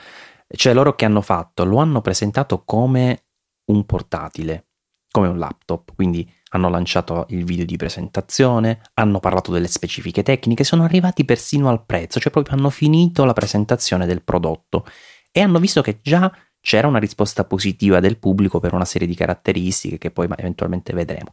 Cioè 0.49 0.75
loro 0.75 0.95
che 0.95 1.05
hanno 1.05 1.21
fatto? 1.21 1.65
Lo 1.65 1.79
hanno 1.79 2.01
presentato 2.01 2.65
come 2.65 3.27
un 3.67 3.85
portatile, 3.85 4.67
come 5.15 5.29
un 5.29 5.39
laptop, 5.39 5.95
quindi 5.95 6.29
hanno 6.51 6.69
lanciato 6.69 7.27
il 7.29 7.45
video 7.45 7.65
di 7.65 7.77
presentazione, 7.77 8.81
hanno 8.95 9.21
parlato 9.21 9.53
delle 9.53 9.69
specifiche 9.69 10.25
tecniche, 10.25 10.65
sono 10.65 10.83
arrivati 10.83 11.25
persino 11.25 11.69
al 11.69 11.85
prezzo, 11.87 12.19
cioè 12.19 12.33
proprio 12.33 12.57
hanno 12.57 12.69
finito 12.69 13.25
la 13.25 13.33
presentazione 13.33 14.07
del 14.07 14.25
prodotto 14.25 14.85
e 15.31 15.41
hanno 15.41 15.61
visto 15.61 15.83
che 15.83 16.01
già 16.03 16.37
c'era 16.61 16.89
una 16.89 16.99
risposta 16.99 17.45
positiva 17.45 18.01
del 18.01 18.19
pubblico 18.19 18.59
per 18.59 18.75
una 18.75 18.85
serie 18.85 19.07
di 19.07 19.15
caratteristiche 19.15 19.99
che 19.99 20.11
poi 20.11 20.29
eventualmente 20.37 20.93
vedremo. 20.93 21.31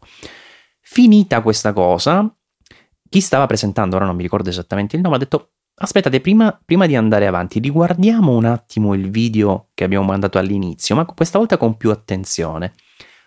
Finita 0.79 1.41
questa 1.41 1.73
cosa, 1.73 2.31
chi 3.09 3.19
stava 3.19 3.47
presentando, 3.47 3.95
ora 3.95 4.05
non 4.05 4.15
mi 4.15 4.21
ricordo 4.21 4.49
esattamente 4.49 4.95
il 4.95 5.01
nome, 5.01 5.15
ha 5.15 5.19
detto 5.19 5.53
aspettate, 5.73 6.21
prima, 6.21 6.55
prima, 6.63 6.85
di 6.85 6.95
andare 6.95 7.25
avanti, 7.25 7.57
riguardiamo 7.57 8.31
un 8.31 8.45
attimo 8.45 8.93
il 8.93 9.09
video 9.09 9.69
che 9.73 9.83
abbiamo 9.85 10.05
mandato 10.05 10.37
all'inizio, 10.37 10.93
ma 10.93 11.03
questa 11.05 11.39
volta 11.39 11.57
con 11.57 11.77
più 11.77 11.89
attenzione. 11.89 12.73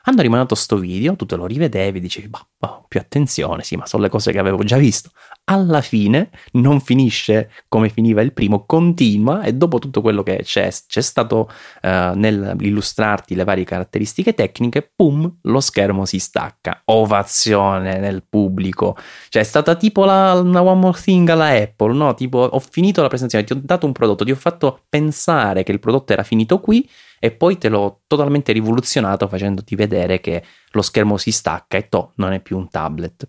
Hanno 0.06 0.20
rimandato 0.20 0.54
sto 0.54 0.76
video, 0.76 1.16
tu 1.16 1.24
te 1.24 1.34
lo 1.34 1.46
rivedevi, 1.46 1.98
dicevi, 1.98 2.28
boh, 2.28 2.84
più 2.88 3.00
attenzione, 3.00 3.62
sì, 3.62 3.76
ma 3.76 3.86
sono 3.86 4.02
le 4.02 4.10
cose 4.10 4.32
che 4.32 4.38
avevo 4.38 4.62
già 4.62 4.76
visto. 4.76 5.10
Alla 5.44 5.80
fine 5.80 6.30
non 6.52 6.80
finisce 6.80 7.50
come 7.68 7.88
finiva 7.88 8.20
il 8.20 8.34
primo, 8.34 8.66
continua 8.66 9.42
e 9.42 9.54
dopo 9.54 9.78
tutto 9.78 10.02
quello 10.02 10.22
che 10.22 10.40
c'è, 10.42 10.70
c'è 10.86 11.00
stato 11.00 11.48
uh, 11.82 11.88
nell'illustrarti 12.14 13.34
le 13.34 13.44
varie 13.44 13.64
caratteristiche 13.64 14.34
tecniche, 14.34 14.92
pum, 14.94 15.38
lo 15.42 15.60
schermo 15.60 16.04
si 16.04 16.18
stacca. 16.18 16.82
Ovazione 16.84 17.98
nel 17.98 18.24
pubblico. 18.28 18.96
Cioè 19.30 19.40
è 19.40 19.44
stata 19.44 19.74
tipo 19.74 20.04
la, 20.04 20.34
una 20.34 20.62
One 20.62 20.80
More 20.80 21.00
Thing 21.00 21.28
alla 21.30 21.48
Apple, 21.48 21.94
no? 21.94 22.12
Tipo 22.12 22.38
ho 22.38 22.58
finito 22.58 23.00
la 23.00 23.08
presentazione, 23.08 23.44
ti 23.44 23.52
ho 23.54 23.60
dato 23.62 23.86
un 23.86 23.92
prodotto, 23.92 24.24
ti 24.24 24.30
ho 24.32 24.36
fatto 24.36 24.82
pensare 24.88 25.62
che 25.62 25.72
il 25.72 25.80
prodotto 25.80 26.12
era 26.12 26.22
finito 26.22 26.60
qui 26.60 26.86
e 27.24 27.30
poi 27.30 27.56
te 27.56 27.70
l'ho 27.70 28.02
totalmente 28.06 28.52
rivoluzionato 28.52 29.28
facendoti 29.28 29.74
vedere 29.76 30.20
che 30.20 30.44
lo 30.72 30.82
schermo 30.82 31.16
si 31.16 31.30
stacca 31.30 31.78
e 31.78 31.88
to, 31.88 32.12
non 32.16 32.32
è 32.32 32.40
più 32.42 32.58
un 32.58 32.68
tablet. 32.68 33.26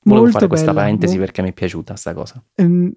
Volevo 0.00 0.22
Molto 0.22 0.38
fare 0.38 0.48
questa 0.48 0.68
bella. 0.68 0.80
parentesi 0.80 1.18
perché 1.18 1.42
mi 1.42 1.50
è 1.50 1.52
piaciuta 1.52 1.92
questa 1.92 2.14
cosa. 2.14 2.42
Ehm, 2.54 2.94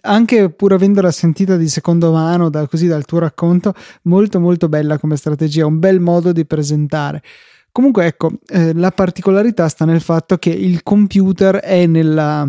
anche 0.00 0.48
pur 0.48 0.72
avendola 0.72 1.10
sentita 1.10 1.58
di 1.58 1.68
secondo 1.68 2.12
mano, 2.12 2.48
da, 2.48 2.66
così 2.66 2.86
dal 2.86 3.04
tuo 3.04 3.18
racconto, 3.18 3.74
molto 4.04 4.40
molto 4.40 4.70
bella 4.70 4.98
come 4.98 5.16
strategia, 5.16 5.66
un 5.66 5.78
bel 5.78 6.00
modo 6.00 6.32
di 6.32 6.46
presentare. 6.46 7.22
Comunque 7.70 8.06
ecco, 8.06 8.32
eh, 8.46 8.72
la 8.72 8.92
particolarità 8.92 9.68
sta 9.68 9.84
nel 9.84 10.00
fatto 10.00 10.38
che 10.38 10.48
il 10.48 10.82
computer 10.82 11.56
è 11.56 11.84
nella, 11.84 12.48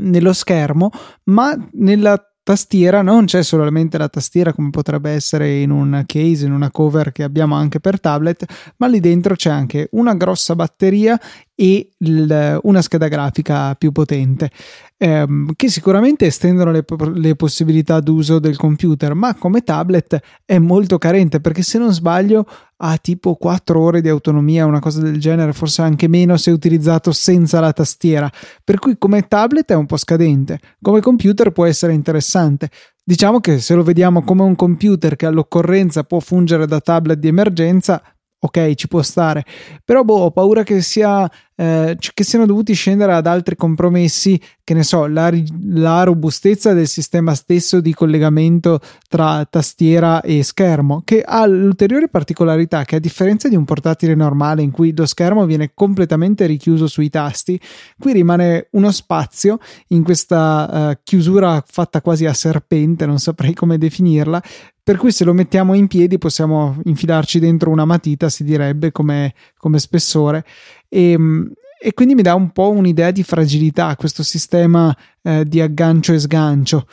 nello 0.00 0.32
schermo, 0.32 0.90
ma 1.26 1.56
nella 1.74 2.20
tastiera 2.46 3.02
non 3.02 3.24
c'è 3.24 3.42
solamente 3.42 3.98
la 3.98 4.08
tastiera 4.08 4.52
come 4.52 4.70
potrebbe 4.70 5.10
essere 5.10 5.62
in 5.62 5.70
un 5.70 6.04
case, 6.06 6.46
in 6.46 6.52
una 6.52 6.70
cover 6.70 7.10
che 7.10 7.24
abbiamo 7.24 7.56
anche 7.56 7.80
per 7.80 7.98
tablet, 7.98 8.44
ma 8.76 8.86
lì 8.86 9.00
dentro 9.00 9.34
c'è 9.34 9.50
anche 9.50 9.88
una 9.92 10.14
grossa 10.14 10.54
batteria 10.54 11.20
e 11.58 11.88
il, 11.96 12.60
una 12.62 12.82
scheda 12.82 13.08
grafica 13.08 13.74
più 13.76 13.90
potente 13.90 14.50
ehm, 14.98 15.52
che 15.56 15.68
sicuramente 15.70 16.26
estendono 16.26 16.70
le, 16.70 16.84
le, 17.14 17.34
possibilità 17.34 18.00
d'uso 18.00 18.38
del 18.38 18.56
computer 18.58 19.14
ma 19.14 19.34
come 19.34 19.62
tablet 19.62 20.20
è 20.44 20.58
molto 20.58 20.98
carente 20.98 21.40
perché 21.40 21.62
se 21.62 21.78
non 21.78 21.94
sbaglio 21.94 22.46
ha 22.78 22.98
tipo 22.98 23.36
4 23.36 23.80
ore 23.80 24.02
di 24.02 24.10
autonomia 24.10 24.66
una 24.66 24.80
cosa 24.80 25.00
del 25.00 25.18
genere 25.18 25.54
forse 25.54 25.80
anche 25.80 26.08
meno 26.08 26.36
se 26.36 26.50
utilizzato 26.50 27.10
senza 27.10 27.58
la 27.58 27.72
tastiera. 27.72 28.30
Per 28.62 28.78
cui 28.78 28.98
come 28.98 29.26
tablet 29.26 29.70
è 29.70 29.74
un 29.74 29.86
po' 29.86 29.96
scadente 29.96 30.60
come 30.82 31.00
computer 31.00 31.52
può 31.52 31.64
essere 31.64 31.94
interessante. 31.94 32.68
Diciamo 33.02 33.40
che 33.40 33.60
se 33.60 33.74
lo 33.74 33.82
vediamo 33.82 34.22
come 34.24 34.42
un 34.42 34.56
computer 34.56 35.16
che 35.16 35.26
all'occorrenza 35.26 36.02
può 36.02 36.18
fungere 36.18 36.66
da 36.66 36.80
tablet 36.80 37.18
di 37.18 37.28
emergenza, 37.28 38.02
ok, 38.38 38.74
ci 38.74 38.86
può 38.86 39.02
stare, 39.02 39.44
però 39.84 40.04
boh, 40.04 40.24
ho 40.24 40.30
paura 40.30 40.62
che, 40.62 40.82
sia, 40.82 41.28
eh, 41.56 41.96
che 41.98 42.22
siano 42.22 42.44
dovuti 42.44 42.74
scendere 42.74 43.14
ad 43.14 43.26
altri 43.26 43.56
compromessi, 43.56 44.40
che 44.62 44.74
ne 44.74 44.82
so, 44.82 45.06
la, 45.06 45.32
la, 45.70 46.02
robustezza 46.02 46.72
del 46.72 46.86
sistema 46.86 47.34
stesso 47.34 47.80
di 47.80 47.94
collegamento 47.94 48.80
tra 49.08 49.46
tastiera 49.48 50.20
e 50.20 50.42
schermo, 50.42 51.02
che 51.04 51.22
ha 51.22 51.46
l'ulteriore 51.46 52.08
particolarità 52.08 52.84
che 52.84 52.96
a 52.96 53.00
differenza 53.00 53.48
di 53.48 53.56
un 53.56 53.64
portatile 53.64 54.14
normale 54.14 54.62
in 54.62 54.70
cui 54.70 54.94
lo 54.94 55.06
schermo 55.06 55.46
viene 55.46 55.70
completamente 55.72 56.46
richiuso 56.46 56.86
sui 56.86 57.08
tasti, 57.08 57.58
qui 57.98 58.12
rimane 58.12 58.68
uno 58.72 58.90
spazio 58.92 59.58
in 59.88 60.02
questa 60.02 60.90
uh, 60.90 60.98
chiusura 61.02 61.62
fatta 61.66 62.02
quasi 62.02 62.26
a 62.26 62.34
serpente, 62.34 63.06
non 63.06 63.18
saprei 63.18 63.54
come 63.54 63.78
definirla, 63.78 64.42
per 64.86 64.98
cui 64.98 65.10
se 65.10 65.24
lo 65.24 65.32
mettiamo 65.32 65.74
in 65.74 65.88
piedi 65.88 66.16
possiamo 66.16 66.80
infilarci 66.84 67.40
dentro 67.40 67.70
una 67.70 67.84
matita, 67.84 68.28
si 68.28 68.44
direbbe 68.44 68.92
come, 68.92 69.34
come 69.56 69.80
spessore. 69.80 70.44
E, 70.88 71.10
ehm, 71.10 71.52
e, 71.80 71.92
quindi 71.92 72.14
mi 72.14 72.22
dà 72.22 72.36
un 72.36 72.52
po' 72.52 72.70
un'idea 72.70 73.10
di 73.10 73.24
fragilità 73.24 73.96
questo 73.96 74.22
sistema 74.22 74.96
eh, 75.22 75.44
di 75.44 75.60
aggancio 75.60 76.12
e 76.12 76.20
sgancio. 76.20 76.86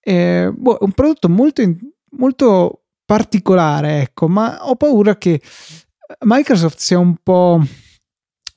È 0.00 0.48
boh, 0.52 0.78
un 0.80 0.90
prodotto 0.90 1.28
molto, 1.28 1.62
molto 2.16 2.82
particolare, 3.04 4.00
ecco, 4.00 4.26
ma 4.26 4.58
ho 4.68 4.74
paura 4.74 5.16
che 5.16 5.40
Microsoft 6.24 6.78
sia 6.78 6.98
un 6.98 7.18
po' 7.22 7.62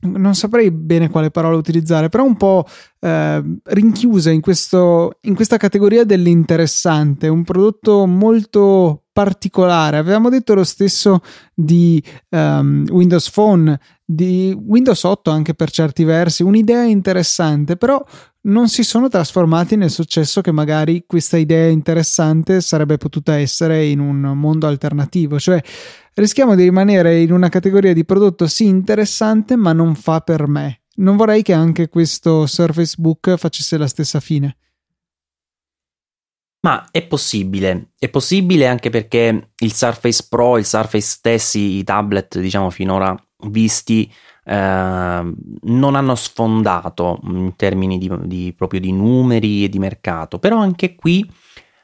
non 0.02 0.36
saprei 0.36 0.72
bene 0.72 1.10
quale 1.10 1.32
parola 1.32 1.58
utilizzare, 1.58 2.10
però 2.10 2.24
un 2.24 2.36
po' 2.36 2.66
eh, 3.00 3.44
rinchiusa 3.64 4.32
in, 4.32 4.42
questo, 4.42 5.18
in 5.22 5.36
questa 5.36 5.58
categoria 5.58 6.04
dell'interessante, 6.04 7.28
un 7.28 7.44
prodotto 7.44 8.06
molto 8.06 9.04
particolare. 9.14 9.98
Avevamo 9.98 10.30
detto 10.30 10.54
lo 10.54 10.64
stesso 10.64 11.22
di 11.54 12.02
um, 12.30 12.86
Windows 12.90 13.30
Phone, 13.30 13.80
di 14.06 14.58
Windows 14.60 15.04
8 15.04 15.30
anche 15.30 15.54
per 15.54 15.70
certi 15.70 16.04
versi, 16.04 16.44
un'idea 16.44 16.84
interessante, 16.84 17.76
però 17.76 18.04
non 18.44 18.70
si 18.70 18.84
sono 18.84 19.08
trasformati 19.08 19.76
nel 19.76 19.92
successo 19.92 20.42
che 20.42 20.52
magari 20.52 21.04
questa 21.06 21.38
idea 21.38 21.68
interessante 21.68 22.62
sarebbe 22.62 22.98
potuta 22.98 23.36
essere 23.36 23.86
in 23.86 24.00
un 24.00 24.20
mondo 24.36 24.66
alternativo, 24.66 25.38
cioè 25.38 25.62
rischiamo 26.16 26.56
di 26.56 26.64
rimanere 26.64 27.22
in 27.22 27.32
una 27.32 27.50
categoria 27.50 27.94
di 27.94 28.06
prodotto 28.06 28.48
sì 28.48 28.66
interessante 28.66 29.56
ma 29.56 29.74
non 29.74 29.96
fa 29.96 30.22
per 30.22 30.48
me. 30.48 30.82
Non 30.96 31.16
vorrei 31.16 31.42
che 31.42 31.54
anche 31.54 31.90
questo 31.90 32.46
Surface 32.46 32.96
Book 32.98 33.36
facesse 33.38 33.78
la 33.78 33.88
stessa 33.88 34.20
fine. 34.20 34.58
Ma 36.64 36.88
è 36.92 37.02
possibile, 37.08 37.94
è 37.98 38.08
possibile 38.10 38.68
anche 38.68 38.92
perché 38.92 39.52
il 39.56 39.74
Surface 39.74 40.28
Pro, 40.30 40.58
il 40.60 40.66
Surface 40.66 41.08
stessi, 41.08 41.78
i 41.78 41.84
tablet 41.84 42.40
diciamo 42.40 42.70
finora 42.70 43.16
visti 43.48 44.12
eh, 44.44 45.34
non 45.62 45.96
hanno 45.96 46.16
sfondato 46.16 47.20
in 47.24 47.56
termini 47.56 47.98
di, 47.98 48.12
di, 48.26 48.54
proprio 48.56 48.80
di 48.80 48.92
numeri 48.92 49.64
e 49.64 49.70
di 49.70 49.80
mercato, 49.80 50.38
però 50.38 50.58
anche 50.58 50.96
qui 50.96 51.28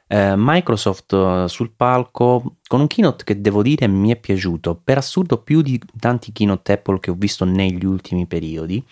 eh, 0.07 0.33
Microsoft 0.35 1.13
eh, 1.13 1.45
sul 1.47 1.71
palco 1.75 2.57
con 2.67 2.79
un 2.79 2.87
keynote 2.87 3.23
che 3.23 3.41
devo 3.41 3.61
dire 3.61 3.87
mi 3.87 4.11
è 4.11 4.15
piaciuto, 4.15 4.79
per 4.83 4.97
assurdo 4.97 5.41
più 5.41 5.61
di 5.61 5.79
tanti 5.99 6.31
keynote 6.31 6.73
Apple 6.73 6.99
che 6.99 7.11
ho 7.11 7.15
visto 7.17 7.45
negli 7.45 7.85
ultimi 7.85 8.25
periodi. 8.25 8.83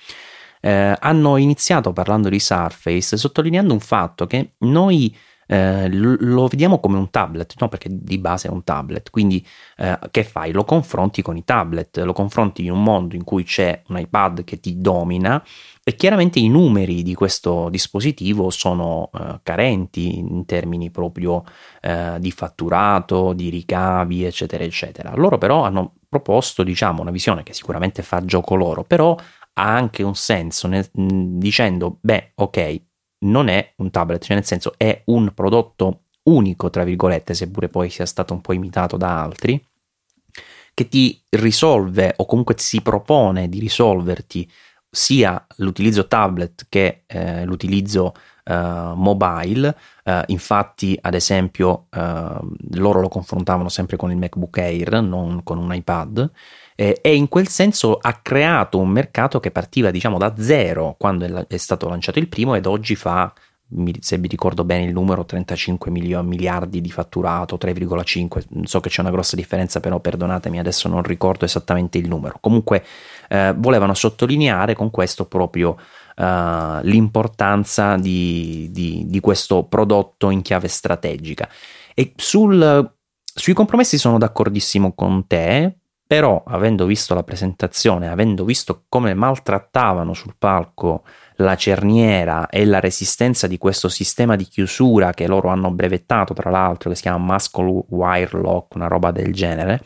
Eh, 0.61 0.95
hanno 0.99 1.37
iniziato 1.37 1.93
parlando 1.93 2.29
di 2.29 2.39
Surface, 2.39 3.17
sottolineando 3.17 3.71
un 3.71 3.79
fatto 3.79 4.25
che 4.25 4.53
noi 4.59 5.15
eh, 5.47 5.87
lo 5.89 6.47
vediamo 6.47 6.79
come 6.79 6.97
un 6.97 7.09
tablet, 7.09 7.53
no? 7.59 7.67
perché 7.67 7.89
di 7.91 8.17
base 8.17 8.47
è 8.47 8.51
un 8.51 8.63
tablet, 8.63 9.09
quindi 9.09 9.45
eh, 9.77 9.97
che 10.11 10.23
fai? 10.23 10.51
Lo 10.51 10.63
confronti 10.63 11.21
con 11.21 11.37
i 11.37 11.43
tablet, 11.43 11.97
lo 11.99 12.13
confronti 12.13 12.65
in 12.65 12.71
un 12.71 12.83
mondo 12.83 13.15
in 13.15 13.23
cui 13.23 13.43
c'è 13.43 13.83
un 13.87 13.99
iPad 13.99 14.43
che 14.43 14.59
ti 14.59 14.79
domina 14.81 15.43
e 15.87 15.95
chiaramente 15.95 16.39
i 16.39 16.49
numeri 16.49 17.03
di 17.03 17.13
questo 17.13 17.69
dispositivo 17.69 18.49
sono 18.49 19.11
eh, 19.13 19.39
carenti 19.43 20.17
in 20.17 20.43
termini 20.45 20.89
proprio 20.89 21.43
eh, 21.79 22.15
di 22.17 22.31
fatturato, 22.31 23.33
di 23.33 23.49
ricavi, 23.49 24.23
eccetera, 24.23 24.63
eccetera. 24.63 25.13
Loro 25.15 25.37
però 25.37 25.63
hanno 25.63 25.93
proposto, 26.09 26.63
diciamo, 26.63 27.01
una 27.01 27.11
visione 27.11 27.43
che 27.43 27.53
sicuramente 27.53 28.01
fa 28.01 28.25
gioco 28.25 28.55
loro, 28.55 28.83
però 28.83 29.15
ha 29.53 29.75
anche 29.75 30.01
un 30.01 30.15
senso 30.15 30.67
nel, 30.67 30.89
dicendo, 30.91 31.99
beh, 32.01 32.31
ok, 32.33 32.81
non 33.25 33.47
è 33.47 33.73
un 33.77 33.91
tablet, 33.91 34.23
cioè 34.23 34.37
nel 34.37 34.45
senso 34.45 34.73
è 34.77 35.03
un 35.05 35.35
prodotto 35.35 36.05
unico, 36.23 36.71
tra 36.71 36.83
virgolette, 36.83 37.35
seppure 37.35 37.69
poi 37.69 37.91
sia 37.91 38.07
stato 38.07 38.33
un 38.33 38.41
po' 38.41 38.53
imitato 38.53 38.97
da 38.97 39.21
altri, 39.21 39.63
che 40.73 40.87
ti 40.87 41.21
risolve 41.29 42.15
o 42.17 42.25
comunque 42.25 42.55
si 42.57 42.81
propone 42.81 43.47
di 43.49 43.59
risolverti 43.59 44.49
sia 44.95 45.45
l'utilizzo 45.57 46.07
tablet 46.07 46.67
che 46.69 47.03
eh, 47.05 47.43
l'utilizzo 47.45 48.13
eh, 48.43 48.53
mobile. 48.95 49.75
Eh, 50.03 50.23
infatti, 50.27 50.97
ad 51.01 51.13
esempio, 51.13 51.87
eh, 51.91 52.39
loro 52.71 53.01
lo 53.01 53.09
confrontavano 53.09 53.69
sempre 53.69 53.97
con 53.97 54.11
il 54.11 54.17
MacBook 54.17 54.57
Air, 54.57 55.01
non 55.01 55.43
con 55.43 55.57
un 55.57 55.73
iPad 55.73 56.31
eh, 56.75 56.99
e 57.01 57.15
in 57.15 57.29
quel 57.29 57.47
senso 57.47 57.97
ha 58.01 58.19
creato 58.21 58.77
un 58.77 58.89
mercato 58.89 59.39
che 59.39 59.49
partiva 59.49 59.91
diciamo 59.91 60.17
da 60.17 60.33
zero 60.37 60.95
quando 60.99 61.47
è 61.47 61.57
stato 61.57 61.87
lanciato 61.87 62.19
il 62.19 62.27
primo 62.27 62.53
ed 62.53 62.65
oggi 62.65 62.95
fa 62.95 63.33
se 63.99 64.17
vi 64.19 64.27
ricordo 64.27 64.63
bene 64.63 64.83
il 64.83 64.93
numero 64.93 65.25
35 65.25 65.89
miliardi 65.89 66.81
di 66.81 66.91
fatturato 66.91 67.57
3,5 67.59 68.63
so 68.63 68.79
che 68.79 68.89
c'è 68.89 69.01
una 69.01 69.09
grossa 69.09 69.35
differenza 69.35 69.79
però 69.79 69.99
perdonatemi 69.99 70.59
adesso 70.59 70.87
non 70.87 71.01
ricordo 71.01 71.45
esattamente 71.45 71.97
il 71.97 72.07
numero 72.07 72.37
comunque 72.39 72.85
eh, 73.27 73.55
volevano 73.57 73.93
sottolineare 73.93 74.75
con 74.75 74.91
questo 74.91 75.25
proprio 75.25 75.77
Uh, 76.17 76.79
l'importanza 76.83 77.97
di, 77.97 78.69
di, 78.71 79.03
di, 79.05 79.19
questo 79.19 79.65
prodotto 79.65 80.29
in 80.29 80.41
chiave 80.41 80.69
strategica. 80.69 81.49
E 81.93 82.13
sul, 82.15 82.89
sui 83.21 83.53
compromessi 83.53 83.97
sono 83.97 84.17
d'accordissimo 84.17 84.93
con 84.93 85.27
te, 85.27 85.75
però, 86.07 86.43
avendo 86.45 86.85
visto 86.85 87.15
la 87.15 87.23
presentazione, 87.23 88.07
avendo 88.07 88.45
visto 88.45 88.83
come 88.87 89.15
maltrattavano 89.15 90.13
sul 90.13 90.35
palco 90.37 91.03
la 91.37 91.55
cerniera 91.55 92.47
e 92.49 92.65
la 92.65 92.79
resistenza 92.79 93.47
di 93.47 93.57
questo 93.57 93.89
sistema 93.89 94.35
di 94.35 94.45
chiusura 94.45 95.11
che 95.11 95.27
loro 95.27 95.49
hanno 95.49 95.71
brevettato, 95.71 96.33
tra 96.33 96.49
l'altro, 96.49 96.89
che 96.89 96.95
si 96.95 97.03
chiama 97.03 97.33
Muscle 97.33 97.83
Wire 97.89 98.39
Lock, 98.39 98.75
una 98.75 98.87
roba 98.87 99.11
del 99.11 99.33
genere, 99.33 99.81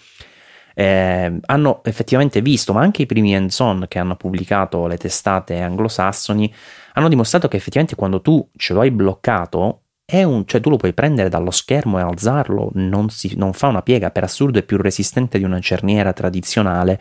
eh, 0.75 1.39
hanno 1.45 1.83
effettivamente 1.83 2.41
visto, 2.41 2.71
ma 2.73 2.81
anche 2.81 3.01
i 3.01 3.05
primi 3.05 3.35
hands-on 3.35 3.85
che 3.87 3.99
hanno 3.99 4.15
pubblicato 4.15 4.87
le 4.87 4.97
testate 4.97 5.59
anglosassoni, 5.59 6.53
hanno 6.93 7.09
dimostrato 7.09 7.47
che 7.47 7.57
effettivamente 7.57 7.97
quando 7.97 8.21
tu 8.21 8.49
ce 8.55 8.73
lo 8.73 8.81
hai 8.81 8.91
bloccato, 8.91 9.83
un, 10.11 10.45
cioè 10.45 10.61
tu 10.61 10.69
lo 10.69 10.77
puoi 10.77 10.93
prendere 10.93 11.29
dallo 11.29 11.51
schermo 11.51 11.99
e 11.99 12.01
alzarlo, 12.01 12.71
non, 12.75 13.09
si, 13.09 13.35
non 13.35 13.53
fa 13.53 13.67
una 13.67 13.81
piega, 13.81 14.09
per 14.11 14.23
assurdo 14.23 14.59
è 14.59 14.63
più 14.63 14.77
resistente 14.77 15.37
di 15.37 15.43
una 15.43 15.59
cerniera 15.59 16.13
tradizionale 16.13 16.99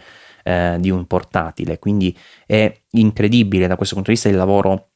eh, 0.48 0.76
di 0.80 0.88
un 0.88 1.06
portatile, 1.06 1.78
quindi 1.78 2.16
è 2.46 2.74
incredibile 2.92 3.66
da 3.66 3.76
questo 3.76 3.94
punto 3.94 4.10
di 4.10 4.16
vista 4.16 4.30
il 4.30 4.36
lavoro 4.36 4.92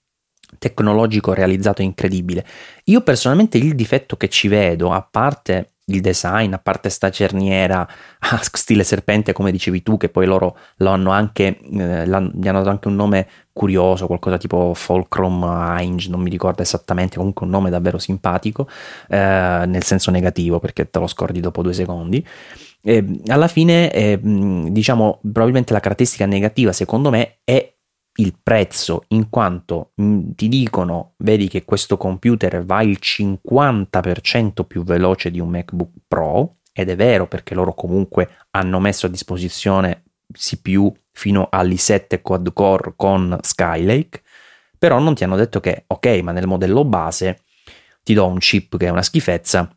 tecnologico 0.58 1.34
realizzato 1.34 1.82
è 1.82 1.84
incredibile. 1.84 2.44
Io 2.84 3.02
personalmente 3.02 3.58
il 3.58 3.74
difetto 3.74 4.16
che 4.16 4.28
ci 4.28 4.48
vedo, 4.48 4.92
a 4.92 5.02
parte 5.02 5.72
il 5.86 6.00
design, 6.00 6.54
a 6.54 6.58
parte 6.58 6.88
sta 6.88 7.10
cerniera 7.10 7.86
a 8.18 8.40
stile 8.42 8.82
serpente, 8.82 9.34
come 9.34 9.50
dicevi 9.50 9.82
tu, 9.82 9.98
che 9.98 10.08
poi 10.08 10.24
loro 10.24 10.56
lo 10.76 10.90
hanno 10.90 11.10
anche, 11.10 11.58
eh, 11.58 12.06
gli 12.06 12.12
hanno 12.12 12.30
dato 12.40 12.70
anche 12.70 12.88
un 12.88 12.94
nome 12.94 13.28
curioso, 13.52 14.06
qualcosa 14.06 14.38
tipo 14.38 14.72
Fulcrum 14.72 15.42
Ainge, 15.42 16.08
non 16.08 16.20
mi 16.20 16.30
ricordo 16.30 16.62
esattamente, 16.62 17.16
comunque 17.16 17.44
un 17.44 17.52
nome 17.52 17.68
davvero 17.68 17.98
simpatico, 17.98 18.68
eh, 19.08 19.64
nel 19.66 19.82
senso 19.82 20.10
negativo, 20.10 20.60
perché 20.60 20.88
te 20.88 20.98
lo 20.98 21.06
scordi 21.06 21.40
dopo 21.40 21.60
due 21.60 21.74
secondi. 21.74 22.26
E 22.82 23.20
alla 23.28 23.48
fine, 23.48 23.92
eh, 23.92 24.18
diciamo, 24.20 25.20
probabilmente 25.20 25.72
la 25.72 25.80
caratteristica 25.80 26.26
negativa, 26.26 26.72
secondo 26.72 27.10
me, 27.10 27.38
è 27.44 27.72
il 28.16 28.36
prezzo 28.42 29.04
in 29.08 29.30
quanto 29.30 29.92
mh, 29.94 30.32
ti 30.34 30.48
dicono 30.48 31.14
vedi 31.18 31.48
che 31.48 31.64
questo 31.64 31.96
computer 31.96 32.64
va 32.64 32.82
il 32.82 32.98
50% 33.00 34.64
più 34.66 34.82
veloce 34.82 35.30
di 35.30 35.40
un 35.40 35.48
MacBook 35.48 35.90
Pro 36.06 36.56
ed 36.72 36.90
è 36.90 36.96
vero 36.96 37.26
perché 37.26 37.54
loro 37.54 37.72
comunque 37.74 38.28
hanno 38.50 38.80
messo 38.80 39.06
a 39.06 39.08
disposizione 39.08 40.02
CPU 40.30 40.94
fino 41.10 41.48
all'i7 41.50 42.20
quad 42.20 42.52
core 42.52 42.94
con 42.96 43.38
Skylake 43.40 44.22
però 44.78 44.98
non 44.98 45.14
ti 45.14 45.24
hanno 45.24 45.36
detto 45.36 45.60
che 45.60 45.84
ok 45.86 46.06
ma 46.22 46.32
nel 46.32 46.46
modello 46.46 46.84
base 46.84 47.40
ti 48.02 48.14
do 48.14 48.26
un 48.26 48.38
chip 48.38 48.76
che 48.76 48.86
è 48.86 48.90
una 48.90 49.02
schifezza 49.02 49.74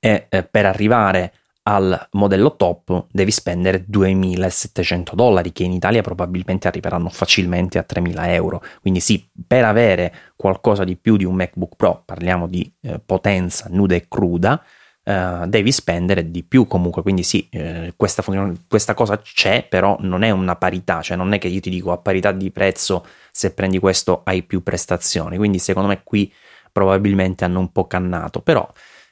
e 0.00 0.26
eh, 0.28 0.42
per 0.42 0.66
arrivare 0.66 1.32
al 1.68 2.08
modello 2.12 2.54
top 2.54 3.06
devi 3.10 3.30
spendere 3.30 3.84
2700 3.86 5.16
dollari 5.16 5.52
che 5.52 5.64
in 5.64 5.72
Italia 5.72 6.00
probabilmente 6.00 6.68
arriveranno 6.68 7.08
facilmente 7.08 7.78
a 7.78 7.82
3000 7.82 8.32
euro. 8.34 8.62
Quindi 8.80 9.00
sì 9.00 9.28
per 9.46 9.64
avere 9.64 10.14
qualcosa 10.36 10.84
di 10.84 10.96
più 10.96 11.16
di 11.16 11.24
un 11.24 11.34
MacBook 11.34 11.74
Pro 11.76 12.02
parliamo 12.04 12.46
di 12.46 12.70
eh, 12.82 13.00
potenza 13.04 13.66
nuda 13.70 13.94
e 13.94 14.06
cruda 14.08 14.62
Uh, 15.06 15.46
devi 15.46 15.70
spendere 15.70 16.32
di 16.32 16.42
più 16.42 16.66
comunque, 16.66 17.00
quindi 17.00 17.22
sì, 17.22 17.46
eh, 17.52 17.92
questa, 17.94 18.24
questa, 18.66 18.94
cosa 18.94 19.20
c'è, 19.20 19.64
però 19.68 19.96
non 20.00 20.24
è 20.24 20.30
una 20.30 20.56
parità, 20.56 21.00
cioè 21.00 21.16
non 21.16 21.32
è 21.32 21.38
che 21.38 21.46
io 21.46 21.60
ti 21.60 21.70
dico 21.70 21.92
a 21.92 21.98
parità 21.98 22.32
di 22.32 22.50
prezzo 22.50 23.06
se 23.30 23.52
prendi 23.54 23.78
questo 23.78 24.22
hai 24.24 24.42
più 24.42 24.64
prestazioni, 24.64 25.36
quindi 25.36 25.60
secondo 25.60 25.90
me 25.90 26.00
qui 26.02 26.32
probabilmente 26.72 27.44
hanno 27.44 27.60
un 27.60 27.70
po' 27.70 27.86
cannato, 27.86 28.40
però 28.40 28.68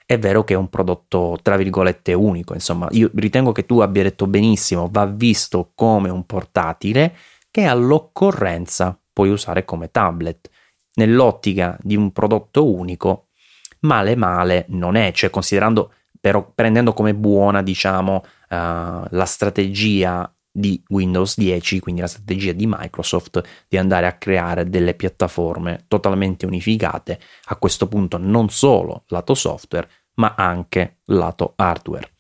è 0.07 0.19
vero 0.19 0.45
che 0.45 0.55
è 0.55 0.57
un 0.57 0.69
prodotto 0.69 1.39
tra 1.43 1.57
virgolette 1.57 2.13
unico, 2.13 2.55
insomma 2.55 2.89
io 2.91 3.11
ritengo 3.15 3.53
che 3.53 3.67
tu 3.67 3.81
abbia 3.81 4.03
detto 4.03 4.27
benissimo, 4.27 4.89
va 4.91 5.07
visto 5.07 5.73
come 5.75 6.11
un 6.11 6.27
portatile 6.27 7.17
che 7.51 7.65
all'occorrenza 7.65 8.99
puoi 9.13 9.31
usare 9.31 9.65
come 9.65 9.91
tablet. 9.91 10.51
Nell'ottica 10.97 11.77
di 11.81 11.97
un 11.97 12.13
prodotto 12.13 12.69
unico 12.71 13.29
male 13.81 14.15
male 14.17 14.67
non 14.69 14.97
è, 14.97 15.13
cioè 15.13 15.31
considerando 15.31 15.93
però 16.21 16.51
prendendo 16.55 16.93
come 16.95 17.15
buona 17.15 17.63
diciamo 17.63 18.15
uh, 18.15 18.25
la 18.49 19.25
strategia 19.27 20.34
di 20.57 20.81
Windows 20.91 21.37
10, 21.37 21.81
quindi 21.81 22.01
la 22.01 22.07
strategia 22.07 22.53
di 22.53 22.65
Microsoft 22.69 23.43
di 23.69 23.77
andare 23.77 24.07
a 24.07 24.13
creare 24.13 24.69
delle 24.69 24.95
piattaforme 24.95 25.85
totalmente 25.89 26.47
unificate, 26.47 27.19
a 27.47 27.57
questo 27.57 27.89
punto 27.89 28.19
non 28.19 28.49
solo 28.51 29.03
lato 29.09 29.35
software, 29.35 29.89
ma 30.15 30.35
anche 30.37 30.99
lato 31.07 31.55
hardware. 31.57 32.14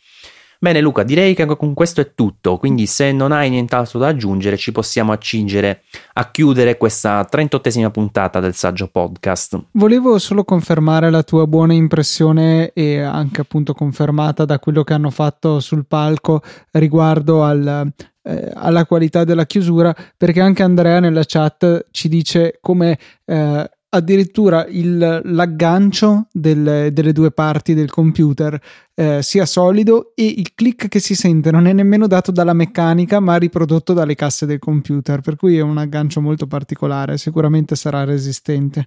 Bene 0.65 0.81
Luca, 0.81 1.03
direi 1.03 1.35
che 1.35 1.45
con 1.45 1.75
questo 1.75 2.01
è 2.01 2.15
tutto, 2.15 2.57
quindi 2.57 2.87
se 2.87 3.13
non 3.13 3.33
hai 3.33 3.51
nient'altro 3.51 3.99
da 3.99 4.07
aggiungere 4.07 4.57
ci 4.57 4.73
possiamo 4.73 5.13
accingere 5.13 5.83
a 6.15 6.31
chiudere 6.31 6.79
questa 6.79 7.29
38esima 7.31 7.91
puntata 7.91 8.41
del 8.41 8.55
Saggio 8.55 8.89
Podcast. 8.89 9.61
Volevo 9.73 10.19
solo 10.19 10.43
confermare 10.43 11.11
la 11.11 11.23
tua 11.23 11.47
buona 11.47 11.75
impressione 11.75 12.73
e 12.73 12.99
anche 12.99 13.43
appunto 13.43 13.75
confermata 13.75 14.47
da 14.47 14.59
quello 14.59 14.85
che 14.85 14.95
hanno 14.95 15.11
fatto 15.11 15.61
sul 15.61 15.85
palco 15.85 16.41
riguardo 16.71 17.45
al, 17.45 17.93
eh, 18.23 18.51
alla 18.55 18.87
qualità 18.87 19.25
della 19.25 19.45
chiusura, 19.45 19.95
perché 20.17 20.41
anche 20.41 20.63
Andrea 20.63 20.99
nella 20.99 21.25
chat 21.27 21.89
ci 21.91 22.09
dice 22.09 22.57
come 22.63 22.99
eh, 23.27 23.71
addirittura 23.95 24.67
il, 24.67 25.21
l'aggancio 25.25 26.27
del, 26.33 26.91
delle 26.93 27.13
due 27.13 27.31
parti 27.31 27.75
del 27.75 27.91
computer 27.91 28.61
eh, 28.95 29.23
sia 29.23 29.47
solido 29.47 30.13
e 30.15 30.27
il 30.27 30.53
click 30.55 30.89
che 30.89 30.99
si 30.99 31.15
sente 31.15 31.51
non 31.51 31.67
è 31.67 31.73
nemmeno 31.73 32.07
dato 32.07 32.33
dalla 32.33 32.53
meccanica 32.53 33.21
ma 33.21 33.37
riprodotto 33.37 33.93
dalle 33.93 34.15
casse 34.17 34.47
del 34.47 34.59
computer 34.59 35.21
per 35.21 35.37
cui 35.37 35.57
è 35.57 35.61
un 35.61 35.79
aggancio 35.79 36.21
molto 36.21 36.47
particolare 36.47 37.17
sicuramente 37.17 37.77
sarà 37.77 38.05
resistente. 38.05 38.87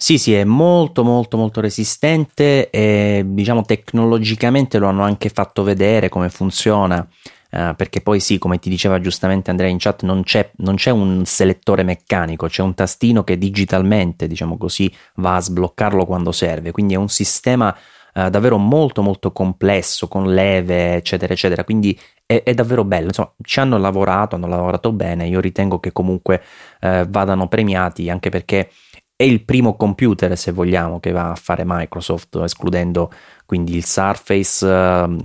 Sì, 0.00 0.16
sì, 0.16 0.32
è 0.32 0.44
molto 0.44 1.02
molto 1.02 1.36
molto 1.36 1.60
resistente 1.60 2.70
e 2.70 3.24
diciamo 3.26 3.62
tecnologicamente 3.62 4.78
lo 4.78 4.86
hanno 4.86 5.02
anche 5.02 5.28
fatto 5.28 5.64
vedere 5.64 6.08
come 6.08 6.28
funziona 6.28 7.04
Uh, 7.50 7.74
perché 7.74 8.02
poi 8.02 8.20
sì, 8.20 8.36
come 8.36 8.58
ti 8.58 8.68
diceva 8.68 9.00
giustamente 9.00 9.48
Andrea 9.48 9.70
in 9.70 9.78
chat, 9.78 10.02
non 10.02 10.22
c'è, 10.22 10.50
non 10.56 10.74
c'è, 10.74 10.90
un 10.90 11.24
selettore 11.24 11.82
meccanico, 11.82 12.46
c'è 12.46 12.62
un 12.62 12.74
tastino 12.74 13.24
che 13.24 13.38
digitalmente, 13.38 14.26
diciamo 14.26 14.58
così, 14.58 14.92
va 15.14 15.36
a 15.36 15.40
sbloccarlo 15.40 16.04
quando 16.04 16.30
serve, 16.30 16.72
quindi 16.72 16.92
è 16.92 16.98
un 16.98 17.08
sistema 17.08 17.74
uh, 18.14 18.28
davvero 18.28 18.58
molto 18.58 19.00
molto 19.00 19.32
complesso, 19.32 20.08
con 20.08 20.30
leve, 20.34 20.96
eccetera, 20.96 21.32
eccetera, 21.32 21.64
quindi 21.64 21.98
è, 22.26 22.42
è, 22.42 22.52
davvero 22.52 22.84
bello, 22.84 23.06
insomma, 23.06 23.32
ci 23.42 23.60
hanno 23.60 23.78
lavorato, 23.78 24.36
hanno 24.36 24.46
lavorato 24.46 24.92
bene, 24.92 25.26
io 25.26 25.40
ritengo 25.40 25.80
che 25.80 25.90
comunque 25.90 26.42
uh, 26.82 27.08
vadano 27.08 27.48
premiati, 27.48 28.10
anche 28.10 28.28
perché 28.28 28.68
è 29.16 29.22
il 29.22 29.42
primo 29.46 29.74
computer, 29.74 30.36
se 30.36 30.52
vogliamo, 30.52 31.00
che 31.00 31.12
va 31.12 31.30
a 31.30 31.34
fare 31.34 31.62
Microsoft, 31.64 32.36
escludendo 32.36 33.10
quindi 33.46 33.74
il 33.74 33.84
Surface 33.84 35.16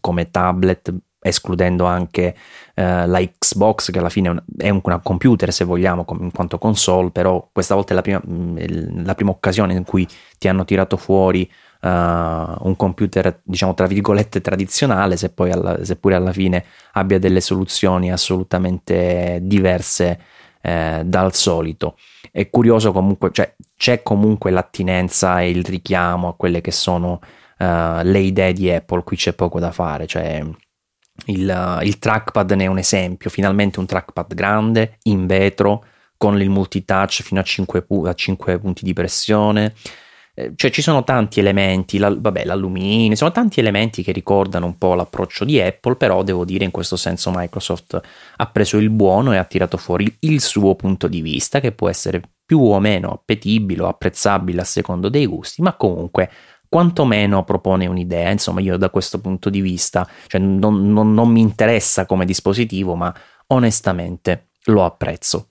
come 0.00 0.30
tablet 0.30 0.94
escludendo 1.26 1.86
anche 1.86 2.36
eh, 2.74 3.06
la 3.06 3.18
Xbox 3.20 3.90
che 3.90 3.98
alla 3.98 4.10
fine 4.10 4.28
è, 4.28 4.30
un, 4.30 4.42
è 4.58 4.68
un, 4.68 5.00
computer 5.02 5.50
se 5.52 5.64
vogliamo 5.64 6.04
in 6.20 6.30
quanto 6.32 6.58
console, 6.58 7.10
però 7.10 7.48
questa 7.50 7.74
volta 7.74 7.92
è 7.92 7.94
la 7.94 8.02
prima, 8.02 8.20
mm, 8.26 9.04
la 9.04 9.14
prima 9.14 9.30
occasione 9.30 9.72
in 9.72 9.84
cui 9.84 10.06
ti 10.38 10.48
hanno 10.48 10.66
tirato 10.66 10.98
fuori 10.98 11.50
uh, 11.80 11.88
un 11.88 12.74
computer 12.76 13.40
diciamo 13.42 13.72
tra 13.72 13.86
virgolette 13.86 14.42
tradizionale, 14.42 15.16
se 15.16 15.32
alla, 15.36 15.82
seppure 15.82 16.14
alla 16.14 16.32
fine 16.32 16.62
abbia 16.92 17.18
delle 17.18 17.40
soluzioni 17.40 18.12
assolutamente 18.12 19.38
diverse 19.42 20.20
eh, 20.60 21.02
dal 21.06 21.34
solito. 21.34 21.96
È 22.30 22.50
curioso 22.50 22.92
comunque, 22.92 23.30
cioè 23.32 23.54
c'è 23.76 24.02
comunque 24.02 24.50
l'attinenza 24.50 25.40
e 25.40 25.48
il 25.50 25.64
richiamo 25.64 26.28
a 26.28 26.34
quelle 26.34 26.60
che 26.60 26.72
sono 26.72 27.20
uh, 27.58 28.02
le 28.02 28.18
idee 28.18 28.52
di 28.52 28.70
Apple, 28.70 29.04
qui 29.04 29.16
c'è 29.16 29.32
poco 29.32 29.58
da 29.58 29.70
fare, 29.70 30.06
cioè 30.06 30.42
il, 31.26 31.80
il 31.82 31.98
trackpad 31.98 32.52
ne 32.52 32.64
è 32.64 32.66
un 32.66 32.78
esempio, 32.78 33.30
finalmente 33.30 33.78
un 33.78 33.86
trackpad 33.86 34.34
grande, 34.34 34.98
in 35.04 35.26
vetro, 35.26 35.84
con 36.16 36.40
il 36.40 36.50
multitouch 36.50 37.22
fino 37.22 37.40
a 37.40 37.42
5, 37.42 37.86
a 38.04 38.14
5 38.14 38.58
punti 38.58 38.84
di 38.84 38.92
pressione. 38.92 39.74
Eh, 40.36 40.52
cioè 40.56 40.70
ci 40.70 40.82
sono 40.82 41.04
tanti 41.04 41.38
elementi, 41.38 41.98
la, 41.98 42.12
vabbè 42.12 42.44
l'alluminio, 42.44 43.14
sono 43.14 43.30
tanti 43.30 43.60
elementi 43.60 44.02
che 44.02 44.10
ricordano 44.10 44.66
un 44.66 44.76
po' 44.76 44.94
l'approccio 44.94 45.44
di 45.44 45.60
Apple, 45.60 45.94
però 45.94 46.24
devo 46.24 46.44
dire 46.44 46.64
in 46.64 46.72
questo 46.72 46.96
senso 46.96 47.30
Microsoft 47.32 48.00
ha 48.36 48.46
preso 48.46 48.78
il 48.78 48.90
buono 48.90 49.32
e 49.32 49.36
ha 49.36 49.44
tirato 49.44 49.76
fuori 49.76 50.12
il 50.20 50.40
suo 50.40 50.74
punto 50.74 51.06
di 51.06 51.20
vista 51.20 51.60
che 51.60 51.70
può 51.70 51.88
essere 51.88 52.20
più 52.44 52.60
o 52.60 52.80
meno 52.80 53.12
appetibile 53.12 53.82
o 53.82 53.88
apprezzabile 53.88 54.60
a 54.60 54.64
secondo 54.64 55.08
dei 55.08 55.26
gusti, 55.26 55.62
ma 55.62 55.74
comunque 55.74 56.30
quantomeno 56.74 57.44
propone 57.44 57.86
un'idea. 57.86 58.30
Insomma, 58.30 58.60
io 58.60 58.76
da 58.76 58.90
questo 58.90 59.20
punto 59.20 59.48
di 59.48 59.60
vista, 59.60 60.04
cioè 60.26 60.40
non, 60.40 60.90
non, 60.92 61.14
non 61.14 61.28
mi 61.28 61.40
interessa 61.40 62.04
come 62.04 62.24
dispositivo, 62.24 62.96
ma 62.96 63.14
onestamente 63.48 64.48
lo 64.64 64.84
apprezzo. 64.84 65.50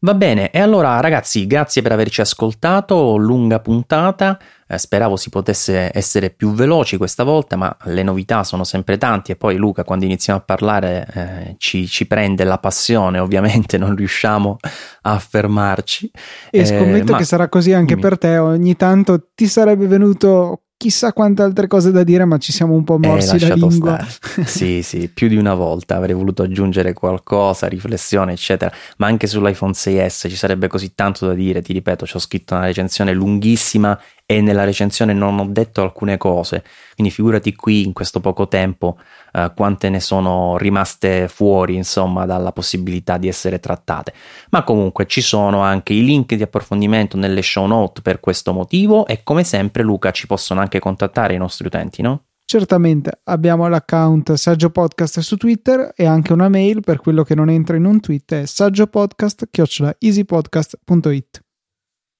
Va 0.00 0.14
bene, 0.14 0.50
e 0.50 0.60
allora 0.60 0.98
ragazzi, 0.98 1.46
grazie 1.46 1.82
per 1.82 1.92
averci 1.92 2.22
ascoltato, 2.22 3.16
lunga 3.16 3.60
puntata, 3.60 4.40
speravo 4.66 5.16
si 5.16 5.30
potesse 5.30 5.90
essere 5.92 6.30
più 6.30 6.52
veloci 6.52 6.96
questa 6.96 7.24
volta, 7.24 7.56
ma 7.56 7.74
le 7.84 8.02
novità 8.02 8.44
sono 8.44 8.64
sempre 8.64 8.98
tanti 8.98 9.32
e 9.32 9.36
poi 9.36 9.56
Luca 9.56 9.84
quando 9.84 10.04
iniziamo 10.04 10.38
a 10.38 10.42
parlare 10.42 11.06
eh, 11.12 11.54
ci, 11.58 11.86
ci, 11.86 12.06
prende 12.06 12.44
la 12.44 12.58
passione, 12.58 13.18
ovviamente 13.18 13.78
non 13.78 13.94
riusciamo 13.94 14.56
a 15.02 15.18
fermarci. 15.18 16.10
E 16.50 16.64
scommetto 16.64 17.14
eh, 17.14 17.18
che 17.18 17.24
sarà 17.24 17.48
così 17.48 17.72
anche 17.72 17.96
per 17.96 18.18
te, 18.18 18.38
ogni 18.38 18.76
tanto 18.76 19.28
ti 19.34 19.46
sarebbe 19.46 19.86
venuto 19.86 20.61
chissà 20.82 21.12
quante 21.12 21.42
altre 21.42 21.68
cose 21.68 21.92
da 21.92 22.02
dire, 22.02 22.24
ma 22.24 22.38
ci 22.38 22.50
siamo 22.50 22.74
un 22.74 22.82
po' 22.82 22.96
eh, 22.96 23.06
morsi 23.06 23.36
eh, 23.36 23.46
la 23.46 23.54
lingua. 23.54 24.04
sì, 24.44 24.82
sì, 24.82 25.08
più 25.08 25.28
di 25.28 25.36
una 25.36 25.54
volta 25.54 25.94
avrei 25.94 26.12
voluto 26.12 26.42
aggiungere 26.42 26.92
qualcosa, 26.92 27.68
riflessione, 27.68 28.32
eccetera, 28.32 28.72
ma 28.96 29.06
anche 29.06 29.28
sull'iPhone 29.28 29.74
6S 29.74 30.28
ci 30.28 30.34
sarebbe 30.34 30.66
così 30.66 30.92
tanto 30.96 31.28
da 31.28 31.34
dire, 31.34 31.62
ti 31.62 31.72
ripeto, 31.72 32.04
ci 32.04 32.16
ho 32.16 32.18
scritto 32.18 32.54
una 32.54 32.64
recensione 32.64 33.12
lunghissima 33.12 33.96
e 34.26 34.40
nella 34.40 34.64
recensione 34.64 35.12
non 35.12 35.38
ho 35.38 35.46
detto 35.46 35.82
alcune 35.82 36.16
cose, 36.16 36.64
quindi 36.96 37.12
figurati 37.12 37.54
qui 37.54 37.84
in 37.84 37.92
questo 37.92 38.18
poco 38.18 38.48
tempo 38.48 38.98
uh, 39.32 39.52
quante 39.54 39.90
ne 39.90 40.00
sono 40.00 40.56
rimaste 40.56 41.28
fuori, 41.28 41.74
insomma, 41.74 42.24
dalla 42.26 42.52
possibilità 42.52 43.18
di 43.18 43.28
essere 43.28 43.60
trattate. 43.60 44.12
Ma 44.50 44.64
comunque 44.64 45.06
ci 45.06 45.20
sono 45.20 45.62
anche 45.62 45.92
i 45.92 46.04
link 46.04 46.34
di 46.34 46.42
approfondimento 46.42 47.16
nelle 47.16 47.42
show 47.42 47.66
note 47.66 48.02
per 48.02 48.20
questo 48.20 48.52
motivo 48.52 49.06
e 49.06 49.22
come 49.22 49.44
sempre 49.44 49.82
Luca 49.82 50.10
ci 50.10 50.26
possono 50.26 50.60
anche 50.60 50.78
contattare 50.78 51.34
i 51.34 51.38
nostri 51.38 51.66
utenti, 51.66 52.02
no? 52.02 52.24
Certamente, 52.44 53.20
abbiamo 53.24 53.68
l'account 53.68 54.34
Saggio 54.34 54.68
Podcast 54.68 55.20
su 55.20 55.36
Twitter 55.36 55.92
e 55.96 56.04
anche 56.04 56.34
una 56.34 56.50
mail 56.50 56.80
per 56.80 57.00
quello 57.00 57.22
che 57.22 57.34
non 57.34 57.48
entra 57.48 57.76
in 57.76 57.86
un 57.86 57.98
tweet 57.98 58.34
è 58.34 58.44
saggiopodcast.easypodcast.it 58.44 61.41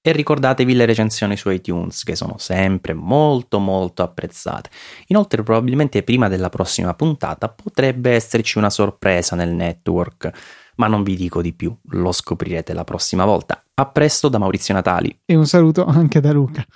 e 0.05 0.11
ricordatevi 0.11 0.73
le 0.73 0.85
recensioni 0.85 1.37
su 1.37 1.49
iTunes 1.49 2.03
che 2.03 2.17
sono 2.17 2.35
sempre 2.37 2.93
molto 2.93 3.59
molto 3.59 4.03
apprezzate. 4.03 4.69
Inoltre 5.07 5.43
probabilmente 5.43 6.03
prima 6.03 6.27
della 6.27 6.49
prossima 6.49 6.93
puntata 6.93 7.47
potrebbe 7.47 8.11
esserci 8.11 8.57
una 8.57 8.69
sorpresa 8.69 9.37
nel 9.37 9.53
network, 9.53 10.29
ma 10.75 10.87
non 10.87 11.03
vi 11.03 11.15
dico 11.15 11.41
di 11.41 11.53
più, 11.53 11.73
lo 11.91 12.11
scoprirete 12.11 12.73
la 12.73 12.83
prossima 12.83 13.23
volta. 13.23 13.63
A 13.75 13.85
presto 13.85 14.27
da 14.27 14.39
Maurizio 14.39 14.73
Natali. 14.73 15.21
E 15.23 15.35
un 15.35 15.47
saluto 15.47 15.85
anche 15.85 16.19
da 16.19 16.33
Luca. 16.33 16.65